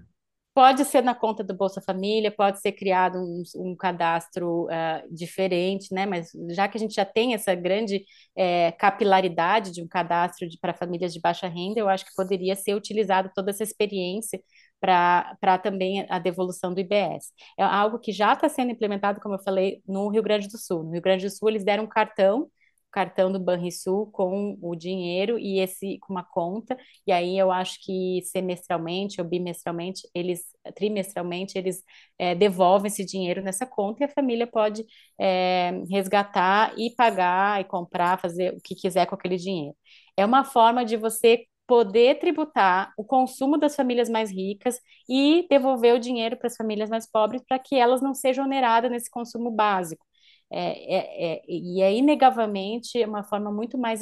Pode 0.52 0.86
ser 0.86 1.04
na 1.04 1.14
conta 1.14 1.44
do 1.44 1.54
Bolsa 1.54 1.82
Família, 1.82 2.32
pode 2.32 2.62
ser 2.62 2.72
criado 2.72 3.18
um, 3.20 3.44
um 3.58 3.76
cadastro 3.76 4.64
uh, 4.64 5.14
diferente, 5.14 5.94
né? 5.94 6.06
Mas 6.06 6.32
já 6.50 6.68
que 6.68 6.78
a 6.78 6.80
gente 6.80 6.96
já 6.96 7.04
tem 7.06 7.34
essa 7.36 7.54
grande 7.54 8.04
é, 8.36 8.72
capilaridade 8.72 9.72
de 9.72 9.84
um 9.84 9.88
cadastro 9.88 10.48
para 10.62 10.74
famílias 10.74 11.14
de 11.14 11.20
baixa 11.20 11.48
renda, 11.48 11.80
eu 11.80 11.90
acho 11.90 12.06
que 12.06 12.16
poderia 12.16 12.56
ser 12.56 12.74
utilizado 12.74 13.30
toda 13.36 13.52
essa 13.52 13.64
experiência 13.64 14.42
para 14.86 15.58
também 15.60 16.06
a 16.10 16.20
devolução 16.20 16.74
do 16.74 16.80
IBS. 16.80 17.34
É 17.58 17.64
algo 17.64 18.00
que 18.00 18.12
já 18.12 18.34
está 18.34 18.48
sendo 18.50 18.72
implementado, 18.72 19.20
como 19.20 19.36
eu 19.36 19.44
falei, 19.44 19.82
no 19.88 20.10
Rio 20.10 20.24
Grande 20.24 20.48
do 20.48 20.58
Sul. 20.58 20.84
No 20.84 20.92
Rio 20.92 21.02
Grande 21.02 21.26
do 21.26 21.32
Sul, 21.32 21.50
eles 21.50 21.64
deram 21.64 21.84
um 21.86 21.88
cartão 21.88 22.50
cartão 22.96 23.30
do 23.30 23.38
Banrisul 23.42 24.10
com 24.10 24.58
o 24.62 24.74
dinheiro 24.74 25.38
e 25.38 25.60
esse 25.60 26.00
com 26.00 26.14
uma 26.14 26.24
conta, 26.24 26.78
e 27.06 27.12
aí 27.12 27.38
eu 27.38 27.52
acho 27.52 27.78
que 27.84 28.22
semestralmente 28.24 29.20
ou 29.20 29.28
bimestralmente, 29.28 30.08
eles 30.16 30.44
trimestralmente 30.76 31.58
eles 31.58 31.84
é, 32.18 32.34
devolvem 32.34 32.88
esse 32.88 33.04
dinheiro 33.06 33.42
nessa 33.44 33.66
conta 33.66 34.04
e 34.04 34.06
a 34.06 34.10
família 34.10 34.48
pode 34.48 34.86
é, 35.20 35.72
resgatar 35.92 36.74
e 36.78 36.90
pagar 36.96 37.60
e 37.60 37.66
comprar, 37.66 38.18
fazer 38.18 38.54
o 38.54 38.62
que 38.62 38.74
quiser 38.74 39.06
com 39.08 39.16
aquele 39.16 39.36
dinheiro. 39.36 39.76
É 40.16 40.26
uma 40.26 40.46
forma 40.46 40.86
de 40.86 40.96
você 40.96 41.46
poder 41.68 42.20
tributar 42.20 42.94
o 42.98 43.04
consumo 43.04 43.58
das 43.58 43.76
famílias 43.76 44.10
mais 44.10 44.32
ricas 44.32 44.80
e 45.10 45.48
devolver 45.50 45.96
o 45.96 46.00
dinheiro 46.00 46.38
para 46.38 46.48
as 46.48 46.56
famílias 46.56 46.90
mais 46.90 47.10
pobres 47.10 47.42
para 47.48 47.60
que 47.60 47.76
elas 47.76 48.02
não 48.02 48.14
sejam 48.14 48.46
oneradas 48.46 48.92
nesse 48.92 49.10
consumo 49.10 49.52
básico. 49.52 50.06
É, 50.52 50.96
é, 50.96 51.36
é, 51.38 51.42
e 51.48 51.82
é 51.82 51.94
inegavelmente 51.94 53.04
uma 53.04 53.24
forma 53.24 53.52
muito 53.52 53.78
mais 53.78 54.02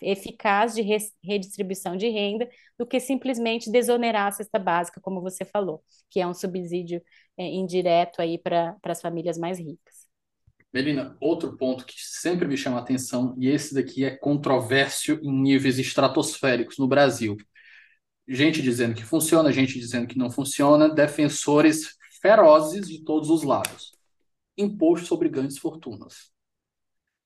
eficaz 0.00 0.74
de 0.74 0.82
redistribuição 1.24 1.96
de 1.96 2.08
renda 2.08 2.48
do 2.78 2.86
que 2.86 3.00
simplesmente 3.00 3.70
desonerar 3.70 4.28
a 4.28 4.32
cesta 4.32 4.58
básica, 4.58 5.00
como 5.00 5.20
você 5.22 5.44
falou, 5.44 5.82
que 6.10 6.20
é 6.20 6.26
um 6.26 6.34
subsídio 6.34 7.02
é, 7.36 7.44
indireto 7.46 8.20
aí 8.20 8.38
para 8.38 8.76
as 8.84 9.00
famílias 9.00 9.38
mais 9.38 9.58
ricas. 9.58 9.99
Melina, 10.72 11.16
outro 11.20 11.56
ponto 11.56 11.84
que 11.84 11.94
sempre 11.96 12.46
me 12.46 12.56
chama 12.56 12.78
a 12.78 12.80
atenção, 12.80 13.34
e 13.38 13.48
esse 13.48 13.74
daqui 13.74 14.04
é 14.04 14.16
controvérsia 14.16 15.18
em 15.22 15.32
níveis 15.32 15.78
estratosféricos 15.78 16.78
no 16.78 16.86
Brasil. 16.86 17.36
Gente 18.28 18.62
dizendo 18.62 18.94
que 18.94 19.04
funciona, 19.04 19.52
gente 19.52 19.78
dizendo 19.78 20.06
que 20.06 20.16
não 20.16 20.30
funciona, 20.30 20.88
defensores 20.88 21.96
ferozes 22.22 22.86
de 22.88 23.02
todos 23.02 23.30
os 23.30 23.42
lados 23.42 23.98
imposto 24.56 25.06
sobre 25.06 25.28
grandes 25.28 25.58
fortunas. 25.58 26.30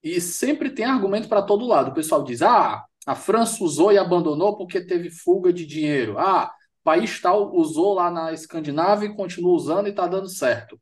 E 0.03 0.20
sempre 0.20 0.70
tem 0.70 0.84
argumento 0.84 1.28
para 1.28 1.42
todo 1.42 1.66
lado. 1.66 1.90
O 1.90 1.95
pessoal 1.95 2.22
diz: 2.22 2.42
ah, 2.42 2.84
a 3.07 3.14
França 3.14 3.62
usou 3.64 3.92
e 3.92 3.99
abandonou 3.99 4.57
porque 4.57 4.80
teve 4.80 5.11
fuga 5.11 5.53
de 5.53 5.66
dinheiro. 5.66 6.18
Ah, 6.18 6.53
país 6.82 7.20
tal 7.20 7.55
usou 7.55 7.95
lá 7.95 8.11
na 8.11 8.32
Escandinávia 8.32 9.07
e 9.09 9.16
continua 9.16 9.53
usando 9.53 9.86
e 9.86 9.90
está 9.90 10.07
dando 10.07 10.28
certo. 10.28 10.78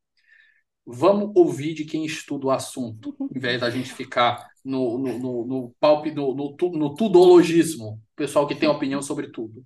Vamos 0.85 1.31
ouvir 1.35 1.75
de 1.75 1.85
quem 1.85 2.05
estuda 2.05 2.47
o 2.47 2.51
assunto, 2.51 3.15
em 3.35 3.39
vez 3.39 3.61
da 3.61 3.71
gente 3.71 3.93
ficar 3.93 4.49
no, 4.65 4.99
no, 4.99 5.19
no, 5.19 5.47
no 5.47 5.75
no, 6.15 6.35
no, 6.35 6.57
no 6.73 6.95
tudologismo, 6.95 7.89
o 7.95 8.17
pessoal 8.17 8.47
que 8.47 8.55
tem 8.55 8.69
opinião 8.69 9.03
sobre 9.03 9.29
tudo. 9.31 9.65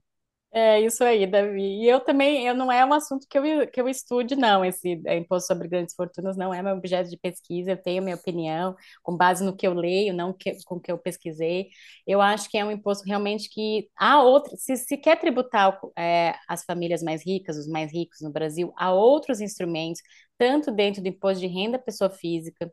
É 0.58 0.80
isso 0.80 1.04
aí, 1.04 1.26
Davi. 1.26 1.60
E 1.82 1.86
eu 1.86 2.00
também, 2.00 2.46
eu 2.46 2.54
não 2.54 2.72
é 2.72 2.82
um 2.82 2.94
assunto 2.94 3.26
que 3.28 3.36
eu, 3.36 3.68
que 3.70 3.78
eu 3.78 3.86
estude, 3.90 4.34
não. 4.34 4.64
Esse 4.64 5.02
é, 5.04 5.18
imposto 5.18 5.48
sobre 5.48 5.68
grandes 5.68 5.94
fortunas 5.94 6.34
não 6.34 6.54
é 6.54 6.62
meu 6.62 6.74
objeto 6.74 7.10
de 7.10 7.18
pesquisa. 7.18 7.72
Eu 7.72 7.76
tenho 7.82 8.02
minha 8.02 8.16
opinião 8.16 8.74
com 9.02 9.14
base 9.14 9.44
no 9.44 9.54
que 9.54 9.66
eu 9.66 9.74
leio, 9.74 10.14
não 10.14 10.32
que, 10.32 10.56
com 10.64 10.76
o 10.76 10.80
que 10.80 10.90
eu 10.90 10.96
pesquisei. 10.96 11.68
Eu 12.06 12.22
acho 12.22 12.48
que 12.48 12.56
é 12.56 12.64
um 12.64 12.70
imposto 12.70 13.04
realmente 13.06 13.50
que 13.50 13.90
há 13.94 14.22
outros. 14.22 14.62
Se, 14.62 14.76
se 14.76 14.96
quer 14.96 15.20
tributar 15.20 15.78
é, 15.98 16.34
as 16.48 16.64
famílias 16.64 17.02
mais 17.02 17.22
ricas, 17.26 17.58
os 17.58 17.68
mais 17.68 17.92
ricos 17.92 18.20
no 18.22 18.32
Brasil, 18.32 18.72
há 18.78 18.94
outros 18.94 19.42
instrumentos, 19.42 20.00
tanto 20.38 20.70
dentro 20.72 21.02
do 21.02 21.08
imposto 21.08 21.40
de 21.40 21.46
renda 21.46 21.78
pessoa 21.78 22.10
física, 22.10 22.72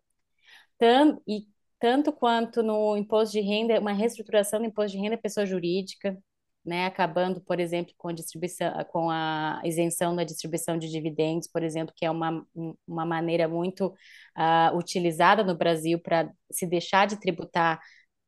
tanto, 0.78 1.22
e 1.28 1.47
tanto 1.80 2.14
quanto 2.14 2.64
no 2.64 2.97
imposto 2.97 3.34
de 3.34 3.41
renda, 3.41 3.80
uma 3.80 3.93
reestruturação 3.93 4.59
do 4.59 4.66
imposto 4.68 4.97
de 4.97 5.03
renda 5.03 5.18
pessoa 5.18 5.45
jurídica 5.45 6.18
né, 6.66 6.86
acabando, 6.86 7.41
por 7.41 7.59
exemplo, 7.59 7.93
com 7.97 8.07
a 8.07 8.14
distribuição, 8.14 8.72
com 8.89 9.09
a 9.09 9.61
isenção 9.66 10.16
da 10.16 10.24
distribuição 10.24 10.78
de 10.78 10.89
dividendos, 10.89 11.47
por 11.47 11.61
exemplo, 11.61 11.93
que 11.95 12.05
é 12.05 12.11
uma, 12.11 12.45
uma 12.88 13.05
maneira 13.05 13.47
muito 13.47 13.88
uh, 13.88 14.78
utilizada 14.78 15.43
no 15.43 15.55
Brasil 15.55 15.99
para 15.99 16.32
se 16.49 16.66
deixar 16.66 17.05
de 17.05 17.20
tributar 17.20 17.82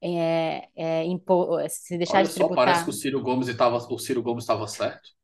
é, 0.04 0.68
é, 0.76 1.04
impo, 1.06 1.58
se 1.70 1.98
deixar 1.98 2.18
Olha 2.18 2.28
de 2.28 2.34
tributar. 2.34 2.58
Só 2.58 2.66
parece 2.66 2.84
que 2.84 2.90
o 2.90 2.94
Ciro 2.94 3.22
Gomes 3.22 3.48
estava 3.48 3.78
o 3.78 3.98
Ciro 3.98 4.22
Gomes 4.22 4.44
estava 4.44 4.68
certo 4.68 5.15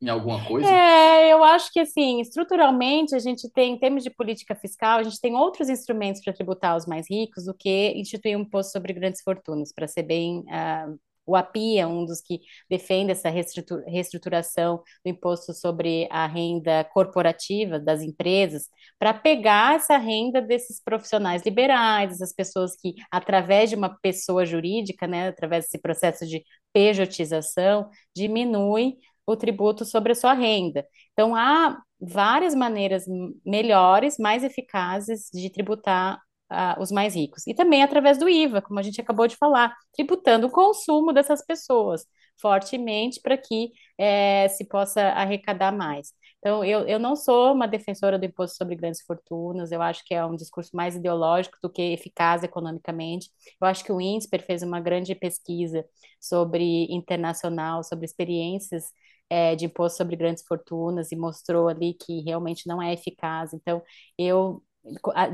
em 0.00 0.08
alguma 0.08 0.44
coisa. 0.46 0.68
É, 0.68 1.32
eu 1.32 1.42
acho 1.42 1.72
que 1.72 1.80
assim, 1.80 2.20
estruturalmente 2.20 3.14
a 3.14 3.18
gente 3.18 3.50
tem, 3.50 3.74
em 3.74 3.78
termos 3.78 4.04
de 4.04 4.10
política 4.10 4.54
fiscal, 4.54 4.98
a 4.98 5.02
gente 5.02 5.20
tem 5.20 5.34
outros 5.34 5.68
instrumentos 5.68 6.22
para 6.22 6.32
tributar 6.32 6.76
os 6.76 6.86
mais 6.86 7.06
ricos 7.10 7.44
do 7.44 7.54
que 7.54 7.92
instituir 7.96 8.36
um 8.36 8.42
imposto 8.42 8.72
sobre 8.72 8.92
grandes 8.92 9.22
fortunas, 9.22 9.72
para 9.72 9.88
ser 9.88 10.04
bem 10.04 10.40
uh, 10.40 10.98
o 11.28 11.36
API 11.36 11.78
é 11.78 11.86
um 11.86 12.06
dos 12.06 12.22
que 12.22 12.40
defende 12.70 13.12
essa 13.12 13.28
reestruturação 13.28 14.78
do 15.04 15.10
imposto 15.10 15.52
sobre 15.52 16.08
a 16.10 16.26
renda 16.26 16.84
corporativa 16.84 17.78
das 17.78 18.00
empresas, 18.00 18.68
para 18.98 19.12
pegar 19.12 19.76
essa 19.76 19.98
renda 19.98 20.40
desses 20.40 20.82
profissionais 20.82 21.42
liberais, 21.44 22.12
essas 22.12 22.32
pessoas 22.32 22.74
que, 22.80 22.94
através 23.12 23.68
de 23.68 23.76
uma 23.76 23.90
pessoa 24.00 24.46
jurídica, 24.46 25.06
né, 25.06 25.28
através 25.28 25.64
desse 25.66 25.78
processo 25.78 26.26
de 26.26 26.42
pejotização, 26.72 27.90
diminui 28.16 28.96
o 29.28 29.36
tributo 29.36 29.84
sobre 29.84 30.12
a 30.12 30.14
sua 30.14 30.32
renda. 30.32 30.86
Então, 31.12 31.36
há 31.36 31.78
várias 32.00 32.54
maneiras 32.54 33.04
melhores, 33.44 34.16
mais 34.18 34.42
eficazes 34.42 35.28
de 35.32 35.50
tributar 35.50 36.18
uh, 36.50 36.80
os 36.80 36.90
mais 36.90 37.14
ricos. 37.14 37.46
E 37.46 37.54
também 37.54 37.82
através 37.82 38.18
do 38.18 38.28
IVA, 38.28 38.62
como 38.62 38.78
a 38.80 38.82
gente 38.82 39.00
acabou 39.00 39.26
de 39.26 39.36
falar, 39.36 39.74
tributando 39.92 40.46
o 40.46 40.50
consumo 40.50 41.12
dessas 41.12 41.44
pessoas 41.44 42.06
fortemente 42.40 43.20
para 43.20 43.36
que 43.36 43.72
é, 43.98 44.48
se 44.48 44.64
possa 44.64 45.02
arrecadar 45.08 45.72
mais. 45.72 46.12
Então, 46.38 46.64
eu, 46.64 46.86
eu 46.86 46.98
não 47.00 47.16
sou 47.16 47.52
uma 47.52 47.66
defensora 47.66 48.16
do 48.16 48.24
imposto 48.24 48.56
sobre 48.56 48.76
grandes 48.76 49.02
fortunas, 49.02 49.72
eu 49.72 49.82
acho 49.82 50.04
que 50.06 50.14
é 50.14 50.24
um 50.24 50.36
discurso 50.36 50.70
mais 50.72 50.94
ideológico 50.94 51.58
do 51.60 51.68
que 51.68 51.82
eficaz 51.82 52.44
economicamente. 52.44 53.28
Eu 53.60 53.66
acho 53.66 53.84
que 53.84 53.92
o 53.92 54.00
INSPER 54.00 54.46
fez 54.46 54.62
uma 54.62 54.80
grande 54.80 55.14
pesquisa 55.16 55.84
sobre 56.20 56.86
internacional, 56.92 57.82
sobre 57.82 58.04
experiências 58.06 58.84
é, 59.30 59.54
de 59.54 59.66
imposto 59.66 59.98
sobre 59.98 60.16
grandes 60.16 60.44
fortunas 60.46 61.12
e 61.12 61.16
mostrou 61.16 61.68
ali 61.68 61.94
que 61.94 62.20
realmente 62.20 62.66
não 62.66 62.82
é 62.82 62.92
eficaz. 62.92 63.52
Então, 63.52 63.82
eu 64.16 64.62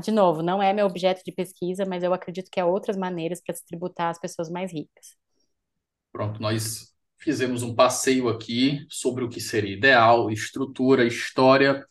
de 0.01 0.11
novo, 0.11 0.41
não 0.41 0.61
é 0.61 0.73
meu 0.73 0.85
objeto 0.85 1.21
de 1.23 1.31
pesquisa, 1.31 1.85
mas 1.85 2.03
eu 2.03 2.13
acredito 2.13 2.49
que 2.51 2.59
há 2.59 2.65
outras 2.65 2.97
maneiras 2.97 3.41
para 3.41 3.55
se 3.55 3.65
tributar 3.65 4.09
as 4.09 4.19
pessoas 4.19 4.49
mais 4.49 4.71
ricas. 4.71 5.15
Pronto, 6.11 6.41
nós 6.41 6.93
fizemos 7.17 7.63
um 7.63 7.73
passeio 7.73 8.27
aqui 8.29 8.85
sobre 8.89 9.23
o 9.23 9.29
que 9.29 9.39
seria 9.39 9.75
ideal, 9.75 10.29
estrutura, 10.29 11.05
história. 11.05 11.85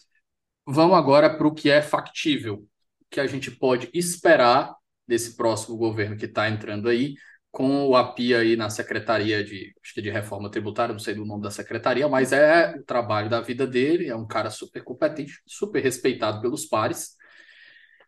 Vamos 0.66 0.96
agora 0.96 1.36
para 1.36 1.46
o 1.46 1.54
que 1.54 1.70
é 1.70 1.82
factível, 1.82 2.66
o 3.00 3.06
que 3.10 3.20
a 3.20 3.26
gente 3.26 3.50
pode 3.50 3.90
esperar 3.94 4.74
desse 5.06 5.36
próximo 5.36 5.76
governo 5.76 6.16
que 6.16 6.24
está 6.24 6.48
entrando 6.48 6.88
aí, 6.88 7.14
com 7.54 7.86
o 7.86 7.94
API 7.94 8.34
aí 8.34 8.56
na 8.56 8.68
Secretaria 8.68 9.44
de, 9.44 9.72
acho 9.80 9.94
que 9.94 10.02
de 10.02 10.10
Reforma 10.10 10.50
Tributária, 10.50 10.92
não 10.92 10.98
sei 10.98 11.14
do 11.14 11.24
nome 11.24 11.44
da 11.44 11.52
secretaria, 11.52 12.08
mas 12.08 12.32
é 12.32 12.74
o 12.76 12.82
trabalho 12.82 13.30
da 13.30 13.40
vida 13.40 13.64
dele, 13.64 14.08
é 14.08 14.16
um 14.16 14.26
cara 14.26 14.50
super 14.50 14.82
competente, 14.82 15.40
super 15.46 15.80
respeitado 15.80 16.40
pelos 16.40 16.66
pares. 16.66 17.14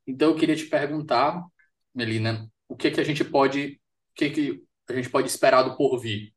Então 0.05 0.31
eu 0.31 0.35
queria 0.35 0.57
te 0.57 0.67
perguntar, 0.67 1.41
Melina, 1.95 2.51
o 2.69 2.75
que 2.75 2.91
que 2.91 3.01
a 3.01 3.05
gente 3.05 3.23
pode, 3.23 3.81
o 4.11 4.15
que 4.17 4.31
que 4.31 4.65
a 4.91 4.95
gente 4.95 5.09
pode 5.09 5.29
esperar 5.29 5.63
do 5.63 5.77
porvir? 5.77 6.33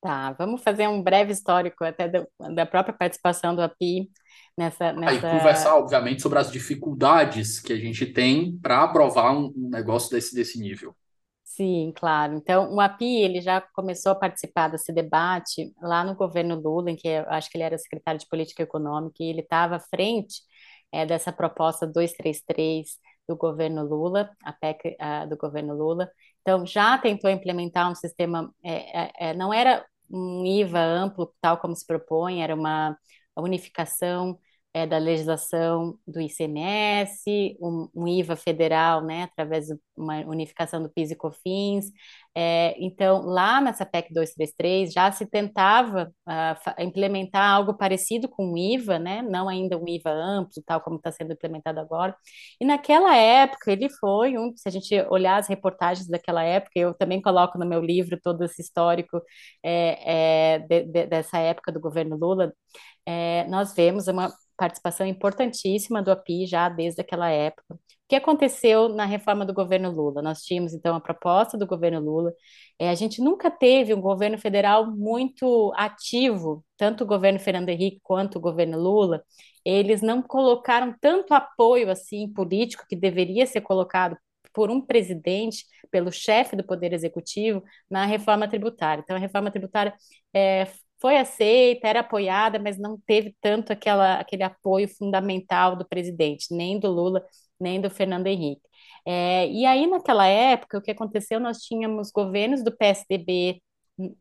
Tá, 0.00 0.32
vamos 0.32 0.62
fazer 0.62 0.88
um 0.88 1.02
breve 1.02 1.32
histórico 1.32 1.84
até 1.84 2.08
da, 2.08 2.26
da 2.54 2.64
própria 2.64 2.96
participação 2.96 3.54
do 3.54 3.60
API 3.60 4.08
nessa, 4.56 4.88
Aí 4.88 5.20
conversar, 5.20 5.44
nessa 5.44 5.76
obviamente, 5.76 6.22
sobre 6.22 6.38
as 6.38 6.50
dificuldades 6.50 7.60
que 7.60 7.74
a 7.74 7.76
gente 7.76 8.06
tem 8.06 8.56
para 8.56 8.84
aprovar 8.84 9.36
um, 9.36 9.52
um 9.54 9.68
negócio 9.68 10.10
desse, 10.10 10.34
desse 10.34 10.58
nível. 10.58 10.96
Sim, 11.56 11.92
claro. 11.96 12.34
Então, 12.34 12.74
o 12.74 12.80
API, 12.80 13.22
ele 13.22 13.40
já 13.40 13.60
começou 13.62 14.12
a 14.12 14.14
participar 14.14 14.68
desse 14.68 14.92
debate 14.92 15.72
lá 15.80 16.04
no 16.04 16.14
governo 16.14 16.54
Lula, 16.60 16.90
em 16.90 16.96
que 16.96 17.08
eu 17.08 17.24
acho 17.30 17.48
que 17.50 17.56
ele 17.56 17.64
era 17.64 17.78
secretário 17.78 18.20
de 18.20 18.26
Política 18.28 18.62
Econômica, 18.62 19.22
e 19.22 19.30
ele 19.30 19.40
estava 19.40 19.76
à 19.76 19.80
frente 19.80 20.42
eh, 20.92 21.06
dessa 21.06 21.32
proposta 21.32 21.86
233 21.86 22.98
do 23.26 23.36
governo 23.36 23.82
Lula, 23.84 24.30
a 24.44 24.52
PEC 24.52 24.96
do 25.30 25.36
governo 25.38 25.74
Lula. 25.74 26.10
Então, 26.42 26.66
já 26.66 26.98
tentou 26.98 27.30
implementar 27.30 27.90
um 27.90 27.94
sistema, 27.94 28.52
eh, 28.62 29.10
eh, 29.30 29.34
não 29.34 29.52
era 29.52 29.84
um 30.10 30.44
IVA 30.44 30.78
amplo, 30.80 31.34
tal 31.40 31.56
como 31.58 31.74
se 31.74 31.86
propõe, 31.86 32.42
era 32.42 32.54
uma 32.54 32.96
unificação 33.36 34.38
é, 34.76 34.86
da 34.86 34.98
legislação 34.98 35.98
do 36.06 36.20
ICMS, 36.20 37.56
um, 37.58 37.88
um, 37.94 38.06
IVA 38.06 38.36
federal, 38.36 39.02
né, 39.02 39.22
através 39.22 39.68
de 39.68 39.74
uma 39.96 40.18
unificação 40.26 40.82
do 40.82 40.90
PIS 40.90 41.12
e 41.12 41.16
COFINS. 41.16 41.86
É, 42.36 42.76
então, 42.78 43.22
lá 43.22 43.58
nessa 43.58 43.86
PEC 43.86 44.12
233 44.12 44.92
já 44.92 45.10
se 45.10 45.24
tentava 45.24 46.12
uh, 46.28 46.82
implementar 46.82 47.50
algo 47.50 47.72
parecido 47.72 48.28
com 48.28 48.52
o 48.52 48.58
IVA, 48.58 48.98
né, 48.98 49.22
não 49.22 49.48
ainda 49.48 49.78
um 49.78 49.88
IVA 49.88 50.10
amplo, 50.10 50.62
tal 50.66 50.82
como 50.82 50.96
está 50.96 51.10
sendo 51.10 51.32
implementado 51.32 51.80
agora. 51.80 52.14
E 52.60 52.64
naquela 52.66 53.16
época 53.16 53.72
ele 53.72 53.88
foi 53.88 54.36
um, 54.36 54.54
se 54.54 54.68
a 54.68 54.70
gente 54.70 54.94
olhar 55.08 55.38
as 55.38 55.48
reportagens 55.48 56.06
daquela 56.06 56.42
época, 56.44 56.72
eu 56.78 56.92
também 56.92 57.22
coloco 57.22 57.58
no 57.58 57.64
meu 57.64 57.80
livro 57.80 58.20
todo 58.22 58.44
esse 58.44 58.60
histórico 58.60 59.22
é, 59.64 60.56
é, 60.56 60.58
de, 60.58 60.84
de, 60.84 61.06
dessa 61.06 61.38
época 61.38 61.72
do 61.72 61.80
governo 61.80 62.14
Lula, 62.14 62.52
é, 63.06 63.46
nós 63.48 63.72
vemos 63.74 64.08
uma 64.08 64.30
participação 64.56 65.06
importantíssima 65.06 66.02
do 66.02 66.10
API 66.10 66.46
já 66.46 66.68
desde 66.68 67.00
aquela 67.00 67.28
época. 67.30 67.74
O 67.74 68.08
que 68.08 68.16
aconteceu 68.16 68.88
na 68.88 69.04
reforma 69.04 69.44
do 69.44 69.52
governo 69.52 69.90
Lula? 69.90 70.22
Nós 70.22 70.42
tínhamos, 70.42 70.72
então, 70.72 70.94
a 70.94 71.00
proposta 71.00 71.58
do 71.58 71.66
governo 71.66 72.00
Lula. 72.00 72.32
É, 72.78 72.88
a 72.88 72.94
gente 72.94 73.20
nunca 73.20 73.50
teve 73.50 73.92
um 73.92 74.00
governo 74.00 74.38
federal 74.38 74.86
muito 74.86 75.72
ativo, 75.76 76.64
tanto 76.76 77.02
o 77.04 77.06
governo 77.06 77.40
Fernando 77.40 77.68
Henrique 77.68 78.00
quanto 78.02 78.36
o 78.36 78.40
governo 78.40 78.78
Lula. 78.78 79.22
Eles 79.64 80.02
não 80.02 80.22
colocaram 80.22 80.94
tanto 81.00 81.34
apoio 81.34 81.90
assim 81.90 82.32
político 82.32 82.84
que 82.88 82.94
deveria 82.94 83.44
ser 83.46 83.60
colocado 83.62 84.16
por 84.52 84.70
um 84.70 84.80
presidente, 84.80 85.64
pelo 85.90 86.10
chefe 86.12 86.56
do 86.56 86.64
Poder 86.64 86.92
Executivo, 86.92 87.62
na 87.90 88.06
reforma 88.06 88.48
tributária. 88.48 89.02
Então, 89.02 89.16
a 89.16 89.18
reforma 89.18 89.50
tributária 89.50 89.92
é, 90.32 90.66
foi 91.06 91.18
aceita, 91.18 91.86
era 91.86 92.00
apoiada, 92.00 92.58
mas 92.58 92.76
não 92.78 92.98
teve 93.06 93.36
tanto 93.40 93.72
aquela, 93.72 94.18
aquele 94.18 94.42
apoio 94.42 94.88
fundamental 94.88 95.76
do 95.76 95.86
presidente, 95.86 96.52
nem 96.52 96.80
do 96.80 96.90
Lula, 96.90 97.24
nem 97.60 97.80
do 97.80 97.88
Fernando 97.88 98.26
Henrique. 98.26 98.62
É, 99.06 99.48
e 99.48 99.64
aí, 99.64 99.86
naquela 99.86 100.26
época, 100.26 100.78
o 100.78 100.82
que 100.82 100.90
aconteceu? 100.90 101.38
Nós 101.38 101.58
tínhamos 101.58 102.10
governos 102.10 102.64
do 102.64 102.76
PSDB 102.76 103.62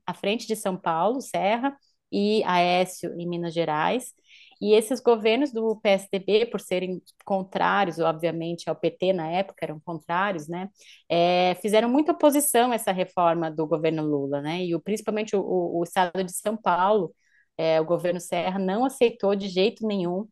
à 0.06 0.14
frente 0.14 0.46
de 0.48 0.56
São 0.56 0.78
Paulo, 0.78 1.22
Serra, 1.22 1.76
e 2.12 2.44
Aécio 2.44 3.20
em 3.20 3.28
Minas 3.28 3.52
Gerais, 3.54 4.14
e 4.62 4.74
esses 4.74 5.00
governos 5.02 5.52
do 5.52 5.76
PSDB, 5.78 6.46
por 6.48 6.62
serem 6.62 7.02
contrários, 7.26 8.00
obviamente, 8.00 8.70
ao 8.70 8.76
PT 8.76 9.14
na 9.14 9.30
época, 9.30 9.66
eram 9.66 9.80
contrários, 9.80 10.48
né? 10.48 10.70
É, 11.10 11.56
fizeram 11.62 11.90
muita 11.90 12.12
oposição 12.14 12.72
a 12.72 12.76
essa 12.76 12.92
reforma 12.92 13.52
do 13.52 13.68
governo 13.68 14.04
Lula, 14.04 14.42
né? 14.42 14.64
E 14.64 14.76
o, 14.76 14.80
principalmente 14.82 15.36
o, 15.36 15.42
o 15.80 15.84
estado 15.84 16.24
de 16.24 16.34
São 16.34 16.56
Paulo, 16.58 17.14
é, 17.58 17.80
o 17.82 17.86
governo 17.86 18.20
Serra, 18.20 18.60
não 18.60 18.86
aceitou 18.86 19.36
de 19.36 19.48
jeito 19.50 19.86
nenhum 19.88 20.28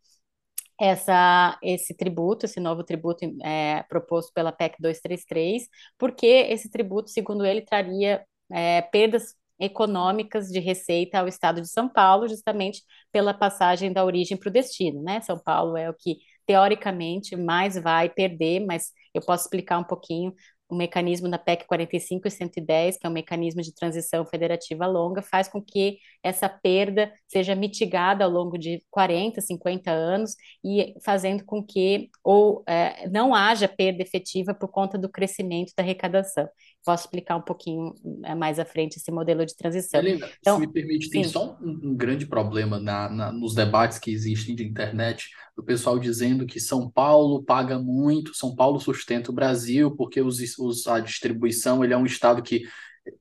essa, 0.80 1.58
esse 1.62 1.96
tributo, 1.96 2.46
esse 2.46 2.60
novo 2.60 2.84
tributo 2.84 3.26
é, 3.44 3.84
proposto 3.84 4.32
pela 4.34 4.52
PEC 4.52 4.76
233, 4.80 5.68
porque 5.98 6.26
esse 6.28 6.70
tributo, 6.70 7.10
segundo 7.10 7.46
ele, 7.46 7.62
traria 7.62 8.26
é, 8.52 8.82
perdas 8.82 9.36
econômicas 9.64 10.47
de 10.49 10.59
receita 10.59 11.20
ao 11.20 11.28
estado 11.28 11.61
de 11.61 11.70
São 11.70 11.88
Paulo, 11.88 12.28
justamente 12.28 12.82
pela 13.11 13.34
passagem 13.34 13.93
da 13.93 14.03
origem 14.03 14.38
para 14.38 14.49
o 14.49 14.51
destino, 14.53 15.01
né? 15.01 15.22
São 15.22 15.39
Paulo 15.39 15.78
é 15.78 15.89
o 15.89 15.93
que 15.93 16.18
teoricamente 16.45 17.36
mais 17.36 17.76
vai 17.82 18.09
perder, 18.09 18.59
mas 18.66 18.91
eu 19.14 19.22
posso 19.22 19.45
explicar 19.45 19.80
um 19.80 19.84
pouquinho 19.84 20.34
o 20.74 20.76
mecanismo 20.76 21.30
da 21.30 21.38
PEC 21.38 21.66
45 21.66 22.28
e 22.28 22.32
110, 22.32 22.97
que 22.97 23.05
é 23.05 23.09
um 23.09 23.14
mecanismo 23.14 23.61
de 23.61 23.74
transição 23.74 24.26
federativa 24.26 24.86
longa, 24.88 25.22
faz 25.22 25.47
com 25.47 25.61
que 25.61 25.99
essa 26.24 26.49
perda 26.49 27.14
seja 27.28 27.55
mitigada 27.55 28.26
ao 28.26 28.32
longo 28.32 28.57
de 28.57 28.82
40, 28.89 29.39
50 29.41 29.91
anos 29.91 30.36
e 30.64 30.95
fazendo 31.03 31.45
com 31.45 31.64
que 31.64 32.09
ou 32.24 32.64
é, 32.68 33.07
não 33.09 33.36
haja 33.36 33.68
perda 33.68 34.01
efetiva 34.01 34.53
por 34.53 34.70
conta 34.70 34.97
do 34.97 35.09
crescimento 35.09 35.74
da 35.78 35.84
arrecadação. 35.84 36.49
Posso 36.86 37.06
explicar 37.06 37.38
um 37.38 37.42
pouquinho 37.42 37.96
é, 38.24 38.36
mais 38.36 38.60
à 38.60 38.66
frente 38.66 38.98
esse 38.98 39.10
modelo 39.10 39.46
de 39.46 39.56
transição. 39.56 40.00
Helena, 40.02 40.30
então, 40.40 40.56
se 40.56 40.68
me 40.68 40.72
permite, 40.72 41.10
tem 41.10 41.24
sim. 41.24 41.30
só 41.30 41.58
um, 41.62 41.92
um, 41.92 41.96
grande 41.96 42.26
problema 42.26 42.78
na, 42.78 43.10
na, 43.10 43.32
nos 43.32 43.56
debates 43.56 43.98
que 43.98 44.12
existem 44.12 44.54
de 44.54 44.66
internet, 44.66 45.30
do 45.56 45.64
pessoal 45.64 45.98
dizendo 45.98 46.46
que 46.46 46.60
São 46.60 46.90
Paulo 46.90 47.42
paga 47.44 47.80
muito, 47.80 48.36
São 48.36 48.54
Paulo 48.54 48.80
sustenta 48.80 49.32
o 49.32 49.34
Brasil, 49.34 49.96
porque 49.96 50.20
os, 50.22 50.40
os, 50.60 50.86
a 50.88 51.00
distribuição 51.00 51.84
ele 51.84 51.94
é 51.94 51.98
um 51.98 52.06
estado 52.06 52.44
que 52.44 52.64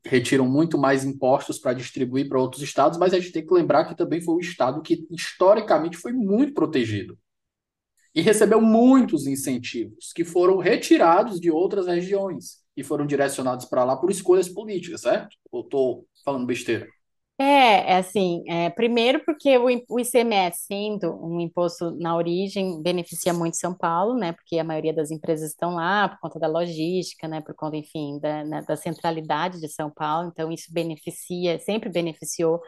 retiram 0.04 0.48
muito 0.48 0.76
mais 0.76 1.04
impostos 1.04 1.58
para 1.58 1.72
distribuir 1.72 2.28
para 2.28 2.40
outros 2.40 2.62
estados, 2.62 2.98
mas 2.98 3.12
a 3.14 3.20
gente 3.20 3.32
tem 3.32 3.46
que 3.46 3.54
lembrar 3.54 3.84
que 3.84 3.96
também 3.96 4.20
foi 4.20 4.34
um 4.34 4.40
estado 4.40 4.82
que 4.82 5.06
historicamente 5.10 5.96
foi 5.96 6.12
muito 6.12 6.52
protegido 6.52 7.18
e 8.14 8.20
recebeu 8.20 8.60
muitos 8.60 9.26
incentivos 9.26 10.12
que 10.12 10.24
foram 10.24 10.58
retirados 10.58 11.40
de 11.40 11.50
outras 11.50 11.86
regiões 11.86 12.61
e 12.76 12.82
foram 12.82 13.06
direcionados 13.06 13.66
para 13.66 13.84
lá 13.84 13.96
por 13.96 14.10
escolhas 14.10 14.48
políticas, 14.48 15.02
certo? 15.02 15.36
Ou 15.50 15.62
estou 15.62 16.06
falando 16.24 16.46
besteira? 16.46 16.86
É, 17.38 17.92
é 17.92 17.96
assim, 17.96 18.44
é, 18.48 18.70
primeiro 18.70 19.24
porque 19.24 19.56
o, 19.58 19.68
ICMS, 19.98 20.66
sendo 20.66 21.12
um 21.24 21.40
imposto 21.40 21.90
na 21.98 22.14
origem, 22.14 22.80
beneficia 22.80 23.32
muito 23.32 23.56
São 23.56 23.74
Paulo, 23.76 24.14
né? 24.14 24.32
Porque 24.32 24.58
a 24.58 24.64
maioria 24.64 24.92
das 24.92 25.10
empresas 25.10 25.50
estão 25.50 25.74
lá 25.74 26.08
por 26.08 26.20
conta 26.20 26.38
da 26.38 26.46
logística, 26.46 27.26
né? 27.26 27.40
Por 27.40 27.54
conta, 27.54 27.76
enfim, 27.76 28.18
da, 28.20 28.44
né, 28.44 28.62
da 28.62 28.76
centralidade 28.76 29.60
de 29.60 29.68
São 29.68 29.90
Paulo. 29.90 30.28
Então, 30.28 30.52
isso 30.52 30.72
beneficia, 30.72 31.58
sempre 31.58 31.90
beneficiou, 31.90 32.60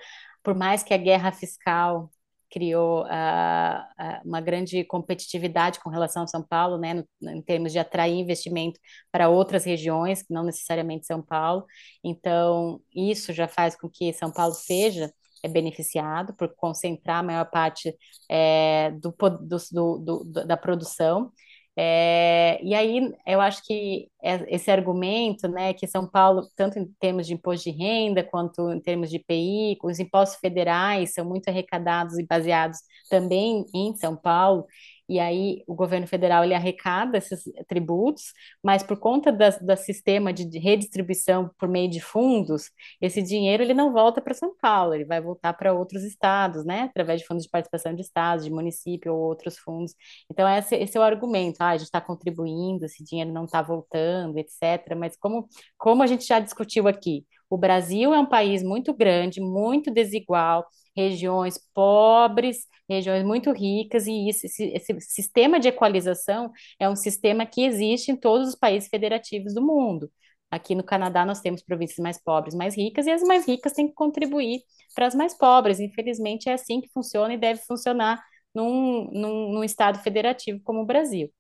por 0.43 0.55
mais 0.55 0.83
que 0.83 0.93
a 0.93 0.99
guerra 0.99 1.31
fiscal 1.31 2.11
criou 2.55 3.03
uh, 3.03 4.21
uma 4.25 4.41
grande 4.41 4.85
competitividade 4.85 5.81
com 5.81 5.91
relação 5.91 6.23
a 6.23 6.27
São 6.29 6.41
Paulo, 6.41 6.79
né, 6.79 6.95
no, 7.21 7.31
em 7.33 7.43
termos 7.43 7.73
de 7.73 7.81
atrair 7.81 8.15
investimento 8.15 8.79
para 9.11 9.29
outras 9.29 9.65
regiões, 9.65 10.23
que 10.23 10.33
não 10.33 10.45
necessariamente 10.45 11.05
São 11.05 11.21
Paulo. 11.21 11.65
Então, 12.05 12.81
isso 12.95 13.33
já 13.33 13.49
faz 13.49 13.75
com 13.75 13.89
que 13.91 14.13
São 14.13 14.31
Paulo 14.31 14.55
seja 14.55 15.13
é 15.43 15.49
beneficiado 15.49 16.33
por 16.35 16.55
concentrar 16.57 17.19
a 17.19 17.23
maior 17.23 17.45
parte 17.51 17.95
é, 18.31 18.93
do, 18.93 19.15
do, 19.43 19.99
do, 19.99 20.25
da 20.47 20.57
produção. 20.57 21.31
É, 21.77 22.61
e 22.63 22.73
aí 22.75 23.13
eu 23.27 23.41
acho 23.41 23.63
que 23.65 24.09
é, 24.23 24.55
esse 24.55 24.71
argumento, 24.71 25.49
né, 25.49 25.75
que 25.75 25.87
São 25.89 26.09
Paulo, 26.09 26.49
tanto 26.57 26.79
em 26.79 26.87
termos 27.01 27.27
de 27.27 27.35
imposto 27.35 27.71
de 27.71 27.77
renda 27.77 28.23
quanto 28.23 28.71
em 28.73 28.81
termos 28.81 29.11
de 29.11 29.17
IPI, 29.17 29.79
os 29.83 29.99
impostos 29.99 30.39
federais 30.39 31.13
são 31.15 31.25
muito 31.25 31.49
arrecadados 31.49 32.17
e 32.19 32.25
baseados 32.27 32.79
também 33.11 33.65
em 33.75 33.97
São 33.97 34.17
Paulo, 34.17 34.67
e 35.15 35.21
aí 35.21 35.63
o 35.67 35.75
governo 35.77 36.09
federal 36.09 36.43
ele 36.43 36.55
arrecada 36.55 37.19
esses 37.19 37.45
tributos, 37.69 38.33
mas 38.61 38.83
por 38.83 38.99
conta 38.99 39.31
do 39.31 39.77
sistema 39.77 40.33
de 40.33 40.59
redistribuição 40.59 41.49
por 41.57 41.69
meio 41.69 41.89
de 41.89 42.01
fundos, 42.01 42.71
esse 43.01 43.23
dinheiro 43.23 43.63
ele 43.63 43.75
não 43.75 43.93
volta 43.93 44.21
para 44.21 44.35
São 44.35 44.57
Paulo, 44.61 44.93
ele 44.93 45.05
vai 45.05 45.21
voltar 45.21 45.53
para 45.53 45.73
outros 45.73 46.03
estados, 46.03 46.65
né, 46.65 46.83
através 46.91 47.21
de 47.21 47.27
fundos 47.29 47.45
de 47.45 47.51
participação 47.51 47.95
de 47.95 48.03
estados, 48.03 48.45
de 48.45 48.51
município 48.51 49.15
ou 49.15 49.21
outros 49.21 49.57
fundos. 49.57 49.95
Então 50.29 50.49
esse, 50.49 50.75
esse 50.75 50.97
é 50.97 51.01
o 51.01 51.05
argumento, 51.05 51.61
ah, 51.61 51.69
a 51.69 51.77
gente 51.77 51.87
está 51.87 52.01
contribuindo, 52.01 52.85
esse 52.85 53.05
dinheiro 53.05 53.33
não 53.33 53.45
está 53.45 53.63
voltando, 53.63 54.37
etc. 54.39 54.97
Mas 54.99 55.17
como, 55.17 55.49
como 55.79 56.03
a 56.03 56.09
gente 56.09 56.27
já 56.27 56.41
discutiu 56.41 56.89
aqui, 56.89 57.25
o 57.49 57.57
Brasil 57.57 58.13
é 58.13 58.19
um 58.19 58.27
país 58.27 58.65
muito 58.65 58.93
grande, 58.93 59.41
muito 59.41 59.93
desigual, 59.93 60.67
regiões 60.97 61.59
pobres, 61.75 62.67
regiões 62.89 63.25
muito 63.25 63.53
ricas, 63.53 64.07
e 64.07 64.29
isso, 64.29 64.47
esse, 64.47 64.65
esse, 64.75 65.01
sistema 65.01 65.59
de 65.59 65.69
equalização 65.69 66.53
é 66.79 66.89
um 66.89 66.97
sistema 66.97 67.47
que 67.47 67.65
existe 67.65 68.13
em 68.13 68.17
todos 68.17 68.49
os 68.49 68.55
países 68.55 68.89
federativos 68.89 69.55
do 69.55 69.63
mundo. 69.63 70.11
Aqui 70.51 70.75
no 70.75 70.85
Canadá 70.85 71.25
nós 71.27 71.41
temos 71.41 71.63
províncias 71.63 71.99
mais 71.99 72.23
pobres, 72.23 72.55
mais 72.55 72.77
ricas, 72.77 73.07
e 73.07 73.11
as 73.11 73.23
mais 73.23 73.47
ricas 73.47 73.73
têm 73.73 73.89
que 73.89 73.95
contribuir 73.95 74.61
para 74.95 75.07
as 75.07 75.15
mais 75.15 75.37
pobres. 75.37 75.81
Infelizmente 75.81 76.49
é 76.49 76.53
assim 76.55 76.81
que 76.81 76.89
funciona 76.93 77.35
e 77.35 77.39
deve 77.39 77.61
funcionar 77.63 78.23
num, 78.55 79.11
num, 79.13 79.53
num 79.53 79.65
estado 79.65 79.99
federativo 80.01 80.61
como 80.63 80.83
o 80.83 80.87
Brasil. 80.87 81.31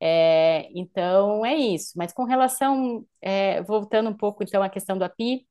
É, 0.00 0.68
então 0.74 1.46
é 1.46 1.54
isso. 1.54 1.92
Mas 1.96 2.12
com 2.12 2.24
relação, 2.24 3.06
é, 3.22 3.62
voltando 3.62 4.10
um 4.10 4.16
pouco 4.16 4.42
então 4.42 4.62
à 4.62 4.68
questão 4.68 4.98
do 4.98 5.04
API, 5.04 5.46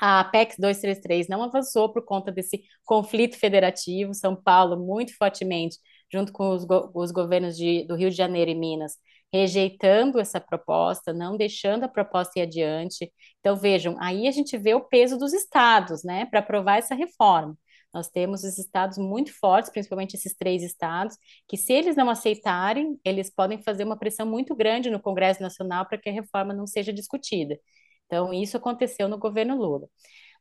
A 0.00 0.24
PEC 0.24 0.56
233 0.58 1.28
não 1.28 1.42
avançou 1.42 1.92
por 1.92 2.04
conta 2.04 2.30
desse 2.30 2.62
conflito 2.84 3.38
federativo. 3.38 4.14
São 4.14 4.36
Paulo, 4.36 4.76
muito 4.78 5.16
fortemente, 5.16 5.78
junto 6.12 6.32
com 6.32 6.50
os, 6.50 6.64
go 6.64 6.90
os 6.94 7.10
governos 7.10 7.56
de, 7.56 7.84
do 7.86 7.94
Rio 7.94 8.10
de 8.10 8.16
Janeiro 8.16 8.50
e 8.50 8.54
Minas, 8.54 8.96
rejeitando 9.32 10.20
essa 10.20 10.40
proposta, 10.40 11.12
não 11.12 11.36
deixando 11.36 11.84
a 11.84 11.88
proposta 11.88 12.38
ir 12.38 12.42
adiante. 12.42 13.12
Então, 13.40 13.56
vejam, 13.56 13.96
aí 14.00 14.26
a 14.28 14.30
gente 14.30 14.56
vê 14.58 14.74
o 14.74 14.80
peso 14.80 15.18
dos 15.18 15.32
estados, 15.32 16.04
né, 16.04 16.26
para 16.26 16.40
aprovar 16.40 16.78
essa 16.78 16.94
reforma. 16.94 17.56
Nós 17.92 18.08
temos 18.08 18.44
os 18.44 18.58
estados 18.58 18.98
muito 18.98 19.32
fortes, 19.38 19.70
principalmente 19.70 20.14
esses 20.14 20.34
três 20.36 20.62
estados, 20.62 21.16
que 21.48 21.56
se 21.56 21.72
eles 21.72 21.96
não 21.96 22.10
aceitarem, 22.10 23.00
eles 23.04 23.30
podem 23.30 23.62
fazer 23.62 23.84
uma 23.84 23.98
pressão 23.98 24.26
muito 24.26 24.54
grande 24.54 24.90
no 24.90 25.00
Congresso 25.00 25.40
Nacional 25.42 25.86
para 25.86 25.96
que 25.98 26.10
a 26.10 26.12
reforma 26.12 26.52
não 26.52 26.66
seja 26.66 26.92
discutida. 26.92 27.58
Então, 28.06 28.32
isso 28.32 28.56
aconteceu 28.56 29.08
no 29.08 29.18
governo 29.18 29.56
Lula. 29.56 29.88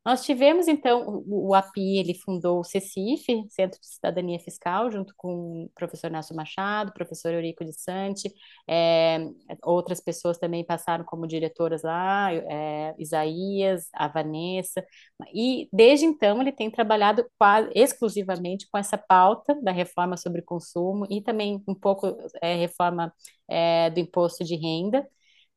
Nós 0.06 0.24
tivemos, 0.24 0.68
então, 0.68 1.24
o, 1.28 1.56
API, 1.56 1.98
ele 1.98 2.14
fundou 2.14 2.60
o 2.60 2.64
CECIF, 2.64 3.26
Centro 3.50 3.80
de 3.82 3.88
Cidadania 3.88 4.40
Fiscal, 4.40 4.92
junto 4.92 5.16
com 5.18 5.64
o 5.64 5.70
professor 5.74 6.12
Nácio 6.12 6.36
Machado, 6.36 6.94
professor 6.94 7.34
Eurico 7.34 7.66
de 7.66 7.74
Sante, 7.74 8.32
é, 8.70 9.18
outras 9.64 10.00
pessoas 10.00 10.38
também 10.38 10.64
passaram 10.64 11.04
como 11.04 11.26
diretoras 11.26 11.82
lá, 11.82 12.32
é, 12.32 12.94
Isaías, 13.00 13.90
a 13.96 14.08
Vanessa, 14.08 14.86
e 15.34 15.68
desde 15.74 16.06
então 16.06 16.40
ele 16.40 16.52
tem 16.52 16.70
trabalhado 16.70 17.26
quase 17.40 17.72
exclusivamente 17.74 18.68
com 18.72 18.78
essa 18.78 19.00
pauta 19.00 19.60
da 19.64 19.72
reforma 19.72 20.18
sobre 20.18 20.44
consumo 20.44 21.08
e 21.10 21.20
também 21.20 21.64
um 21.68 21.74
pouco 21.74 22.16
é, 22.44 22.54
reforma 22.56 23.12
é, 23.50 23.90
do 23.90 24.00
imposto 24.00 24.44
de 24.44 24.56
renda, 24.56 25.04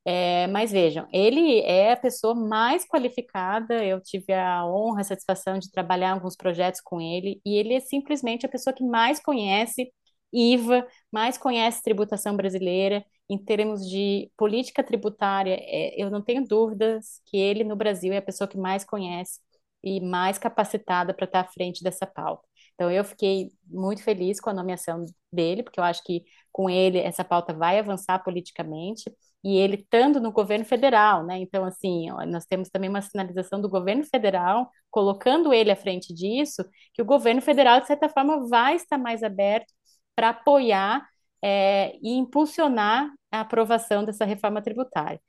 é, 0.05 0.47
mas 0.47 0.73
vejam, 0.73 1.07
ele 1.13 1.61
é 1.61 1.93
a 1.93 1.97
pessoa 1.97 2.35
mais 2.35 2.85
qualificada. 2.87 3.85
Eu 3.85 4.01
tive 4.01 4.33
a 4.33 4.65
honra, 4.67 5.03
a 5.03 5.05
satisfação 5.05 5.59
de 5.59 5.71
trabalhar 5.71 6.13
alguns 6.13 6.37
projetos 6.37 6.81
com 6.81 7.01
ele, 7.01 7.41
e 7.45 7.57
ele 7.57 7.75
é 7.75 7.81
simplesmente 7.81 8.47
a 8.47 8.49
pessoa 8.49 8.75
que 8.75 8.85
mais 8.85 9.21
conhece 9.21 9.93
IVA, 10.33 10.87
mais 11.13 11.37
conhece 11.39 11.83
tributação 11.83 12.37
brasileira. 12.37 13.05
Em 13.31 13.37
termos 13.39 13.87
de 13.89 14.31
política 14.37 14.83
tributária, 14.83 15.57
é, 15.61 15.95
eu 16.03 16.11
não 16.11 16.23
tenho 16.23 16.45
dúvidas 16.47 17.21
que 17.27 17.37
ele 17.37 17.63
no 17.65 17.77
Brasil 17.77 18.13
é 18.13 18.19
a 18.19 18.23
pessoa 18.23 18.49
que 18.49 18.57
mais 18.59 18.85
conhece 18.85 19.41
e 19.83 20.01
mais 20.01 20.39
capacitada 20.39 21.15
para 21.15 21.25
estar 21.27 21.41
à 21.41 21.45
frente 21.45 21.83
dessa 21.83 22.07
pauta. 22.07 22.47
Então, 22.75 22.91
eu 22.91 23.05
fiquei 23.05 23.51
muito 23.67 24.03
feliz 24.03 24.41
com 24.41 24.51
a 24.51 24.55
nomeação 24.55 25.05
dele, 25.33 25.63
porque 25.63 25.81
eu 25.81 25.85
acho 25.85 26.03
que 26.05 26.25
com 26.53 26.69
ele 26.71 26.99
essa 26.99 27.25
pauta 27.25 27.53
vai 27.53 27.79
avançar 27.79 28.19
politicamente 28.23 29.11
e 29.45 29.57
ele 29.57 29.77
estando 29.77 30.21
no 30.21 30.33
governo 30.33 30.65
federal, 30.65 31.25
né? 31.25 31.39
Então, 31.39 31.65
assim, 31.65 32.09
nós 32.27 32.45
temos 32.45 32.69
também 32.69 32.91
uma 32.91 33.01
sinalização 33.01 33.61
do 33.61 33.69
governo 33.69 34.05
federal, 34.05 34.71
colocando 34.91 35.53
ele 35.53 35.71
à 35.71 35.77
frente 35.77 36.13
disso, 36.13 36.65
que 36.93 37.01
o 37.03 37.05
governo 37.05 37.41
federal, 37.41 37.81
de 37.81 37.87
certa 37.87 38.09
forma, 38.09 38.49
vai 38.49 38.75
estar 38.77 38.99
mais 38.99 39.23
aberto 39.23 39.73
para 40.15 40.31
apoiar 40.31 41.07
é, 41.43 41.97
e 42.03 42.11
impulsionar 42.17 43.11
a 43.31 43.41
aprovação 43.41 44.05
dessa 44.05 44.25
reforma 44.25 44.61
tributária. 44.63 45.21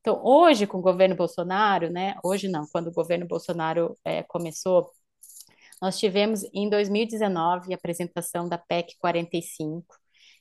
Então, 0.00 0.20
hoje, 0.24 0.66
com 0.66 0.78
o 0.78 0.82
governo 0.82 1.14
Bolsonaro, 1.14 1.90
né? 1.90 2.14
Hoje 2.24 2.48
não, 2.48 2.66
quando 2.72 2.88
o 2.88 2.92
governo 2.92 3.26
Bolsonaro 3.26 3.96
é, 4.04 4.22
começou, 4.22 4.90
nós 5.82 5.98
tivemos 5.98 6.42
em 6.54 6.68
2019 6.70 7.72
a 7.72 7.76
apresentação 7.76 8.48
da 8.48 8.58
PEC 8.58 8.96
45, 8.98 9.96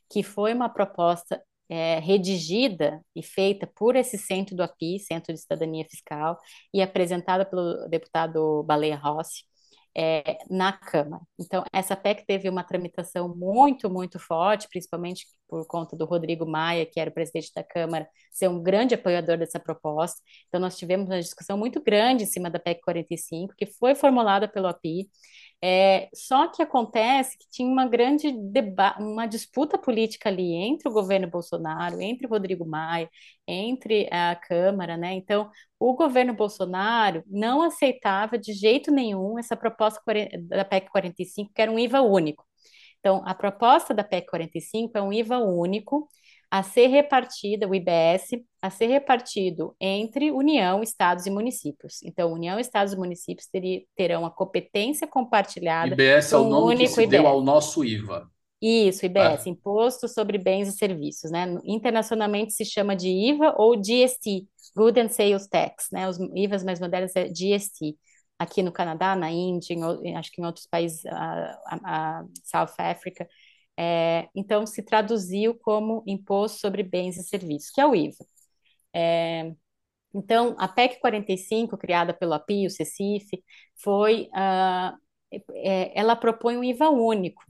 que 0.09 0.23
foi 0.23 0.53
uma 0.53 0.69
proposta 0.69 1.41
é, 1.69 1.99
redigida 1.99 3.01
e 3.15 3.21
feita 3.21 3.67
por 3.67 3.95
esse 3.95 4.17
centro 4.17 4.55
do 4.55 4.63
API, 4.63 4.99
Centro 4.99 5.33
de 5.33 5.39
Cidadania 5.39 5.85
Fiscal, 5.89 6.37
e 6.73 6.81
apresentada 6.81 7.45
pelo 7.45 7.87
deputado 7.87 8.63
Baleia 8.63 8.97
Rossi, 8.97 9.43
é, 9.95 10.37
na 10.49 10.71
Câmara. 10.73 11.21
Então, 11.39 11.63
essa 11.73 11.95
PEC 11.95 12.25
teve 12.25 12.49
uma 12.49 12.63
tramitação 12.63 13.35
muito, 13.35 13.89
muito 13.89 14.19
forte, 14.19 14.67
principalmente 14.69 15.25
por 15.49 15.65
conta 15.65 15.95
do 15.97 16.05
Rodrigo 16.05 16.45
Maia, 16.45 16.85
que 16.85 16.99
era 16.99 17.09
o 17.09 17.13
presidente 17.13 17.51
da 17.55 17.63
Câmara, 17.63 18.07
ser 18.31 18.47
um 18.47 18.61
grande 18.61 18.95
apoiador 18.95 19.37
dessa 19.37 19.59
proposta. 19.59 20.21
Então, 20.47 20.59
nós 20.61 20.77
tivemos 20.77 21.09
uma 21.09 21.19
discussão 21.19 21.57
muito 21.57 21.81
grande 21.81 22.23
em 22.23 22.27
cima 22.27 22.49
da 22.49 22.59
PEC 22.59 22.81
45, 22.81 23.55
que 23.57 23.65
foi 23.65 23.95
formulada 23.95 24.47
pelo 24.47 24.67
API, 24.67 25.09
é, 25.61 26.07
só 26.13 26.47
que 26.47 26.61
acontece 26.61 27.37
que 27.37 27.45
tinha 27.51 27.69
uma 27.69 27.85
grande 27.85 28.33
uma 28.97 29.25
disputa 29.25 29.77
política 29.77 30.29
ali 30.29 30.53
entre 30.53 30.87
o 30.87 30.91
governo 30.91 31.27
Bolsonaro, 31.29 32.01
entre 32.01 32.25
o 32.25 32.29
Rodrigo 32.29 32.65
Maia, 32.65 33.09
entre 33.45 34.07
a 34.11 34.35
Câmara, 34.35 34.95
né? 34.97 35.13
Então, 35.13 35.49
o 35.77 35.93
governo 35.95 36.33
Bolsonaro 36.33 37.23
não 37.27 37.61
aceitava 37.61 38.37
de 38.37 38.53
jeito 38.53 38.91
nenhum 38.91 39.37
essa 39.37 39.55
proposta 39.55 40.01
da 40.43 40.63
PEC 40.63 40.89
45, 40.89 41.51
que 41.53 41.61
era 41.61 41.71
um 41.71 41.79
IVA 41.79 42.01
único. 42.01 42.48
Então, 42.99 43.21
a 43.25 43.33
proposta 43.33 43.93
da 43.93 44.03
PEC 44.03 44.27
45 44.27 44.97
é 44.97 45.01
um 45.01 45.13
IVA 45.13 45.39
único 45.39 46.07
a 46.51 46.63
ser 46.63 46.87
repartida, 46.87 47.67
o 47.67 47.75
IBS, 47.75 48.41
a 48.61 48.69
ser 48.69 48.87
repartido 48.87 49.75
entre 49.79 50.31
União, 50.31 50.81
Estados 50.81 51.27
e 51.27 51.29
municípios. 51.29 52.01
Então, 52.03 52.33
União, 52.33 52.59
Estados 52.59 52.93
e 52.93 52.97
municípios 52.97 53.47
ter, 53.47 53.85
terão 53.95 54.25
a 54.25 54.31
competência 54.31 55.07
compartilhada. 55.07 55.93
IBS 55.93 56.33
é 56.33 56.37
o 56.37 56.49
nome 56.49 56.77
que 56.77 56.87
se 56.87 57.03
IBS. 57.03 57.09
deu 57.09 57.27
ao 57.27 57.41
nosso 57.41 57.85
IVA. 57.85 58.27
Isso, 58.61 59.05
IBS, 59.05 59.45
é. 59.45 59.49
Imposto 59.49 60.07
sobre 60.07 60.37
Bens 60.37 60.67
e 60.67 60.71
Serviços, 60.71 61.31
né? 61.31 61.57
Internacionalmente 61.63 62.53
se 62.53 62.65
chama 62.65 62.95
de 62.95 63.07
IVA 63.07 63.55
ou 63.57 63.77
GST, 63.77 64.47
Good 64.75 64.99
and 64.99 65.09
Sales 65.09 65.47
Tax, 65.47 65.87
né? 65.91 66.09
Os 66.09 66.17
IVAs 66.35 66.63
mais 66.63 66.79
modernos 66.79 67.15
é 67.15 67.27
GST. 67.29 67.95
Aqui 68.39 68.63
no 68.63 68.71
Canadá, 68.71 69.15
na 69.15 69.29
Índia, 69.31 69.73
em, 69.73 70.15
acho 70.15 70.31
que 70.31 70.41
em 70.41 70.45
outros 70.45 70.65
países, 70.65 71.05
a, 71.05 71.59
a, 71.65 72.19
a 72.21 72.25
South 72.43 72.73
Africa, 72.77 73.27
é, 73.77 74.27
então, 74.35 74.65
se 74.65 74.83
traduziu 74.83 75.55
como 75.59 76.03
Imposto 76.07 76.59
sobre 76.59 76.83
Bens 76.83 77.17
e 77.17 77.23
Serviços, 77.23 77.71
que 77.71 77.81
é 77.81 77.85
o 77.87 77.95
IVA. 77.95 78.25
É, 78.93 79.53
então, 80.13 80.55
a 80.59 80.67
PEC 80.67 80.99
45, 81.01 81.77
criada 81.77 82.13
pelo 82.13 82.33
API, 82.33 82.67
o 82.67 82.69
CECIF, 82.71 83.43
foi, 83.81 84.29
uh, 84.33 84.97
é, 85.53 85.99
ela 85.99 86.15
propõe 86.15 86.57
um 86.57 86.63
IVA 86.63 86.89
único. 86.89 87.43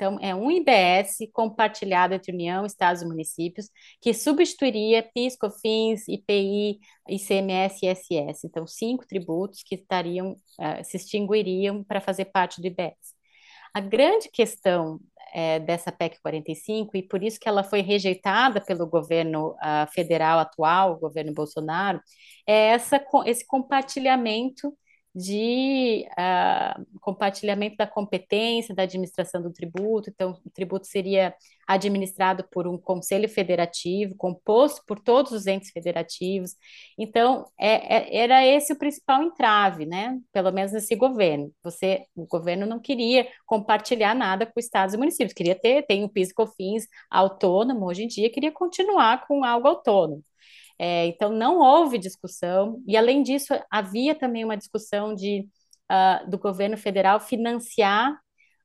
Então, 0.00 0.18
é 0.22 0.34
um 0.34 0.50
IBS 0.50 1.18
compartilhado 1.30 2.14
entre 2.14 2.32
União, 2.32 2.64
Estados 2.64 3.02
e 3.02 3.04
municípios, 3.06 3.68
que 4.00 4.14
substituiria 4.14 5.02
PIS, 5.02 5.36
COFINS, 5.36 6.08
IPI, 6.08 6.80
ICMS 7.06 7.84
e 7.84 7.90
ISS. 7.90 8.44
Então, 8.46 8.66
cinco 8.66 9.06
tributos 9.06 9.62
que 9.62 9.74
estariam, 9.74 10.32
uh, 10.32 10.82
se 10.82 10.96
extinguiriam 10.96 11.84
para 11.84 12.00
fazer 12.00 12.24
parte 12.24 12.62
do 12.62 12.66
IBS. 12.66 13.14
A 13.74 13.80
grande 13.80 14.30
questão 14.30 14.98
é, 15.34 15.58
dessa 15.60 15.92
PEC 15.92 16.18
45, 16.22 16.96
e 16.96 17.02
por 17.02 17.22
isso 17.22 17.38
que 17.38 17.48
ela 17.48 17.62
foi 17.62 17.82
rejeitada 17.82 18.58
pelo 18.58 18.86
governo 18.86 19.50
uh, 19.50 19.86
federal 19.92 20.38
atual, 20.38 20.98
governo 20.98 21.34
Bolsonaro, 21.34 22.00
é 22.46 22.68
essa, 22.68 23.04
esse 23.26 23.46
compartilhamento 23.46 24.74
de 25.14 26.06
uh, 26.12 26.86
compartilhamento 27.00 27.76
da 27.76 27.86
competência 27.86 28.74
da 28.74 28.84
administração 28.84 29.42
do 29.42 29.52
tributo. 29.52 30.08
Então, 30.10 30.38
o 30.44 30.50
tributo 30.50 30.86
seria 30.86 31.34
administrado 31.66 32.44
por 32.50 32.66
um 32.66 32.78
conselho 32.78 33.28
federativo, 33.28 34.14
composto 34.16 34.82
por 34.86 35.00
todos 35.00 35.32
os 35.32 35.46
entes 35.46 35.70
federativos. 35.70 36.54
Então, 36.98 37.46
é, 37.58 37.96
é, 37.96 38.16
era 38.18 38.46
esse 38.46 38.72
o 38.72 38.78
principal 38.78 39.22
entrave, 39.22 39.84
né? 39.86 40.18
Pelo 40.32 40.52
menos 40.52 40.72
nesse 40.72 40.94
governo. 40.94 41.52
Você, 41.62 42.06
o 42.14 42.26
governo 42.26 42.66
não 42.66 42.80
queria 42.80 43.26
compartilhar 43.46 44.14
nada 44.14 44.46
com 44.46 44.60
estados 44.60 44.94
e 44.94 44.98
municípios, 44.98 45.32
queria 45.34 45.58
ter, 45.58 45.86
tem 45.86 46.04
o 46.04 46.08
PIS 46.08 46.30
e 46.30 46.34
COFINS 46.34 46.86
autônomo 47.10 47.86
hoje 47.86 48.04
em 48.04 48.08
dia, 48.08 48.30
queria 48.30 48.52
continuar 48.52 49.26
com 49.26 49.44
algo 49.44 49.66
autônomo. 49.68 50.22
É, 50.82 51.06
então, 51.08 51.28
não 51.30 51.58
houve 51.58 51.98
discussão, 51.98 52.82
e 52.86 52.96
além 52.96 53.22
disso, 53.22 53.52
havia 53.70 54.14
também 54.14 54.46
uma 54.46 54.56
discussão 54.56 55.14
de, 55.14 55.46
uh, 55.92 56.30
do 56.30 56.38
governo 56.38 56.78
federal 56.78 57.20
financiar 57.20 58.18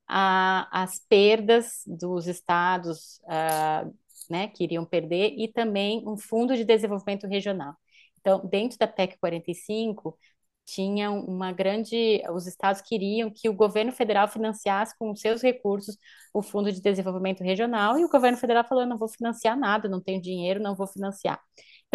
a, 0.07 0.66
as 0.72 0.97
perdas 1.09 1.82
dos 1.86 2.28
estados 2.28 3.20
uh, 3.26 3.93
né, 4.30 4.47
que 4.47 4.63
iriam 4.63 4.86
perder 4.86 5.34
e 5.38 5.51
também 5.51 6.03
um 6.07 6.18
fundo 6.18 6.55
de 6.55 6.63
desenvolvimento 6.63 7.28
regional. 7.28 7.74
Então, 8.22 8.41
dentro 8.47 8.78
da 8.78 8.88
PEC 8.88 9.18
45, 9.20 10.18
tinha 10.66 11.11
uma 11.11 11.51
grande. 11.51 12.22
Os 12.34 12.47
estados 12.47 12.82
queriam 12.82 13.30
que 13.30 13.49
o 13.49 13.53
governo 13.53 13.91
federal 13.91 14.28
financiasse 14.28 14.97
com 14.97 15.16
seus 15.16 15.41
recursos 15.41 15.97
o 16.34 16.41
Fundo 16.41 16.72
de 16.72 16.82
Desenvolvimento 16.82 17.43
Regional, 17.43 17.99
e 17.99 18.05
o 18.05 18.09
governo 18.09 18.38
federal 18.38 18.63
falou: 18.68 18.86
não 18.86 18.97
vou 18.97 19.07
financiar 19.07 19.57
nada, 19.57 19.88
não 19.89 20.01
tenho 20.01 20.22
dinheiro, 20.22 20.61
não 20.61 20.76
vou 20.76 20.88
financiar. 20.88 21.39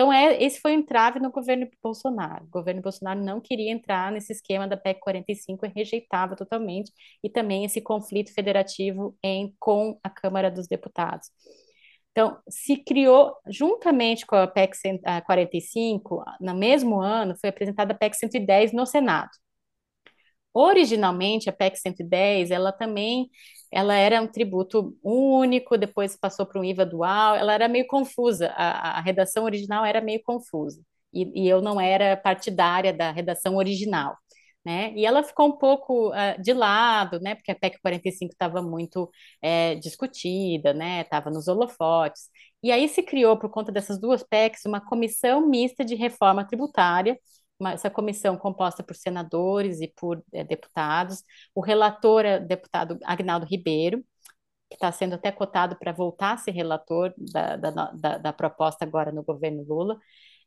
Então, 0.00 0.10
é, 0.10 0.42
esse 0.42 0.58
foi 0.58 0.74
um 0.74 0.78
entrave 0.78 1.20
no 1.20 1.30
governo 1.30 1.68
Bolsonaro. 1.82 2.46
O 2.46 2.48
governo 2.50 2.80
Bolsonaro 2.80 3.20
não 3.22 3.38
queria 3.38 3.70
entrar 3.70 4.10
nesse 4.10 4.32
esquema 4.32 4.66
da 4.66 4.74
PEC 4.74 4.98
45 4.98 5.66
e 5.66 5.72
rejeitava 5.76 6.34
totalmente, 6.34 6.90
e 7.22 7.28
também 7.28 7.66
esse 7.66 7.82
conflito 7.82 8.32
federativo 8.32 9.14
em, 9.22 9.54
com 9.58 10.00
a 10.02 10.08
Câmara 10.08 10.50
dos 10.50 10.66
Deputados. 10.66 11.28
Então, 12.12 12.38
se 12.48 12.78
criou, 12.78 13.36
juntamente 13.46 14.24
com 14.24 14.36
a 14.36 14.46
PEC 14.46 14.74
45, 15.26 16.24
no 16.40 16.54
mesmo 16.54 16.98
ano, 16.98 17.36
foi 17.38 17.50
apresentada 17.50 17.92
a 17.92 17.96
PEC 17.96 18.16
110 18.16 18.72
no 18.72 18.86
Senado. 18.86 19.28
Originalmente, 20.52 21.48
a 21.48 21.52
PEC 21.52 21.76
110, 21.78 22.50
ela 22.50 22.72
também 22.72 23.30
ela 23.72 23.94
era 23.94 24.20
um 24.20 24.26
tributo 24.26 24.96
único, 25.02 25.78
depois 25.78 26.16
passou 26.16 26.44
para 26.44 26.60
um 26.60 26.64
IVA 26.64 26.84
dual, 26.84 27.36
ela 27.36 27.52
era 27.54 27.68
meio 27.68 27.86
confusa, 27.86 28.48
a, 28.56 28.98
a 28.98 29.00
redação 29.00 29.44
original 29.44 29.84
era 29.84 30.00
meio 30.00 30.20
confusa, 30.24 30.82
e, 31.12 31.44
e, 31.44 31.48
eu 31.48 31.60
não 31.62 31.80
era 31.80 32.16
partidária 32.16 32.92
da 32.92 33.12
redação 33.12 33.56
original, 33.56 34.16
né? 34.64 34.92
E 34.94 35.06
ela 35.06 35.22
ficou 35.22 35.48
um 35.48 35.56
pouco 35.58 36.10
uh, 36.10 36.40
de 36.42 36.52
lado, 36.52 37.20
né? 37.20 37.34
Porque 37.34 37.50
a 37.50 37.54
PEC 37.54 37.80
45 37.80 38.32
estava 38.32 38.62
muito 38.62 39.10
é, 39.42 39.74
discutida, 39.76 40.74
né? 40.74 41.00
Estava 41.02 41.30
nos 41.30 41.48
holofotes. 41.48 42.28
E 42.62 42.70
aí 42.70 42.88
se 42.88 43.02
criou, 43.02 43.38
por 43.38 43.50
conta 43.50 43.72
dessas 43.72 43.98
duas 43.98 44.22
PECs, 44.22 44.64
uma 44.66 44.80
comissão 44.80 45.48
mista 45.48 45.84
de 45.84 45.94
reforma 45.94 46.44
tributária, 46.46 47.18
uma, 47.60 47.72
essa 47.72 47.90
comissão 47.90 48.36
composta 48.36 48.82
por 48.82 48.96
senadores 48.96 49.80
e 49.80 49.88
por 49.88 50.22
é, 50.32 50.42
deputados. 50.44 51.22
O 51.54 51.60
relator 51.60 52.24
é 52.24 52.38
o 52.38 52.46
deputado 52.46 52.98
Agnaldo 53.04 53.46
Ribeiro, 53.46 54.04
que 54.68 54.76
está 54.76 54.90
sendo 54.92 55.14
até 55.14 55.32
cotado 55.32 55.76
para 55.76 55.92
voltar 55.92 56.34
a 56.34 56.36
ser 56.38 56.52
relator 56.52 57.12
da, 57.16 57.56
da, 57.56 57.70
da, 57.70 58.18
da 58.18 58.32
proposta 58.32 58.84
agora 58.84 59.12
no 59.12 59.22
governo 59.22 59.64
Lula. 59.64 59.98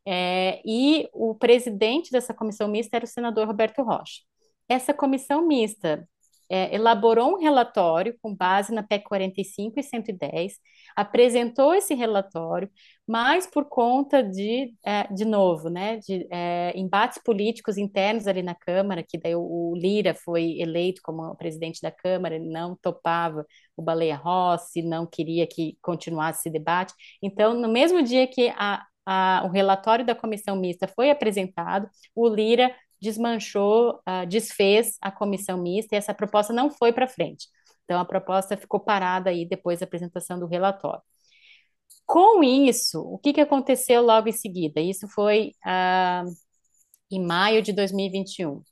É, 0.06 0.62
e 0.66 1.10
o 1.14 1.36
presidente 1.36 2.12
dessa 2.12 2.34
comissão 2.34 2.68
mista 2.68 2.98
era 2.98 3.06
o 3.06 3.08
senador 3.08 3.48
Roberto 3.48 3.84
Rocha. 3.84 4.22
Essa 4.68 4.94
comissão 4.94 5.46
mista 5.48 6.08
é, 6.54 6.76
elaborou 6.76 7.34
um 7.34 7.40
relatório 7.40 8.16
com 8.22 8.36
base 8.36 8.72
na 8.72 8.84
PEC 8.84 9.06
45 9.06 9.80
e 9.80 9.84
110, 9.84 10.54
apresentou 10.96 11.74
esse 11.74 11.96
relatório, 11.96 12.70
mas 13.08 13.48
por 13.48 13.66
conta 13.66 14.22
de, 14.22 14.72
é, 14.86 15.12
de 15.12 15.26
novo, 15.26 15.68
né, 15.68 15.98
de 15.98 16.28
é, 16.32 16.72
embates 16.76 17.20
políticos 17.24 17.76
internos 17.76 18.28
ali 18.28 18.44
na 18.44 18.54
Câmara, 18.54 19.04
que 19.04 19.18
daí 19.18 19.36
o, 19.36 19.42
o, 19.42 19.76
Lira 19.76 20.14
foi 20.14 20.60
eleito 20.60 21.02
como 21.04 21.36
presidente 21.36 21.82
da 21.82 21.90
Câmara, 21.90 22.36
ele 22.36 22.48
não 22.48 22.76
topava 22.80 23.44
o 23.76 23.82
Baleia 23.82 24.16
Rossi, 24.16 24.84
não 24.84 25.08
queria 25.08 25.48
que 25.48 25.76
continuasse 25.82 26.42
esse 26.42 26.50
debate. 26.52 26.94
Então, 27.22 27.56
no 27.56 27.68
mesmo 27.68 28.04
dia 28.04 28.28
que 28.28 28.50
a, 28.56 28.86
a, 29.08 29.42
o 29.46 29.50
relatório 29.50 30.06
da 30.06 30.14
comissão 30.14 30.56
mista 30.56 30.88
foi 30.88 31.10
apresentado, 31.10 31.90
o 32.16 32.28
Lira 32.28 32.72
desmanchou, 33.04 34.00
uh, 34.08 34.26
desfez 34.28 34.98
a 35.02 35.12
comissão 35.12 35.58
mista 35.62 35.96
e 35.96 35.98
essa 35.98 36.14
proposta 36.14 36.54
não 36.54 36.72
foi 36.72 36.94
para 36.94 37.08
frente. 37.08 37.48
Então, 37.84 38.00
a 38.00 38.06
proposta 38.06 38.56
ficou 38.58 38.80
parada 38.80 39.30
aí 39.30 39.46
depois 39.46 39.80
da 39.80 39.86
apresentação 39.86 40.40
do 40.40 40.48
relatório. 40.48 41.04
Com 42.06 42.44
isso, 42.44 43.02
o 43.02 43.18
que, 43.18 43.34
que 43.34 43.42
aconteceu 43.42 44.02
logo 44.02 44.30
em 44.30 44.32
seguida? 44.32 44.80
Isso 44.82 45.08
foi 45.08 45.52
uh, 45.66 46.30
em 47.12 47.22
maio 47.24 47.62
de 47.62 47.74
2021. 47.74 48.64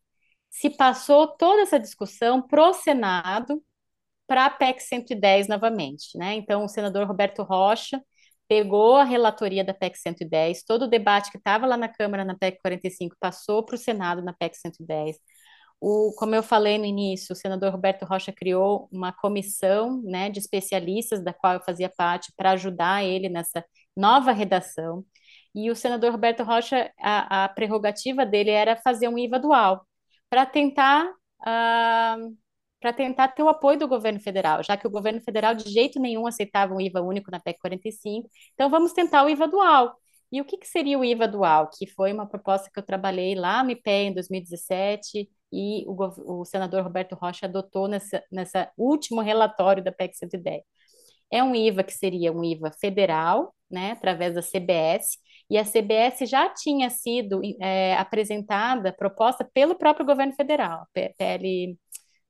Se 0.50 0.70
passou 0.70 1.28
toda 1.28 1.62
essa 1.62 1.80
discussão 1.80 2.42
para 2.42 2.70
o 2.70 2.74
Senado, 2.74 3.64
para 4.28 4.46
a 4.46 4.50
PEC 4.50 4.82
110 4.82 5.48
novamente. 5.48 6.18
Né? 6.18 6.36
Então, 6.36 6.66
o 6.66 6.70
senador 6.70 7.06
Roberto 7.08 7.44
Rocha 7.44 8.02
pegou 8.52 8.98
a 8.98 9.06
relatoria 9.06 9.64
da 9.64 9.74
PEC 9.74 9.98
110, 9.98 10.64
todo 10.64 10.82
o 10.82 10.88
debate 10.88 11.32
que 11.32 11.38
estava 11.38 11.66
lá 11.66 11.78
na 11.78 11.88
Câmara 11.88 12.26
na 12.26 12.36
PEC 12.38 12.60
45 12.62 13.16
passou 13.18 13.64
para 13.64 13.76
o 13.76 13.78
Senado 13.78 14.22
na 14.22 14.34
PEC 14.34 14.58
110. 14.58 15.16
O, 15.80 16.14
como 16.18 16.36
eu 16.36 16.44
falei 16.44 16.78
no 16.78 16.84
início, 16.84 17.32
o 17.32 17.36
senador 17.36 17.72
Roberto 17.72 18.04
Rocha 18.04 18.34
criou 18.34 18.90
uma 18.92 19.14
comissão 19.14 20.02
né, 20.04 20.30
de 20.30 20.40
especialistas, 20.40 21.24
da 21.24 21.34
qual 21.34 21.54
eu 21.54 21.62
fazia 21.62 21.90
parte, 21.90 22.34
para 22.36 22.52
ajudar 22.52 23.06
ele 23.06 23.30
nessa 23.30 23.64
nova 23.96 24.34
redação. 24.34 25.06
E 25.56 25.72
o 25.72 25.76
senador 25.76 26.12
Roberto 26.12 26.44
Rocha, 26.44 26.92
a, 27.00 27.46
a 27.46 27.50
prerrogativa 27.50 28.26
dele 28.26 28.50
era 28.50 28.76
fazer 28.76 29.08
um 29.08 29.18
IVA 29.18 29.40
dual, 29.40 29.88
para 30.30 30.46
tentar 30.46 31.06
uh, 31.06 32.38
para 32.82 32.92
tentar 32.92 33.30
ter 33.30 33.44
o 33.44 33.50
apoio 33.50 33.78
do 33.78 33.88
governo 33.88 34.20
federal, 34.20 34.64
já 34.64 34.76
que 34.76 34.88
o 34.88 34.90
governo 34.90 35.22
federal 35.22 35.54
de 35.54 35.70
jeito 35.70 36.00
nenhum 36.00 36.26
aceitava 36.28 36.74
um 36.74 36.82
IVA 36.82 37.02
único 37.02 37.30
na 37.32 37.40
PEC 37.40 37.60
45. 37.60 38.28
Então, 38.56 38.70
vamos 38.70 38.92
tentar 38.92 39.24
o 39.24 39.30
IVA 39.30 39.48
dual. 39.48 39.96
E 40.32 40.42
o 40.42 40.46
que, 40.46 40.58
que 40.58 40.68
seria 40.68 40.98
o 40.98 41.06
IVA 41.06 41.28
dual? 41.28 41.70
Que 41.70 41.86
foi 41.86 42.12
uma 42.12 42.28
proposta 42.28 42.70
que 42.74 42.80
eu 42.80 42.84
trabalhei 42.84 43.36
lá 43.36 43.64
no 43.64 43.72
IPE 43.72 43.92
em 43.92 44.14
2017 44.14 45.30
e 45.54 45.86
o, 45.88 46.42
o 46.42 46.46
senador 46.46 46.84
Roberto 46.84 47.14
Rocha 47.16 47.46
adotou 47.46 47.88
nessa, 47.88 48.24
nessa 48.32 48.72
último 48.78 49.22
relatório 49.22 49.84
da 49.84 49.92
PEC 49.92 50.18
110. 50.18 50.64
É 51.32 51.44
um 51.44 51.56
IVA 51.56 51.84
que 51.84 51.94
seria 51.94 52.32
um 52.34 52.44
IVA 52.44 52.72
federal, 52.80 53.54
né, 53.70 53.92
através 53.92 54.36
da 54.36 54.42
CBS, 54.42 55.18
e 55.50 55.58
a 55.58 55.66
CBS 55.66 56.30
já 56.30 56.50
tinha 56.50 56.90
sido 56.90 57.42
é, 57.62 57.96
apresentada, 57.96 58.94
proposta 58.94 59.50
pelo 59.54 59.76
próprio 59.76 60.06
governo 60.06 60.34
federal, 60.34 60.88
PL 60.94 61.78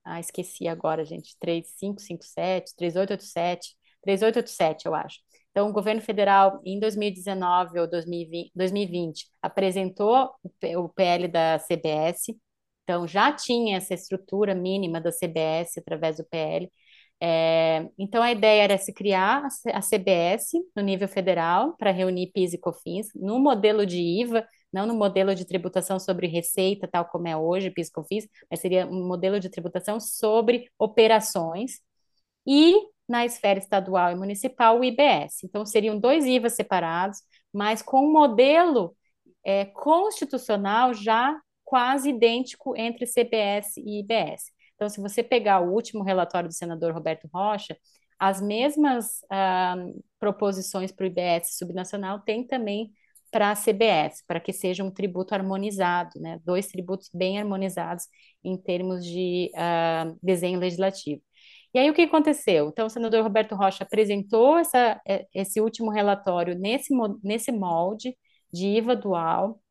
ah, 0.03 0.19
esqueci 0.19 0.67
agora, 0.67 1.05
gente. 1.05 1.35
3557, 1.39 2.75
3887, 2.75 3.75
3887, 4.01 4.85
eu 4.87 4.95
acho. 4.95 5.19
Então, 5.51 5.69
o 5.69 5.73
governo 5.73 6.01
federal, 6.01 6.61
em 6.65 6.79
2019 6.79 7.79
ou 7.79 7.89
2020, 7.89 8.51
2020 8.55 9.27
apresentou 9.41 10.31
o 10.77 10.89
PL 10.89 11.27
da 11.27 11.59
CBS, 11.59 12.33
então 12.83 13.07
já 13.07 13.31
tinha 13.33 13.77
essa 13.77 13.93
estrutura 13.93 14.55
mínima 14.55 14.99
da 15.01 15.11
CBS 15.11 15.77
através 15.77 16.17
do 16.17 16.25
PL. 16.25 16.71
É, 17.23 17.87
então, 17.99 18.23
a 18.23 18.31
ideia 18.31 18.63
era 18.63 18.77
se 18.77 18.93
criar 18.93 19.47
a 19.73 19.81
CBS 19.81 20.53
no 20.75 20.81
nível 20.81 21.07
federal 21.07 21.75
para 21.77 21.91
reunir 21.91 22.31
PIS 22.33 22.53
e 22.53 22.57
COFINS 22.57 23.09
no 23.15 23.39
modelo 23.39 23.85
de 23.85 23.99
IVA 23.99 24.47
não 24.71 24.85
no 24.85 24.93
modelo 24.93 25.35
de 25.35 25.45
tributação 25.45 25.99
sobre 25.99 26.27
receita, 26.27 26.87
tal 26.87 27.05
como 27.05 27.27
é 27.27 27.35
hoje, 27.35 27.69
PIS 27.69 27.89
COFINS, 27.89 28.27
mas 28.49 28.59
seria 28.59 28.87
um 28.87 29.07
modelo 29.07 29.39
de 29.39 29.49
tributação 29.49 29.99
sobre 29.99 30.69
operações 30.77 31.81
e 32.45 32.73
na 33.07 33.25
esfera 33.25 33.59
estadual 33.59 34.11
e 34.11 34.15
municipal 34.15 34.79
o 34.79 34.83
IBS. 34.83 35.43
Então 35.43 35.65
seriam 35.65 35.99
dois 35.99 36.25
IVAs 36.25 36.53
separados, 36.53 37.19
mas 37.53 37.81
com 37.81 38.05
um 38.05 38.11
modelo 38.11 38.95
é, 39.43 39.65
constitucional 39.65 40.93
já 40.93 41.39
quase 41.71 42.09
idêntico 42.09 42.75
entre 42.75 43.05
CBS 43.05 43.77
e 43.77 43.99
IBS. 43.99 44.51
Então, 44.75 44.89
se 44.89 44.99
você 44.99 45.23
pegar 45.23 45.61
o 45.61 45.71
último 45.71 46.03
relatório 46.03 46.49
do 46.49 46.55
senador 46.55 46.91
Roberto 46.91 47.29
Rocha, 47.33 47.77
as 48.19 48.41
mesmas 48.41 49.21
ah, 49.29 49.75
proposições 50.19 50.91
para 50.91 51.03
o 51.03 51.07
IBS 51.07 51.57
subnacional 51.57 52.19
têm 52.19 52.45
também 52.45 52.91
para 53.31 53.51
a 53.51 53.55
CBS, 53.55 54.23
para 54.27 54.39
que 54.39 54.53
seja 54.53 54.83
um 54.83 54.91
tributo 54.91 55.33
harmonizado, 55.33 56.19
né? 56.19 56.39
dois 56.43 56.67
tributos 56.67 57.09
bem 57.13 57.39
harmonizados 57.39 58.05
em 58.43 58.57
termos 58.57 59.05
de 59.05 59.51
uh, 59.55 60.17
desenho 60.21 60.59
legislativo. 60.59 61.21
E 61.73 61.79
aí 61.79 61.89
o 61.89 61.93
que 61.93 62.01
aconteceu? 62.01 62.67
Então, 62.69 62.87
o 62.87 62.89
senador 62.89 63.23
Roberto 63.23 63.55
Rocha 63.55 63.83
apresentou 63.83 64.57
essa, 64.57 65.01
é, 65.07 65.25
esse 65.33 65.61
último 65.61 65.89
relatório 65.89 66.55
nesse, 66.57 66.93
nesse 67.23 67.51
molde 67.51 68.17
de 68.51 68.67
IVA 68.67 68.95
dual, 68.95 69.61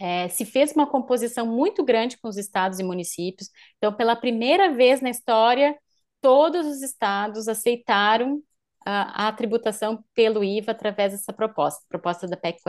é, 0.00 0.28
se 0.28 0.44
fez 0.44 0.72
uma 0.72 0.86
composição 0.86 1.46
muito 1.46 1.84
grande 1.84 2.18
com 2.18 2.28
os 2.28 2.36
estados 2.36 2.80
e 2.80 2.84
municípios. 2.84 3.48
Então, 3.78 3.92
pela 3.92 4.16
primeira 4.16 4.72
vez 4.74 5.00
na 5.00 5.10
história, 5.10 5.76
todos 6.20 6.66
os 6.66 6.82
estados 6.82 7.48
aceitaram 7.48 8.42
a, 8.84 9.28
a 9.28 9.32
tributação 9.32 10.04
pelo 10.14 10.44
IVA 10.44 10.72
através 10.72 11.12
dessa 11.12 11.32
proposta, 11.32 11.84
proposta 11.88 12.26
da 12.26 12.36
PEC 12.36 12.60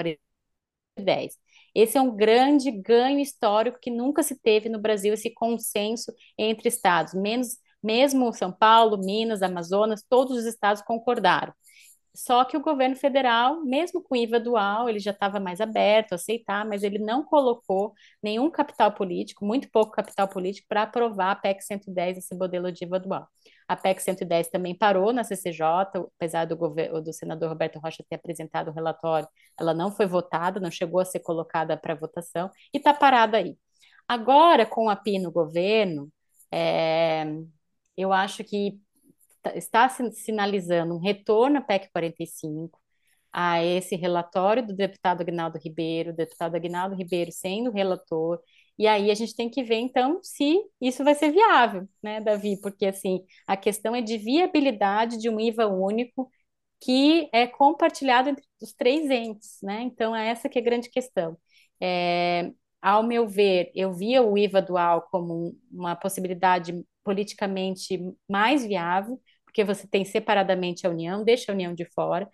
4010. 0.97 1.37
Esse 1.75 1.97
é 1.97 2.01
um 2.01 2.15
grande 2.15 2.71
ganho 2.71 3.19
histórico 3.19 3.79
que 3.79 3.91
nunca 3.91 4.23
se 4.23 4.39
teve 4.39 4.69
no 4.69 4.79
Brasil, 4.79 5.13
esse 5.13 5.29
consenso 5.33 6.11
entre 6.37 6.69
estados, 6.69 7.13
menos, 7.13 7.57
mesmo 7.83 8.33
São 8.33 8.51
Paulo, 8.51 8.97
Minas, 8.97 9.41
Amazonas, 9.41 10.03
todos 10.09 10.37
os 10.37 10.45
estados 10.45 10.81
concordaram. 10.81 11.53
Só 12.17 12.43
que 12.43 12.57
o 12.57 12.61
governo 12.61 12.95
federal, 12.95 13.63
mesmo 13.63 14.01
com 14.01 14.15
IVA 14.15 14.39
dual, 14.39 14.89
ele 14.89 14.97
já 14.97 15.11
estava 15.11 15.39
mais 15.39 15.61
aberto 15.61 16.13
a 16.13 16.15
aceitar, 16.15 16.65
mas 16.65 16.81
ele 16.81 16.97
não 16.97 17.23
colocou 17.23 17.93
nenhum 18.23 18.49
capital 18.49 18.91
político, 18.91 19.45
muito 19.45 19.69
pouco 19.69 19.91
capital 19.91 20.27
político, 20.27 20.67
para 20.67 20.81
aprovar 20.81 21.31
a 21.31 21.35
PEC 21.35 21.63
110, 21.63 22.17
esse 22.17 22.33
modelo 22.35 22.71
de 22.71 22.83
IVA 22.85 22.99
dual. 22.99 23.27
A 23.67 23.75
PEC 23.75 24.01
110 24.01 24.47
também 24.49 24.75
parou 24.75 25.13
na 25.13 25.23
CCJ, 25.23 25.61
apesar 26.17 26.45
do, 26.45 26.57
governo, 26.57 27.03
do 27.03 27.13
senador 27.13 27.49
Roberto 27.49 27.77
Rocha 27.77 28.03
ter 28.09 28.15
apresentado 28.15 28.69
o 28.69 28.73
relatório, 28.73 29.27
ela 29.59 29.73
não 29.75 29.91
foi 29.91 30.07
votada, 30.07 30.59
não 30.59 30.71
chegou 30.71 30.99
a 30.99 31.05
ser 31.05 31.19
colocada 31.19 31.77
para 31.77 31.93
votação, 31.93 32.49
e 32.73 32.77
está 32.79 32.95
parada 32.95 33.37
aí. 33.37 33.55
Agora, 34.07 34.65
com 34.65 34.89
a 34.89 34.95
PI 34.95 35.19
no 35.19 35.31
governo, 35.31 36.11
é, 36.51 37.25
eu 37.95 38.11
acho 38.13 38.43
que 38.43 38.79
está 39.55 39.89
sinalizando 39.89 40.95
um 40.95 40.99
retorno 40.99 41.57
à 41.57 41.61
PEC 41.61 41.89
45, 41.91 42.79
a 43.31 43.63
esse 43.63 43.95
relatório 43.95 44.65
do 44.65 44.75
deputado 44.75 45.21
Agnaldo 45.21 45.57
Ribeiro, 45.57 46.13
deputado 46.13 46.55
Agnaldo 46.55 46.95
Ribeiro 46.95 47.31
sendo 47.31 47.71
relator, 47.71 48.39
e 48.77 48.87
aí 48.87 49.09
a 49.09 49.15
gente 49.15 49.35
tem 49.35 49.49
que 49.49 49.63
ver, 49.63 49.77
então, 49.77 50.19
se 50.23 50.59
isso 50.79 51.03
vai 51.03 51.15
ser 51.15 51.31
viável, 51.31 51.87
né, 52.01 52.21
Davi? 52.21 52.59
Porque, 52.61 52.85
assim, 52.85 53.25
a 53.47 53.57
questão 53.57 53.95
é 53.95 54.01
de 54.01 54.17
viabilidade 54.17 55.17
de 55.17 55.29
um 55.29 55.39
IVA 55.39 55.67
único 55.67 56.29
que 56.79 57.29
é 57.33 57.47
compartilhado 57.47 58.29
entre 58.29 58.45
os 58.61 58.73
três 58.73 59.09
entes, 59.09 59.57
né? 59.63 59.81
Então, 59.81 60.15
é 60.15 60.29
essa 60.29 60.47
que 60.49 60.59
é 60.59 60.61
a 60.61 60.65
grande 60.65 60.89
questão. 60.89 61.37
É, 61.81 62.51
ao 62.81 63.03
meu 63.03 63.27
ver, 63.27 63.71
eu 63.75 63.93
via 63.93 64.21
o 64.23 64.37
IVA 64.37 64.61
dual 64.61 65.07
como 65.11 65.57
uma 65.71 65.95
possibilidade 65.95 66.85
politicamente 67.03 67.99
mais 68.29 68.65
viável, 68.65 69.19
porque 69.57 69.63
você 69.63 69.87
tem 69.87 70.05
separadamente 70.05 70.85
a 70.85 70.89
União, 70.91 71.23
deixa 71.23 71.51
a 71.51 71.55
União 71.55 71.73
de 71.73 71.83
fora, 71.85 72.29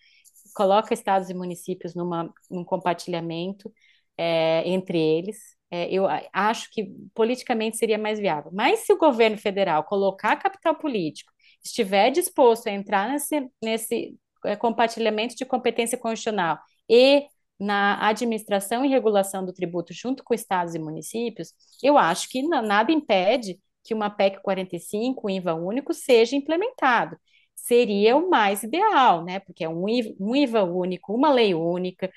coloca 0.54 0.94
estados 0.94 1.30
e 1.30 1.34
municípios 1.34 1.96
numa, 1.96 2.30
num 2.52 2.66
compartilhamento 2.66 3.72
é, 4.18 4.62
entre 4.68 5.00
eles. 5.00 5.38
É, 5.72 5.90
eu 5.90 6.06
acho 6.34 6.70
que 6.70 6.92
politicamente 7.14 7.78
seria 7.78 7.98
mais 7.98 8.20
viável. 8.20 8.52
Mas 8.54 8.82
se 8.82 8.92
o 8.92 8.98
governo 8.98 9.38
federal 9.38 9.86
colocar 9.86 10.36
capital 10.36 10.76
político, 10.76 11.32
estiver 11.64 12.12
disposto 12.12 12.68
a 12.68 12.72
entrar 12.72 13.10
nesse, 13.10 13.50
nesse 13.64 14.18
é, 14.44 14.58
compartilhamento 14.58 15.34
de 15.34 15.46
competência 15.46 15.98
constitucional 15.98 16.60
e 16.90 17.26
na 17.58 18.06
administração 18.06 18.84
e 18.84 18.90
regulação 18.90 19.46
do 19.46 19.54
tributo 19.54 19.94
junto 19.94 20.26
com 20.26 20.34
estados 20.34 20.76
e 20.76 20.80
municípios, 20.80 21.54
eu 21.82 21.98
acho 21.98 22.28
que 22.30 22.42
nada 22.44 22.92
impede 22.92 23.60
que 23.84 23.94
uma 23.94 24.10
PEC 24.10 24.42
45, 24.42 25.28
um 25.28 25.30
IVA 25.30 25.54
único, 25.56 25.94
seja 25.94 26.36
implementado. 26.36 27.18
Seria 27.56 28.16
o 28.18 28.30
mais 28.30 28.64
ideal, 28.64 29.24
né? 29.24 29.40
Porque 29.40 29.64
é 29.64 29.70
um 29.70 29.88
IVA, 29.88 30.16
um 30.20 30.36
IVA 30.36 30.64
único, 30.64 31.14
uma 31.14 31.32
lei 31.32 31.54
única, 31.54 32.12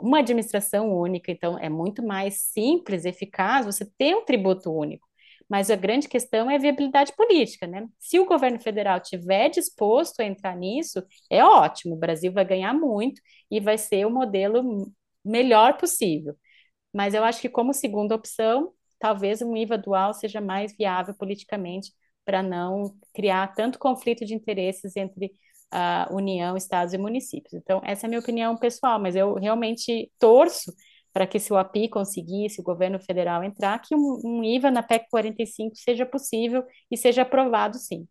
uma 0.00 0.18
administração 0.18 0.92
única, 0.92 1.30
então 1.30 1.58
é 1.58 1.68
muito 1.68 2.04
mais 2.04 2.40
simples, 2.40 3.04
eficaz 3.04 3.66
você 3.66 3.84
ter 3.98 4.14
um 4.16 4.24
tributo 4.24 4.72
único. 4.72 5.06
Mas 5.48 5.70
a 5.70 5.76
grande 5.76 6.08
questão 6.08 6.50
é 6.50 6.56
a 6.56 6.58
viabilidade 6.58 7.12
política, 7.16 7.66
né? 7.66 7.86
Se 7.98 8.18
o 8.18 8.26
governo 8.26 8.58
federal 8.60 8.98
tiver 9.00 9.48
disposto 9.48 10.20
a 10.20 10.24
entrar 10.24 10.56
nisso, 10.56 11.02
é 11.30 11.44
ótimo, 11.44 11.94
o 11.94 11.98
Brasil 11.98 12.32
vai 12.32 12.44
ganhar 12.44 12.74
muito 12.74 13.20
e 13.50 13.60
vai 13.60 13.78
ser 13.78 14.04
o 14.06 14.10
modelo 14.10 14.92
melhor 15.24 15.76
possível. 15.78 16.36
Mas 16.92 17.14
eu 17.14 17.24
acho 17.24 17.40
que 17.40 17.48
como 17.48 17.74
segunda 17.74 18.14
opção, 18.14 18.72
talvez 18.98 19.42
um 19.42 19.56
IVA 19.56 19.78
dual 19.78 20.14
seja 20.14 20.40
mais 20.40 20.74
viável 20.76 21.14
politicamente 21.14 21.92
para 22.24 22.42
não 22.42 22.94
criar 23.14 23.54
tanto 23.54 23.78
conflito 23.78 24.24
de 24.24 24.34
interesses 24.34 24.96
entre 24.96 25.32
a 25.70 26.08
União, 26.10 26.56
estados 26.56 26.94
e 26.94 26.98
municípios. 26.98 27.54
Então, 27.54 27.80
essa 27.84 28.06
é 28.06 28.08
a 28.08 28.10
minha 28.10 28.20
opinião 28.20 28.56
pessoal, 28.56 28.98
mas 29.00 29.16
eu 29.16 29.34
realmente 29.34 30.10
torço 30.18 30.72
para 31.12 31.26
que 31.26 31.38
se 31.38 31.52
o 31.52 31.56
API 31.56 31.88
conseguisse, 31.88 32.60
o 32.60 32.64
governo 32.64 33.00
federal 33.00 33.42
entrar, 33.42 33.78
que 33.80 33.94
um, 33.94 34.20
um 34.24 34.44
IVA 34.44 34.70
na 34.70 34.82
PEC 34.82 35.08
45 35.10 35.74
seja 35.76 36.04
possível 36.04 36.62
e 36.90 36.96
seja 36.96 37.22
aprovado 37.22 37.78
sim. 37.78 38.06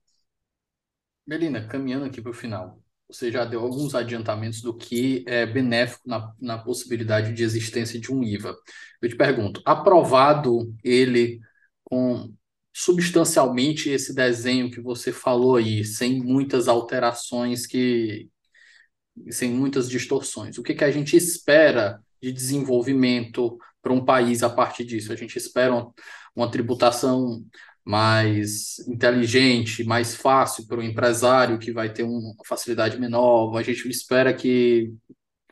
Melina, 1.25 1.67
caminhando 1.67 2.05
aqui 2.05 2.21
para 2.21 2.31
o 2.31 2.33
final, 2.33 2.81
você 3.07 3.31
já 3.31 3.45
deu 3.45 3.61
alguns 3.61 3.95
adiantamentos 3.95 4.61
do 4.61 4.75
que 4.75 5.23
é 5.27 5.45
benéfico 5.45 6.07
na, 6.07 6.33
na 6.39 6.57
possibilidade 6.57 7.33
de 7.33 7.43
existência 7.43 7.99
de 7.99 8.11
um 8.11 8.23
IVA. 8.23 8.55
Eu 9.01 9.09
te 9.09 9.15
pergunto, 9.15 9.61
aprovado 9.65 10.73
ele 10.83 11.39
com 11.83 12.33
substancialmente 12.73 13.89
esse 13.89 14.13
desenho 14.13 14.69
que 14.71 14.81
você 14.81 15.11
falou 15.11 15.55
aí, 15.57 15.85
sem 15.85 16.21
muitas 16.21 16.67
alterações 16.67 17.65
que 17.65 18.29
sem 19.29 19.49
muitas 19.51 19.89
distorções. 19.89 20.57
O 20.57 20.63
que, 20.63 20.73
que 20.73 20.83
a 20.83 20.91
gente 20.91 21.15
espera 21.15 21.99
de 22.21 22.31
desenvolvimento 22.33 23.57
para 23.85 23.93
um 23.93 24.03
país 24.03 24.41
a 24.41 24.49
partir 24.49 24.83
disso. 24.83 25.13
A 25.13 25.15
gente 25.15 25.37
espera 25.37 25.71
uma, 25.71 25.93
uma 26.35 26.49
tributação 26.49 27.45
mais 27.85 28.79
inteligente, 28.87 29.83
mais 29.83 30.15
fácil 30.15 30.67
para 30.67 30.79
o 30.79 30.83
empresário 30.83 31.59
que 31.59 31.71
vai 31.71 31.93
ter 31.93 32.03
uma 32.03 32.33
facilidade 32.45 32.99
menor. 32.99 33.55
A 33.55 33.61
gente 33.61 33.87
espera 33.87 34.33
que 34.33 34.91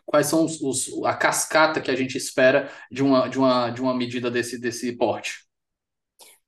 quais 0.06 0.28
são 0.28 0.44
os, 0.46 0.60
os, 0.60 1.04
a 1.06 1.14
cascata 1.14 1.80
que 1.80 1.92
a 1.92 1.96
gente 1.96 2.18
espera 2.18 2.72
de 2.92 3.04
uma, 3.04 3.28
de 3.28 3.38
uma, 3.38 3.70
de 3.70 3.82
uma 3.82 3.96
medida 3.96 4.32
desse, 4.32 4.60
desse 4.60 4.92
porte? 4.98 5.46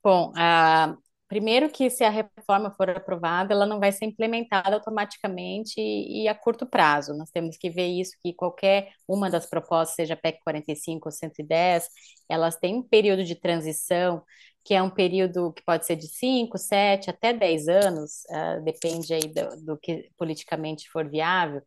Bom, 0.04 0.34
a, 0.36 0.96
Primeiro 1.28 1.72
que 1.72 1.90
se 1.90 2.04
a 2.04 2.10
reforma 2.10 2.72
for 2.72 2.88
aprovada, 2.90 3.52
ela 3.54 3.66
não 3.66 3.80
vai 3.80 3.92
ser 3.92 4.06
implementada 4.06 4.76
automaticamente 4.76 5.74
e, 5.82 6.24
e, 6.24 6.28
a 6.28 6.36
curto 6.36 6.68
prazo. 6.68 7.16
Nós 7.16 7.32
temos 7.32 7.58
que 7.58 7.70
ver 7.70 7.88
isso, 7.88 8.16
que 8.22 8.32
qualquer 8.32 8.92
uma 9.08 9.30
das 9.30 9.48
propostas, 9.48 9.96
seja 9.96 10.16
PEC 10.16 10.40
45 10.44 11.08
ou 11.08 11.12
110, 11.12 11.90
elas 12.30 12.56
têm 12.58 12.76
um 12.76 12.84
período 12.84 13.24
de 13.24 13.36
transição, 13.36 14.24
que 14.66 14.74
é 14.74 14.82
um 14.84 14.90
período 14.90 15.54
que 15.54 15.64
pode 15.64 15.86
ser 15.86 15.96
de 15.96 16.08
5, 16.08 16.58
7, 16.58 17.10
até 17.12 17.32
10 17.32 17.68
anos, 17.68 18.24
uh, 18.32 18.64
depende 18.64 19.14
aí 19.14 19.28
do, 19.34 19.64
do 19.64 19.78
que 19.78 20.10
politicamente 20.18 20.90
for 20.90 21.10
viável, 21.10 21.62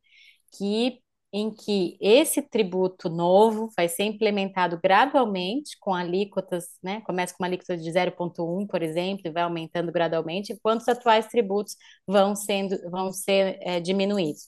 que 0.57 1.01
em 1.33 1.51
que 1.55 1.97
esse 2.01 2.41
tributo 2.43 3.09
novo 3.11 3.71
vai 3.77 3.89
ser 3.89 4.05
implementado 4.05 4.81
gradualmente, 4.83 5.77
com 5.79 5.95
alíquotas, 5.95 6.67
né? 6.83 7.03
Começa 7.03 7.35
com 7.35 7.43
uma 7.45 7.49
alíquota 7.49 7.77
de 7.77 7.91
0,1, 7.91 8.67
por 8.67 8.83
exemplo, 8.83 9.23
e 9.27 9.31
vai 9.31 9.43
aumentando 9.43 9.93
gradualmente, 9.93 10.53
enquanto 10.55 10.81
os 10.81 10.89
atuais 10.89 11.27
tributos 11.27 11.77
vão 12.07 12.35
sendo 12.35 12.79
vão 12.91 13.13
ser 13.13 13.59
é, 13.61 13.79
diminuídos. 13.81 14.47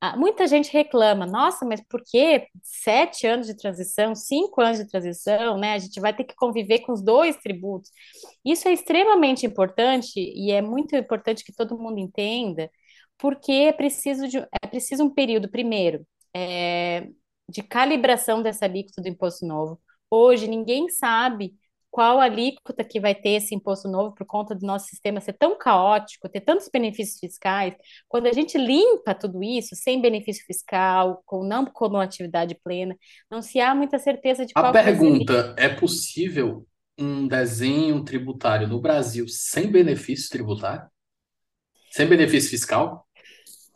Ah, 0.00 0.14
muita 0.16 0.46
gente 0.46 0.70
reclama, 0.72 1.24
nossa, 1.26 1.64
mas 1.64 1.80
por 1.88 2.02
que 2.04 2.46
sete 2.62 3.26
anos 3.26 3.46
de 3.46 3.56
transição, 3.56 4.14
cinco 4.14 4.60
anos 4.60 4.78
de 4.78 4.86
transição, 4.86 5.56
né? 5.58 5.72
A 5.72 5.78
gente 5.78 5.98
vai 6.00 6.14
ter 6.14 6.24
que 6.24 6.34
conviver 6.34 6.80
com 6.80 6.92
os 6.92 7.02
dois 7.02 7.36
tributos. 7.38 7.90
Isso 8.44 8.68
é 8.68 8.72
extremamente 8.72 9.46
importante 9.46 10.12
e 10.18 10.52
é 10.52 10.60
muito 10.60 10.94
importante 10.94 11.42
que 11.44 11.52
todo 11.52 11.78
mundo 11.78 11.98
entenda, 11.98 12.70
porque 13.18 13.50
é 13.52 13.72
preciso, 13.72 14.28
de, 14.28 14.38
é 14.38 14.66
preciso 14.68 15.02
um 15.04 15.10
período, 15.10 15.50
primeiro, 15.50 16.06
é, 16.34 17.08
de 17.48 17.62
calibração 17.62 18.42
dessa 18.42 18.66
alíquota 18.66 19.00
do 19.02 19.08
imposto 19.08 19.46
novo. 19.46 19.80
Hoje, 20.10 20.46
ninguém 20.46 20.88
sabe 20.90 21.54
qual 21.96 22.20
alíquota 22.20 22.84
que 22.84 23.00
vai 23.00 23.14
ter 23.14 23.30
esse 23.30 23.54
imposto 23.54 23.88
novo 23.88 24.14
por 24.14 24.26
conta 24.26 24.54
do 24.54 24.66
nosso 24.66 24.84
sistema 24.84 25.18
ser 25.18 25.32
tão 25.32 25.56
caótico, 25.56 26.28
ter 26.28 26.42
tantos 26.42 26.68
benefícios 26.68 27.18
fiscais. 27.18 27.74
Quando 28.06 28.26
a 28.26 28.34
gente 28.34 28.58
limpa 28.58 29.14
tudo 29.14 29.42
isso, 29.42 29.74
sem 29.74 29.98
benefício 29.98 30.44
fiscal, 30.44 31.22
com 31.24 31.42
não 31.42 31.64
como 31.64 31.96
atividade 31.96 32.54
plena, 32.62 32.94
não 33.30 33.40
se 33.40 33.60
há 33.60 33.74
muita 33.74 33.98
certeza 33.98 34.44
de 34.44 34.52
qual 34.52 34.66
A 34.66 34.72
pergunta, 34.72 35.54
é 35.56 35.70
possível 35.70 36.66
um 36.98 37.26
desenho 37.26 38.04
tributário 38.04 38.68
no 38.68 38.78
Brasil 38.78 39.26
sem 39.26 39.70
benefício 39.70 40.28
tributário? 40.28 40.86
Sem 41.90 42.06
benefício 42.06 42.50
fiscal? 42.50 43.05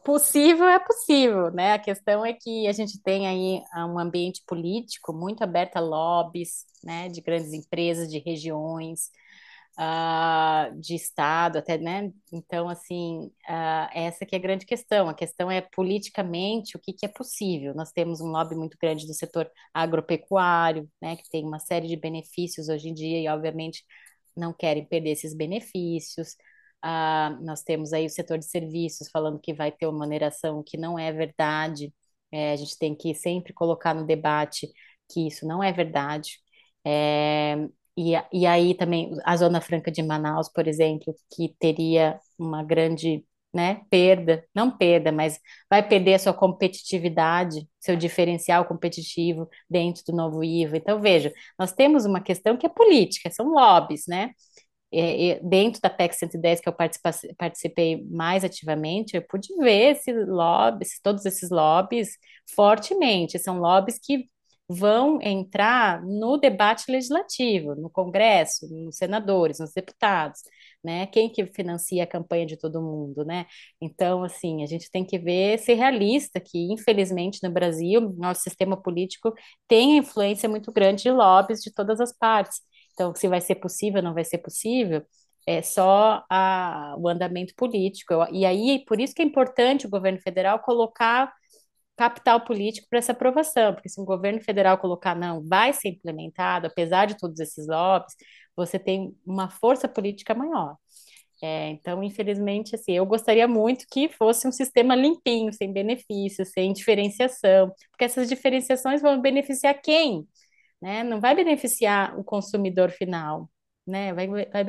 Possível 0.02 0.66
é 0.66 0.78
possível, 0.78 1.50
né? 1.50 1.74
A 1.74 1.78
questão 1.78 2.24
é 2.24 2.32
que 2.32 2.66
a 2.66 2.72
gente 2.72 3.00
tem 3.02 3.28
aí 3.28 3.62
ah, 3.72 3.86
um 3.86 3.98
ambiente 3.98 4.42
político 4.46 5.12
muito 5.12 5.42
aberto 5.42 5.76
a 5.76 5.80
lobbies, 5.80 6.64
né? 6.82 7.08
De 7.08 7.20
grandes 7.20 7.52
empresas, 7.52 8.08
de 8.08 8.18
regiões, 8.18 9.10
uh, 9.78 10.78
de 10.80 10.94
estado, 10.94 11.58
até, 11.58 11.76
né? 11.78 12.10
Então, 12.32 12.68
assim, 12.68 13.26
uh, 13.48 13.88
essa 13.92 14.24
que 14.24 14.34
é 14.34 14.38
a 14.38 14.42
grande 14.42 14.64
questão. 14.66 15.08
A 15.08 15.14
questão 15.14 15.50
é 15.50 15.60
politicamente 15.60 16.76
o 16.76 16.80
que, 16.80 16.92
que 16.94 17.04
é 17.04 17.08
possível. 17.08 17.74
Nós 17.74 17.92
temos 17.92 18.20
um 18.22 18.28
lobby 18.28 18.54
muito 18.54 18.78
grande 18.80 19.06
do 19.06 19.14
setor 19.14 19.50
agropecuário, 19.74 20.88
né? 21.00 21.16
Que 21.16 21.28
tem 21.30 21.44
uma 21.44 21.58
série 21.58 21.88
de 21.88 21.96
benefícios 21.96 22.68
hoje 22.70 22.88
em 22.88 22.94
dia 22.94 23.18
e, 23.20 23.28
obviamente, 23.28 23.84
não 24.36 24.52
querem 24.52 24.84
perder 24.86 25.10
esses 25.10 25.34
benefícios. 25.34 26.36
Ah, 26.82 27.36
nós 27.42 27.62
temos 27.62 27.92
aí 27.92 28.06
o 28.06 28.10
setor 28.10 28.38
de 28.38 28.46
serviços 28.46 29.08
falando 29.10 29.38
que 29.40 29.52
vai 29.54 29.70
ter 29.72 29.86
uma 29.86 30.04
oneração 30.04 30.62
que 30.64 30.76
não 30.78 30.98
é 30.98 31.12
verdade. 31.12 31.92
É, 32.32 32.52
a 32.52 32.56
gente 32.56 32.78
tem 32.78 32.94
que 32.94 33.14
sempre 33.14 33.52
colocar 33.52 33.94
no 33.94 34.06
debate 34.06 34.68
que 35.10 35.26
isso 35.26 35.46
não 35.46 35.62
é 35.62 35.72
verdade. 35.72 36.38
É, 36.86 37.56
e, 37.96 38.12
e 38.32 38.46
aí 38.46 38.74
também 38.74 39.10
a 39.24 39.36
Zona 39.36 39.60
Franca 39.60 39.90
de 39.90 40.02
Manaus, 40.02 40.48
por 40.48 40.66
exemplo, 40.66 41.14
que 41.34 41.54
teria 41.58 42.18
uma 42.38 42.62
grande 42.64 43.24
né, 43.52 43.82
perda, 43.90 44.44
não 44.54 44.70
perda, 44.76 45.10
mas 45.10 45.38
vai 45.68 45.86
perder 45.86 46.14
a 46.14 46.18
sua 46.20 46.32
competitividade, 46.32 47.68
seu 47.80 47.96
diferencial 47.96 48.64
competitivo 48.64 49.48
dentro 49.68 50.04
do 50.06 50.12
novo 50.16 50.44
IVA. 50.44 50.76
Então, 50.76 51.00
veja, 51.00 51.32
nós 51.58 51.72
temos 51.72 52.06
uma 52.06 52.20
questão 52.20 52.56
que 52.56 52.64
é 52.66 52.68
política, 52.68 53.28
são 53.30 53.48
lobbies, 53.48 54.04
né? 54.06 54.30
É, 54.92 55.40
dentro 55.42 55.80
da 55.80 55.90
PEC 55.90 56.14
110, 56.14 56.60
que 56.60 56.68
eu 56.68 56.76
participei 57.36 58.04
mais 58.10 58.44
ativamente, 58.44 59.16
eu 59.16 59.22
pude 59.22 59.54
ver 59.56 59.92
esses 59.92 60.26
lobbies, 60.28 61.00
todos 61.02 61.24
esses 61.24 61.50
lobbies 61.50 62.16
fortemente. 62.54 63.38
São 63.38 63.58
lobbies 63.58 63.98
que 63.98 64.28
vão 64.68 65.20
entrar 65.20 66.00
no 66.04 66.36
debate 66.38 66.90
legislativo, 66.92 67.74
no 67.74 67.90
Congresso, 67.90 68.68
nos 68.72 68.96
senadores, 68.96 69.58
nos 69.58 69.72
deputados, 69.72 70.40
né? 70.82 71.06
Quem 71.08 71.28
que 71.28 71.44
financia 71.46 72.04
a 72.04 72.06
campanha 72.06 72.46
de 72.46 72.56
todo 72.56 72.80
mundo, 72.80 73.24
né? 73.24 73.46
Então, 73.80 74.22
assim, 74.22 74.62
a 74.62 74.66
gente 74.66 74.88
tem 74.90 75.04
que 75.04 75.18
ver, 75.18 75.58
ser 75.58 75.74
realista, 75.74 76.40
que 76.40 76.72
infelizmente 76.72 77.40
no 77.42 77.50
Brasil, 77.50 78.00
nosso 78.16 78.42
sistema 78.42 78.80
político 78.80 79.34
tem 79.66 79.96
influência 79.98 80.48
muito 80.48 80.70
grande 80.72 81.02
de 81.02 81.10
lobbies 81.10 81.60
de 81.62 81.72
todas 81.74 82.00
as 82.00 82.16
partes. 82.16 82.60
Então, 82.92 83.14
se 83.14 83.28
vai 83.28 83.40
ser 83.40 83.56
possível, 83.56 84.02
não 84.02 84.14
vai 84.14 84.24
ser 84.24 84.38
possível, 84.38 85.02
é 85.46 85.62
só 85.62 86.24
a, 86.30 86.94
o 86.98 87.08
andamento 87.08 87.54
político. 87.56 88.14
E 88.32 88.44
aí, 88.44 88.84
por 88.86 89.00
isso 89.00 89.14
que 89.14 89.22
é 89.22 89.24
importante 89.24 89.86
o 89.86 89.90
governo 89.90 90.20
federal 90.20 90.58
colocar 90.60 91.32
capital 91.96 92.40
político 92.42 92.86
para 92.88 92.98
essa 92.98 93.12
aprovação, 93.12 93.74
porque 93.74 93.88
se 93.88 94.00
o 94.00 94.04
governo 94.04 94.40
federal 94.42 94.78
colocar 94.78 95.14
não, 95.14 95.46
vai 95.46 95.72
ser 95.72 95.90
implementado, 95.90 96.66
apesar 96.66 97.06
de 97.06 97.16
todos 97.18 97.38
esses 97.40 97.66
lobbies, 97.68 98.14
você 98.56 98.78
tem 98.78 99.14
uma 99.26 99.50
força 99.50 99.86
política 99.88 100.34
maior. 100.34 100.76
É, 101.42 101.70
então, 101.70 102.02
infelizmente, 102.02 102.74
assim, 102.74 102.92
eu 102.92 103.06
gostaria 103.06 103.48
muito 103.48 103.86
que 103.90 104.08
fosse 104.10 104.46
um 104.46 104.52
sistema 104.52 104.94
limpinho, 104.94 105.52
sem 105.52 105.72
benefícios, 105.72 106.50
sem 106.52 106.72
diferenciação, 106.72 107.72
porque 107.90 108.04
essas 108.04 108.28
diferenciações 108.28 109.00
vão 109.00 109.20
beneficiar 109.20 109.74
quem? 109.82 110.26
Né? 110.80 111.02
Não 111.02 111.20
vai 111.20 111.34
beneficiar 111.34 112.18
o 112.18 112.24
consumidor 112.24 112.90
final, 112.90 113.50
né? 113.86 114.14
Vai, 114.14 114.28
vai 114.28 114.64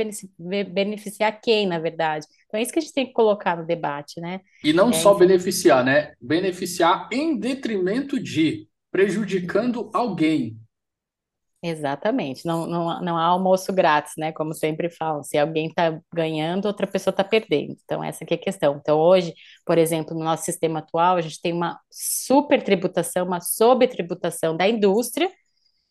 beneficiar 0.65 1.39
quem, 1.39 1.67
na 1.67 1.79
verdade? 1.79 2.25
Então 2.47 2.59
é 2.59 2.63
isso 2.63 2.73
que 2.73 2.79
a 2.79 2.81
gente 2.81 2.93
tem 2.93 3.05
que 3.05 3.13
colocar 3.13 3.55
no 3.55 3.65
debate, 3.65 4.19
né? 4.19 4.41
E 4.63 4.73
não 4.73 4.89
é, 4.89 4.93
só 4.93 5.13
beneficiar, 5.13 5.85
né? 5.85 6.13
Beneficiar 6.19 7.07
em 7.11 7.37
detrimento 7.37 8.19
de, 8.21 8.67
prejudicando 8.91 9.89
alguém. 9.93 10.57
Exatamente, 11.63 12.43
não, 12.43 12.65
não, 12.65 13.01
não 13.03 13.17
há 13.17 13.23
almoço 13.23 13.71
grátis, 13.71 14.13
né? 14.17 14.31
Como 14.31 14.51
sempre 14.51 14.89
falam, 14.89 15.21
se 15.23 15.37
alguém 15.37 15.67
está 15.67 16.01
ganhando, 16.11 16.65
outra 16.65 16.87
pessoa 16.87 17.11
está 17.11 17.23
perdendo. 17.23 17.75
Então, 17.85 18.03
essa 18.03 18.23
aqui 18.23 18.33
é 18.33 18.37
a 18.37 18.39
questão. 18.39 18.77
Então, 18.81 18.97
hoje, 18.99 19.31
por 19.63 19.77
exemplo, 19.77 20.17
no 20.17 20.23
nosso 20.25 20.43
sistema 20.43 20.79
atual, 20.79 21.17
a 21.17 21.21
gente 21.21 21.39
tem 21.39 21.53
uma 21.53 21.79
super 21.91 22.63
tributação, 22.63 23.27
uma 23.27 23.39
sobretributação 23.39 24.57
da 24.57 24.67
indústria, 24.67 25.31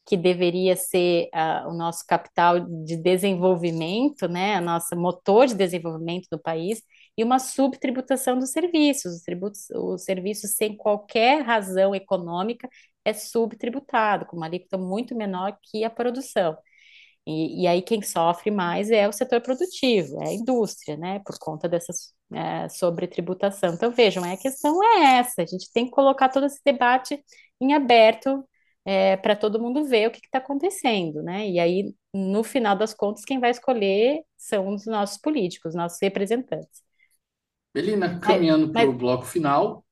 que 0.07 0.17
deveria 0.17 0.77
ser 0.77 1.29
uh, 1.35 1.69
o 1.69 1.75
nosso 1.75 2.05
capital 2.07 2.61
de 2.61 2.97
desenvolvimento, 2.97 4.29
né, 4.29 4.57
a 4.57 4.61
nossa 4.61 4.97
motor 4.97 5.47
de 5.47 5.55
desenvolvimento 5.55 6.27
do 6.31 6.39
país, 6.39 6.83
e 7.17 7.23
uma 7.25 7.39
subtributação 7.39 8.39
dos 8.39 8.51
serviços. 8.51 9.15
Os, 9.17 9.23
tributos, 9.23 9.71
os 9.71 10.05
serviços 10.05 10.53
sem 10.57 10.77
qualquer 10.77 11.43
razão 11.43 11.95
econômica 11.95 12.69
é 13.05 13.13
subtributado, 13.13 14.27
com 14.27 14.37
uma 14.37 14.47
alíquota 14.47 14.79
muito 14.79 15.15
menor 15.15 15.57
que 15.63 15.85
a 15.85 15.91
produção. 15.91 16.57
E, 17.27 17.63
e, 17.63 17.67
aí 17.67 17.83
quem 17.83 18.03
sofre 18.03 18.51
mais 18.51 18.91
é 18.91 19.07
o 19.09 19.13
setor 19.13 19.41
produtivo, 19.43 20.21
é 20.23 20.29
a 20.29 20.33
indústria, 20.33 20.97
né, 20.97 21.21
por 21.25 21.39
conta 21.39 21.69
dessa 21.69 21.93
é, 22.33 22.69
sobretributação. 22.69 23.75
Então, 23.75 23.91
vejam, 23.93 24.25
a 24.25 24.37
questão 24.37 24.83
é 24.83 25.19
essa, 25.19 25.43
a 25.43 25.47
gente 25.47 25.71
tem 25.73 25.85
que 25.87 25.91
colocar 25.93 26.29
todo 26.29 26.47
esse 26.47 26.61
debate 26.65 27.23
em 27.61 27.75
aberto 27.75 28.45
é, 28.85 29.17
para 29.17 29.37
todo 29.37 29.61
mundo 29.61 29.85
ver 29.85 30.09
o 30.09 30.11
que 30.11 30.19
está 30.19 30.39
acontecendo, 30.39 31.23
né? 31.23 31.49
E 31.49 31.59
aí, 31.59 31.95
no 32.15 32.43
final 32.43 32.77
das 32.77 32.95
contas, 32.95 33.25
quem 33.25 33.39
vai 33.39 33.51
escolher 33.51 34.23
são 34.37 34.69
os 34.69 34.87
nossos 34.87 35.19
políticos, 35.19 35.75
nossos 35.75 35.99
representantes. 36.01 36.83
Melina, 37.75 38.19
caminhando 38.19 38.73
para 38.73 38.89
o 38.89 38.93
bloco 38.93 39.25
final, 39.25 39.85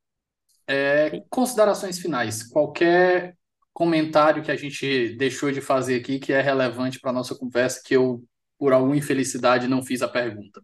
é, 0.66 1.22
considerações 1.30 1.98
finais. 1.98 2.42
Qualquer 2.42 3.36
comentário 3.72 4.42
que 4.42 4.50
a 4.50 4.56
gente 4.56 5.16
deixou 5.16 5.52
de 5.52 5.60
fazer 5.60 6.00
aqui 6.00 6.18
que 6.18 6.32
é 6.32 6.40
relevante 6.40 6.98
para 6.98 7.10
a 7.10 7.14
nossa 7.14 7.34
conversa, 7.36 7.80
que 7.84 7.94
eu, 7.94 8.24
por 8.58 8.72
alguma 8.72 8.96
infelicidade, 8.96 9.68
não 9.68 9.84
fiz 9.84 10.02
a 10.02 10.08
pergunta. 10.08 10.60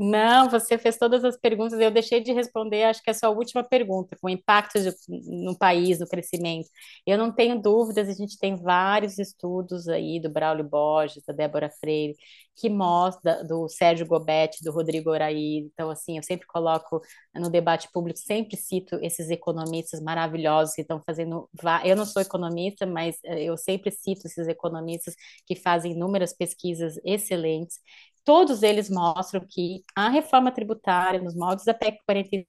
Não, 0.00 0.48
você 0.48 0.78
fez 0.78 0.96
todas 0.96 1.24
as 1.24 1.36
perguntas, 1.36 1.80
eu 1.80 1.90
deixei 1.90 2.20
de 2.22 2.32
responder, 2.32 2.84
acho 2.84 3.02
que 3.02 3.10
é 3.10 3.12
a 3.12 3.14
sua 3.14 3.30
última 3.30 3.64
pergunta, 3.64 4.16
com 4.20 4.28
impacto 4.28 4.78
de, 4.80 4.92
no 5.08 5.58
país, 5.58 5.98
no 5.98 6.06
crescimento. 6.06 6.68
Eu 7.04 7.18
não 7.18 7.32
tenho 7.34 7.60
dúvidas, 7.60 8.08
a 8.08 8.12
gente 8.12 8.38
tem 8.38 8.54
vários 8.54 9.18
estudos 9.18 9.88
aí 9.88 10.20
do 10.20 10.30
Braulio 10.30 10.62
Borges, 10.64 11.24
da 11.26 11.32
Débora 11.32 11.68
Freire, 11.80 12.14
que 12.54 12.68
mostra, 12.70 13.42
do 13.44 13.68
Sérgio 13.68 14.06
Gobetti, 14.06 14.62
do 14.64 14.70
Rodrigo 14.72 15.10
Oraí, 15.10 15.58
então 15.72 15.90
assim, 15.90 16.16
eu 16.16 16.22
sempre 16.22 16.46
coloco 16.46 17.00
no 17.34 17.50
debate 17.50 17.88
público, 17.92 18.18
sempre 18.18 18.56
cito 18.56 18.96
esses 19.02 19.30
economistas 19.30 20.00
maravilhosos 20.00 20.74
que 20.74 20.82
estão 20.82 21.00
fazendo, 21.04 21.48
eu 21.84 21.96
não 21.96 22.04
sou 22.06 22.20
economista, 22.22 22.84
mas 22.86 23.16
eh, 23.24 23.44
eu 23.44 23.56
sempre 23.56 23.90
cito 23.92 24.26
esses 24.26 24.46
economistas 24.48 25.14
que 25.46 25.54
fazem 25.56 25.92
inúmeras 25.92 26.32
pesquisas 26.32 26.94
excelentes, 27.04 27.78
todos 28.24 28.62
eles 28.62 28.90
mostram 28.90 29.44
que 29.48 29.82
a 29.94 30.08
reforma 30.08 30.52
tributária, 30.52 31.20
nos 31.20 31.34
moldes 31.34 31.64
da 31.64 31.74
PEC 31.74 31.98
45, 32.06 32.48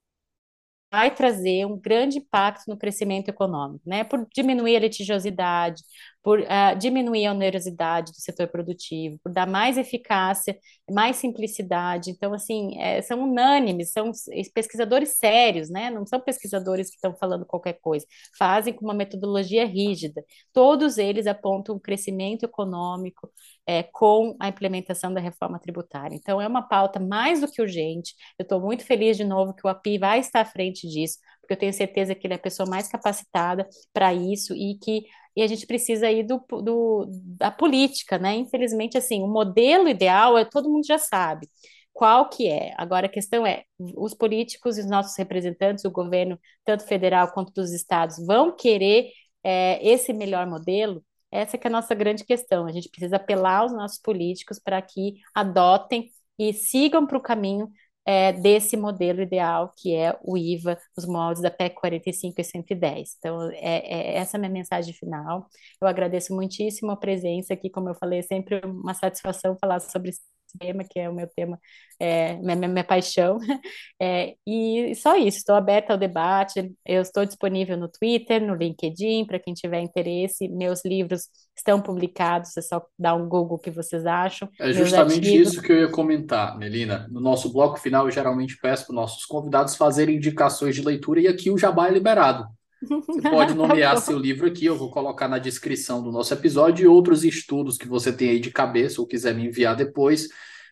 vai 0.91 1.13
trazer 1.13 1.65
um 1.65 1.77
grande 1.79 2.17
impacto 2.17 2.67
no 2.67 2.77
crescimento 2.77 3.29
econômico, 3.29 3.87
né? 3.87 4.03
Por 4.03 4.27
diminuir 4.33 4.75
a 4.75 4.79
litigiosidade, 4.79 5.83
por 6.21 6.39
uh, 6.39 6.77
diminuir 6.77 7.25
a 7.25 7.31
onerosidade 7.31 8.11
do 8.11 8.19
setor 8.19 8.47
produtivo, 8.47 9.17
por 9.23 9.31
dar 9.31 9.47
mais 9.47 9.77
eficácia, 9.77 10.57
mais 10.89 11.15
simplicidade. 11.15 12.11
Então, 12.11 12.33
assim, 12.33 12.77
é, 12.77 13.01
são 13.01 13.23
unânimes, 13.23 13.91
são 13.91 14.11
pesquisadores 14.53 15.17
sérios, 15.17 15.69
né? 15.69 15.89
Não 15.89 16.05
são 16.05 16.19
pesquisadores 16.19 16.89
que 16.89 16.95
estão 16.95 17.15
falando 17.15 17.45
qualquer 17.45 17.79
coisa, 17.81 18.05
fazem 18.37 18.73
com 18.73 18.83
uma 18.85 18.93
metodologia 18.93 19.65
rígida. 19.65 20.23
Todos 20.51 20.97
eles 20.97 21.25
apontam 21.25 21.75
um 21.75 21.79
crescimento 21.79 22.43
econômico 22.43 23.31
é, 23.65 23.83
com 23.83 24.35
a 24.39 24.49
implementação 24.49 25.13
da 25.13 25.21
reforma 25.21 25.59
tributária. 25.59 26.15
Então, 26.15 26.41
é 26.41 26.47
uma 26.47 26.61
pauta 26.67 26.99
mais 26.99 27.39
do 27.39 27.47
que 27.47 27.61
urgente. 27.61 28.13
Eu 28.37 28.43
estou 28.43 28.59
muito 28.59 28.83
feliz 28.83 29.15
de 29.15 29.23
novo 29.23 29.53
que 29.53 29.65
o 29.65 29.69
API 29.69 29.97
vai 29.97 30.19
estar 30.19 30.41
à 30.41 30.45
frente 30.45 30.87
disso, 30.87 31.17
porque 31.39 31.53
eu 31.53 31.57
tenho 31.57 31.73
certeza 31.73 32.13
que 32.13 32.27
ele 32.27 32.33
é 32.33 32.37
a 32.37 32.39
pessoa 32.39 32.67
mais 32.69 32.87
capacitada 32.89 33.67
para 33.93 34.13
isso 34.13 34.53
e 34.53 34.77
que 34.81 35.03
e 35.39 35.41
a 35.41 35.47
gente 35.47 35.65
precisa 35.65 36.07
aí 36.07 36.21
do, 36.21 36.43
do, 36.61 37.05
da 37.09 37.49
política, 37.49 38.17
né? 38.17 38.35
Infelizmente, 38.35 38.97
assim, 38.97 39.23
o 39.23 39.27
modelo 39.27 39.87
ideal 39.87 40.37
é 40.37 40.43
todo 40.43 40.69
mundo 40.69 40.85
já 40.85 40.97
sabe 40.97 41.47
qual 41.93 42.29
que 42.29 42.47
é. 42.49 42.73
Agora 42.77 43.05
a 43.05 43.09
questão 43.09 43.45
é, 43.47 43.63
os 43.95 44.13
políticos 44.13 44.77
e 44.77 44.81
os 44.81 44.87
nossos 44.89 45.17
representantes, 45.17 45.85
o 45.85 45.91
governo, 45.91 46.37
tanto 46.65 46.85
federal 46.85 47.31
quanto 47.31 47.53
dos 47.53 47.71
estados, 47.71 48.17
vão 48.25 48.53
querer 48.53 49.11
é, 49.43 49.79
esse 49.87 50.11
melhor 50.11 50.45
modelo? 50.45 51.01
Essa 51.31 51.57
que 51.57 51.67
é 51.67 51.69
a 51.69 51.71
nossa 51.71 51.95
grande 51.95 52.25
questão. 52.25 52.65
A 52.65 52.71
gente 52.73 52.89
precisa 52.89 53.15
apelar 53.15 53.59
aos 53.59 53.71
nossos 53.71 53.99
políticos 53.99 54.59
para 54.59 54.81
que 54.81 55.15
adotem 55.33 56.09
e 56.37 56.51
sigam 56.53 57.07
para 57.07 57.17
o 57.17 57.21
caminho 57.21 57.69
é, 58.09 58.33
desse 58.33 58.75
modelo 58.75 59.21
ideal, 59.21 59.71
que 59.77 59.93
é 59.93 60.17
o 60.23 60.35
IVA, 60.35 60.79
os 60.97 61.05
moldes 61.05 61.43
da 61.43 61.51
PEC 61.51 61.75
45 61.75 62.41
e 62.41 62.43
110. 62.43 63.15
Então, 63.19 63.51
é, 63.51 64.15
é 64.15 64.17
essa 64.17 64.35
é 64.35 64.39
a 64.39 64.41
minha 64.41 64.51
mensagem 64.51 64.91
final. 64.95 65.45
Eu 65.79 65.87
agradeço 65.87 66.33
muitíssimo 66.33 66.89
a 66.89 66.97
presença 66.97 67.53
aqui, 67.53 67.69
como 67.69 67.87
eu 67.87 67.93
falei, 67.93 68.17
é 68.19 68.21
sempre 68.23 68.61
uma 68.65 68.95
satisfação 68.95 69.55
falar 69.61 69.79
sobre 69.79 70.09
tema, 70.57 70.83
que 70.83 70.99
é 70.99 71.09
o 71.09 71.13
meu 71.13 71.27
tema, 71.27 71.59
é, 71.99 72.35
minha, 72.37 72.67
minha 72.67 72.83
paixão. 72.83 73.37
É, 74.01 74.35
e 74.47 74.95
só 74.95 75.17
isso, 75.17 75.39
estou 75.39 75.55
aberta 75.55 75.91
ao 75.91 75.99
debate, 75.99 76.73
eu 76.85 77.01
estou 77.01 77.25
disponível 77.25 77.75
no 77.75 77.89
Twitter, 77.89 78.41
no 78.41 78.55
LinkedIn, 78.55 79.25
para 79.25 79.37
quem 79.37 79.53
tiver 79.53 79.81
interesse. 79.81 80.47
Meus 80.47 80.85
livros 80.85 81.23
estão 81.57 81.81
publicados, 81.81 82.55
é 82.55 82.61
só 82.61 82.81
dar 82.97 83.15
um 83.15 83.27
Google 83.27 83.57
o 83.57 83.59
que 83.59 83.69
vocês 83.69 84.05
acham. 84.05 84.49
É 84.57 84.71
justamente 84.71 85.29
isso 85.29 85.61
que 85.61 85.73
eu 85.73 85.81
ia 85.81 85.91
comentar, 85.91 86.57
Melina. 86.57 87.09
No 87.11 87.19
nosso 87.19 87.51
bloco 87.51 87.77
final, 87.77 88.05
eu 88.05 88.11
geralmente 88.11 88.57
peço 88.61 88.85
para 88.85 88.95
nossos 88.95 89.25
convidados 89.25 89.75
fazerem 89.75 90.15
indicações 90.15 90.75
de 90.75 90.81
leitura, 90.81 91.19
e 91.19 91.27
aqui 91.27 91.51
o 91.51 91.57
jabá 91.57 91.89
é 91.89 91.91
liberado. 91.91 92.47
Você 92.81 93.21
pode 93.21 93.53
nomear 93.55 93.95
tá 93.95 94.01
seu 94.01 94.17
livro 94.17 94.47
aqui, 94.47 94.65
eu 94.65 94.77
vou 94.77 94.89
colocar 94.89 95.27
na 95.27 95.37
descrição 95.39 96.01
do 96.01 96.11
nosso 96.11 96.33
episódio 96.33 96.83
e 96.83 96.87
outros 96.87 97.23
estudos 97.23 97.77
que 97.77 97.87
você 97.87 98.11
tem 98.11 98.29
aí 98.29 98.39
de 98.39 98.51
cabeça 98.51 99.01
ou 99.01 99.07
quiser 99.07 99.33
me 99.35 99.47
enviar 99.47 99.75
depois, 99.75 100.29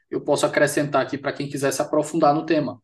eu 0.10 0.22
posso 0.22 0.46
acrescentar 0.46 1.02
aqui 1.02 1.18
para 1.18 1.34
quem 1.34 1.50
quiser 1.50 1.72
se 1.72 1.82
aprofundar 1.82 2.34
no 2.34 2.46
tema. 2.46 2.82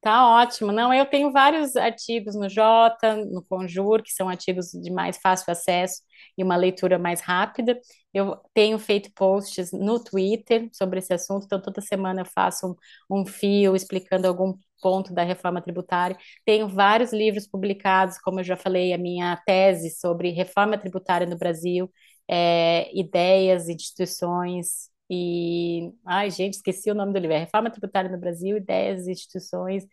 Tá 0.00 0.28
ótimo. 0.40 0.70
Não, 0.70 0.94
eu 0.94 1.04
tenho 1.04 1.32
vários 1.32 1.74
artigos 1.74 2.36
no 2.36 2.48
Jota, 2.48 3.16
no 3.16 3.42
Conjur, 3.42 4.00
que 4.02 4.12
são 4.12 4.28
artigos 4.28 4.70
de 4.70 4.92
mais 4.92 5.18
fácil 5.18 5.50
acesso 5.50 6.02
e 6.36 6.44
uma 6.44 6.54
leitura 6.56 6.98
mais 6.98 7.20
rápida. 7.20 7.78
Eu 8.14 8.36
tenho 8.54 8.78
feito 8.78 9.10
posts 9.12 9.72
no 9.72 10.02
Twitter 10.02 10.68
sobre 10.72 11.00
esse 11.00 11.12
assunto, 11.12 11.46
então 11.46 11.60
toda 11.60 11.80
semana 11.80 12.20
eu 12.20 12.26
faço 12.26 12.76
um, 13.10 13.20
um 13.22 13.26
fio 13.26 13.74
explicando 13.74 14.28
algum 14.28 14.54
ponto 14.80 15.12
da 15.12 15.22
reforma 15.22 15.60
tributária. 15.60 16.16
Tenho 16.44 16.68
vários 16.68 17.12
livros 17.12 17.46
publicados, 17.46 18.18
como 18.18 18.40
eu 18.40 18.44
já 18.44 18.56
falei, 18.56 18.92
a 18.92 18.98
minha 18.98 19.36
tese 19.46 19.90
sobre 19.90 20.30
reforma 20.30 20.78
tributária 20.78 21.26
no 21.26 21.36
Brasil, 21.38 21.90
é, 22.28 22.90
ideias, 22.98 23.68
instituições 23.68 24.90
e. 25.10 25.92
Ai, 26.04 26.30
gente, 26.30 26.54
esqueci 26.54 26.90
o 26.90 26.94
nome 26.94 27.12
do 27.12 27.18
livro. 27.18 27.34
É 27.34 27.38
Reforma 27.40 27.70
Tributária 27.70 28.10
no 28.10 28.18
Brasil, 28.18 28.56
Ideias, 28.56 29.06
Instituições 29.08 29.86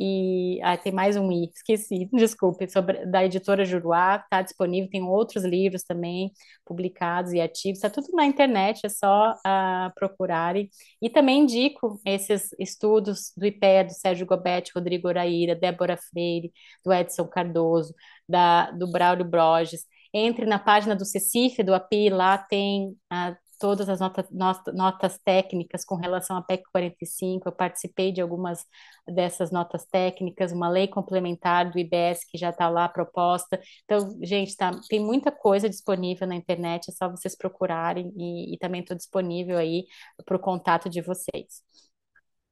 e 0.00 0.60
ah, 0.62 0.76
tem 0.76 0.92
mais 0.92 1.16
um 1.16 1.32
I, 1.32 1.50
esqueci, 1.52 2.08
desculpe, 2.14 2.68
sobre, 2.70 3.04
da 3.06 3.24
editora 3.24 3.64
Juruá, 3.64 4.16
está 4.22 4.42
disponível, 4.42 4.88
tem 4.88 5.02
outros 5.02 5.44
livros 5.44 5.82
também 5.82 6.32
publicados 6.64 7.32
e 7.32 7.40
ativos, 7.40 7.78
está 7.78 7.90
tudo 7.90 8.14
na 8.14 8.24
internet, 8.24 8.86
é 8.86 8.88
só 8.88 9.32
uh, 9.32 9.92
procurarem. 9.96 10.70
E 11.02 11.10
também 11.10 11.40
indico 11.40 12.00
esses 12.06 12.54
estudos 12.60 13.32
do 13.36 13.44
IPEA, 13.44 13.86
do 13.86 13.92
Sérgio 13.92 14.24
Gobetti, 14.24 14.70
Rodrigo 14.72 15.08
Oraíra, 15.08 15.56
Débora 15.56 15.96
Freire, 15.96 16.52
do 16.84 16.92
Edson 16.92 17.26
Cardoso, 17.26 17.92
da, 18.28 18.70
do 18.70 18.88
Braulio 18.90 19.24
Borges. 19.24 19.84
Entre 20.14 20.46
na 20.46 20.58
página 20.60 20.94
do 20.94 21.04
CECIF, 21.04 21.62
do 21.64 21.74
API, 21.74 22.08
lá 22.08 22.38
tem 22.38 22.90
uh, 23.12 23.36
todas 23.58 23.88
as 23.88 24.00
notas, 24.00 24.26
notas 24.74 25.18
técnicas 25.18 25.84
com 25.84 25.96
relação 25.96 26.36
à 26.36 26.42
PEC 26.42 26.62
45, 26.72 27.48
eu 27.48 27.52
participei 27.52 28.12
de 28.12 28.20
algumas 28.20 28.64
dessas 29.06 29.50
notas 29.50 29.84
técnicas, 29.86 30.52
uma 30.52 30.68
lei 30.68 30.88
complementar 30.88 31.70
do 31.70 31.78
IBS 31.78 32.24
que 32.30 32.38
já 32.38 32.50
está 32.50 32.68
lá 32.68 32.88
proposta. 32.88 33.60
Então, 33.84 34.16
gente, 34.22 34.56
tá, 34.56 34.70
tem 34.88 35.00
muita 35.00 35.32
coisa 35.32 35.68
disponível 35.68 36.26
na 36.26 36.36
internet, 36.36 36.88
é 36.88 36.92
só 36.92 37.08
vocês 37.08 37.36
procurarem 37.36 38.12
e, 38.16 38.54
e 38.54 38.58
também 38.58 38.80
estou 38.80 38.96
disponível 38.96 39.58
aí 39.58 39.86
para 40.24 40.36
o 40.36 40.40
contato 40.40 40.88
de 40.88 41.00
vocês. 41.00 41.62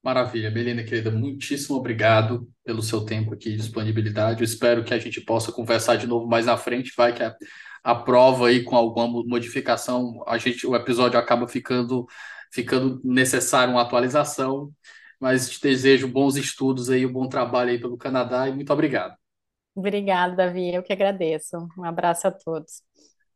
Maravilha, 0.06 0.52
Melina, 0.52 0.84
querida, 0.84 1.10
muitíssimo 1.10 1.76
obrigado 1.76 2.48
pelo 2.64 2.80
seu 2.80 3.04
tempo 3.04 3.34
aqui 3.34 3.48
e 3.48 3.56
disponibilidade. 3.56 4.40
Eu 4.40 4.44
espero 4.44 4.84
que 4.84 4.94
a 4.94 4.98
gente 5.00 5.20
possa 5.20 5.50
conversar 5.50 5.96
de 5.96 6.06
novo 6.06 6.28
mais 6.28 6.46
na 6.46 6.56
frente. 6.56 6.92
Vai 6.96 7.12
que 7.12 7.24
a, 7.24 7.34
a 7.86 7.94
prova 7.94 8.48
aí 8.48 8.64
com 8.64 8.74
alguma 8.74 9.06
modificação, 9.06 10.20
a 10.26 10.36
gente, 10.38 10.66
o 10.66 10.74
episódio 10.74 11.20
acaba 11.20 11.46
ficando, 11.46 12.04
ficando 12.52 13.00
necessário 13.04 13.72
uma 13.72 13.82
atualização. 13.82 14.72
Mas 15.20 15.48
te 15.48 15.62
desejo 15.62 16.08
bons 16.08 16.34
estudos 16.36 16.90
aí, 16.90 17.06
um 17.06 17.12
bom 17.12 17.28
trabalho 17.28 17.70
aí 17.70 17.78
pelo 17.78 17.96
Canadá 17.96 18.48
e 18.48 18.52
muito 18.52 18.72
obrigado. 18.72 19.16
Obrigada, 19.72 20.34
Davi. 20.34 20.74
Eu 20.74 20.82
que 20.82 20.92
agradeço. 20.92 21.56
Um 21.78 21.84
abraço 21.84 22.26
a 22.26 22.32
todos. 22.32 22.82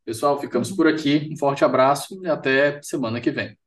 Pessoal, 0.03 0.37
ficamos 0.37 0.69
por 0.69 0.85
aqui. 0.85 1.29
Um 1.31 1.37
forte 1.37 1.63
abraço 1.63 2.21
e 2.21 2.27
até 2.27 2.81
semana 2.81 3.21
que 3.21 3.31
vem. 3.31 3.60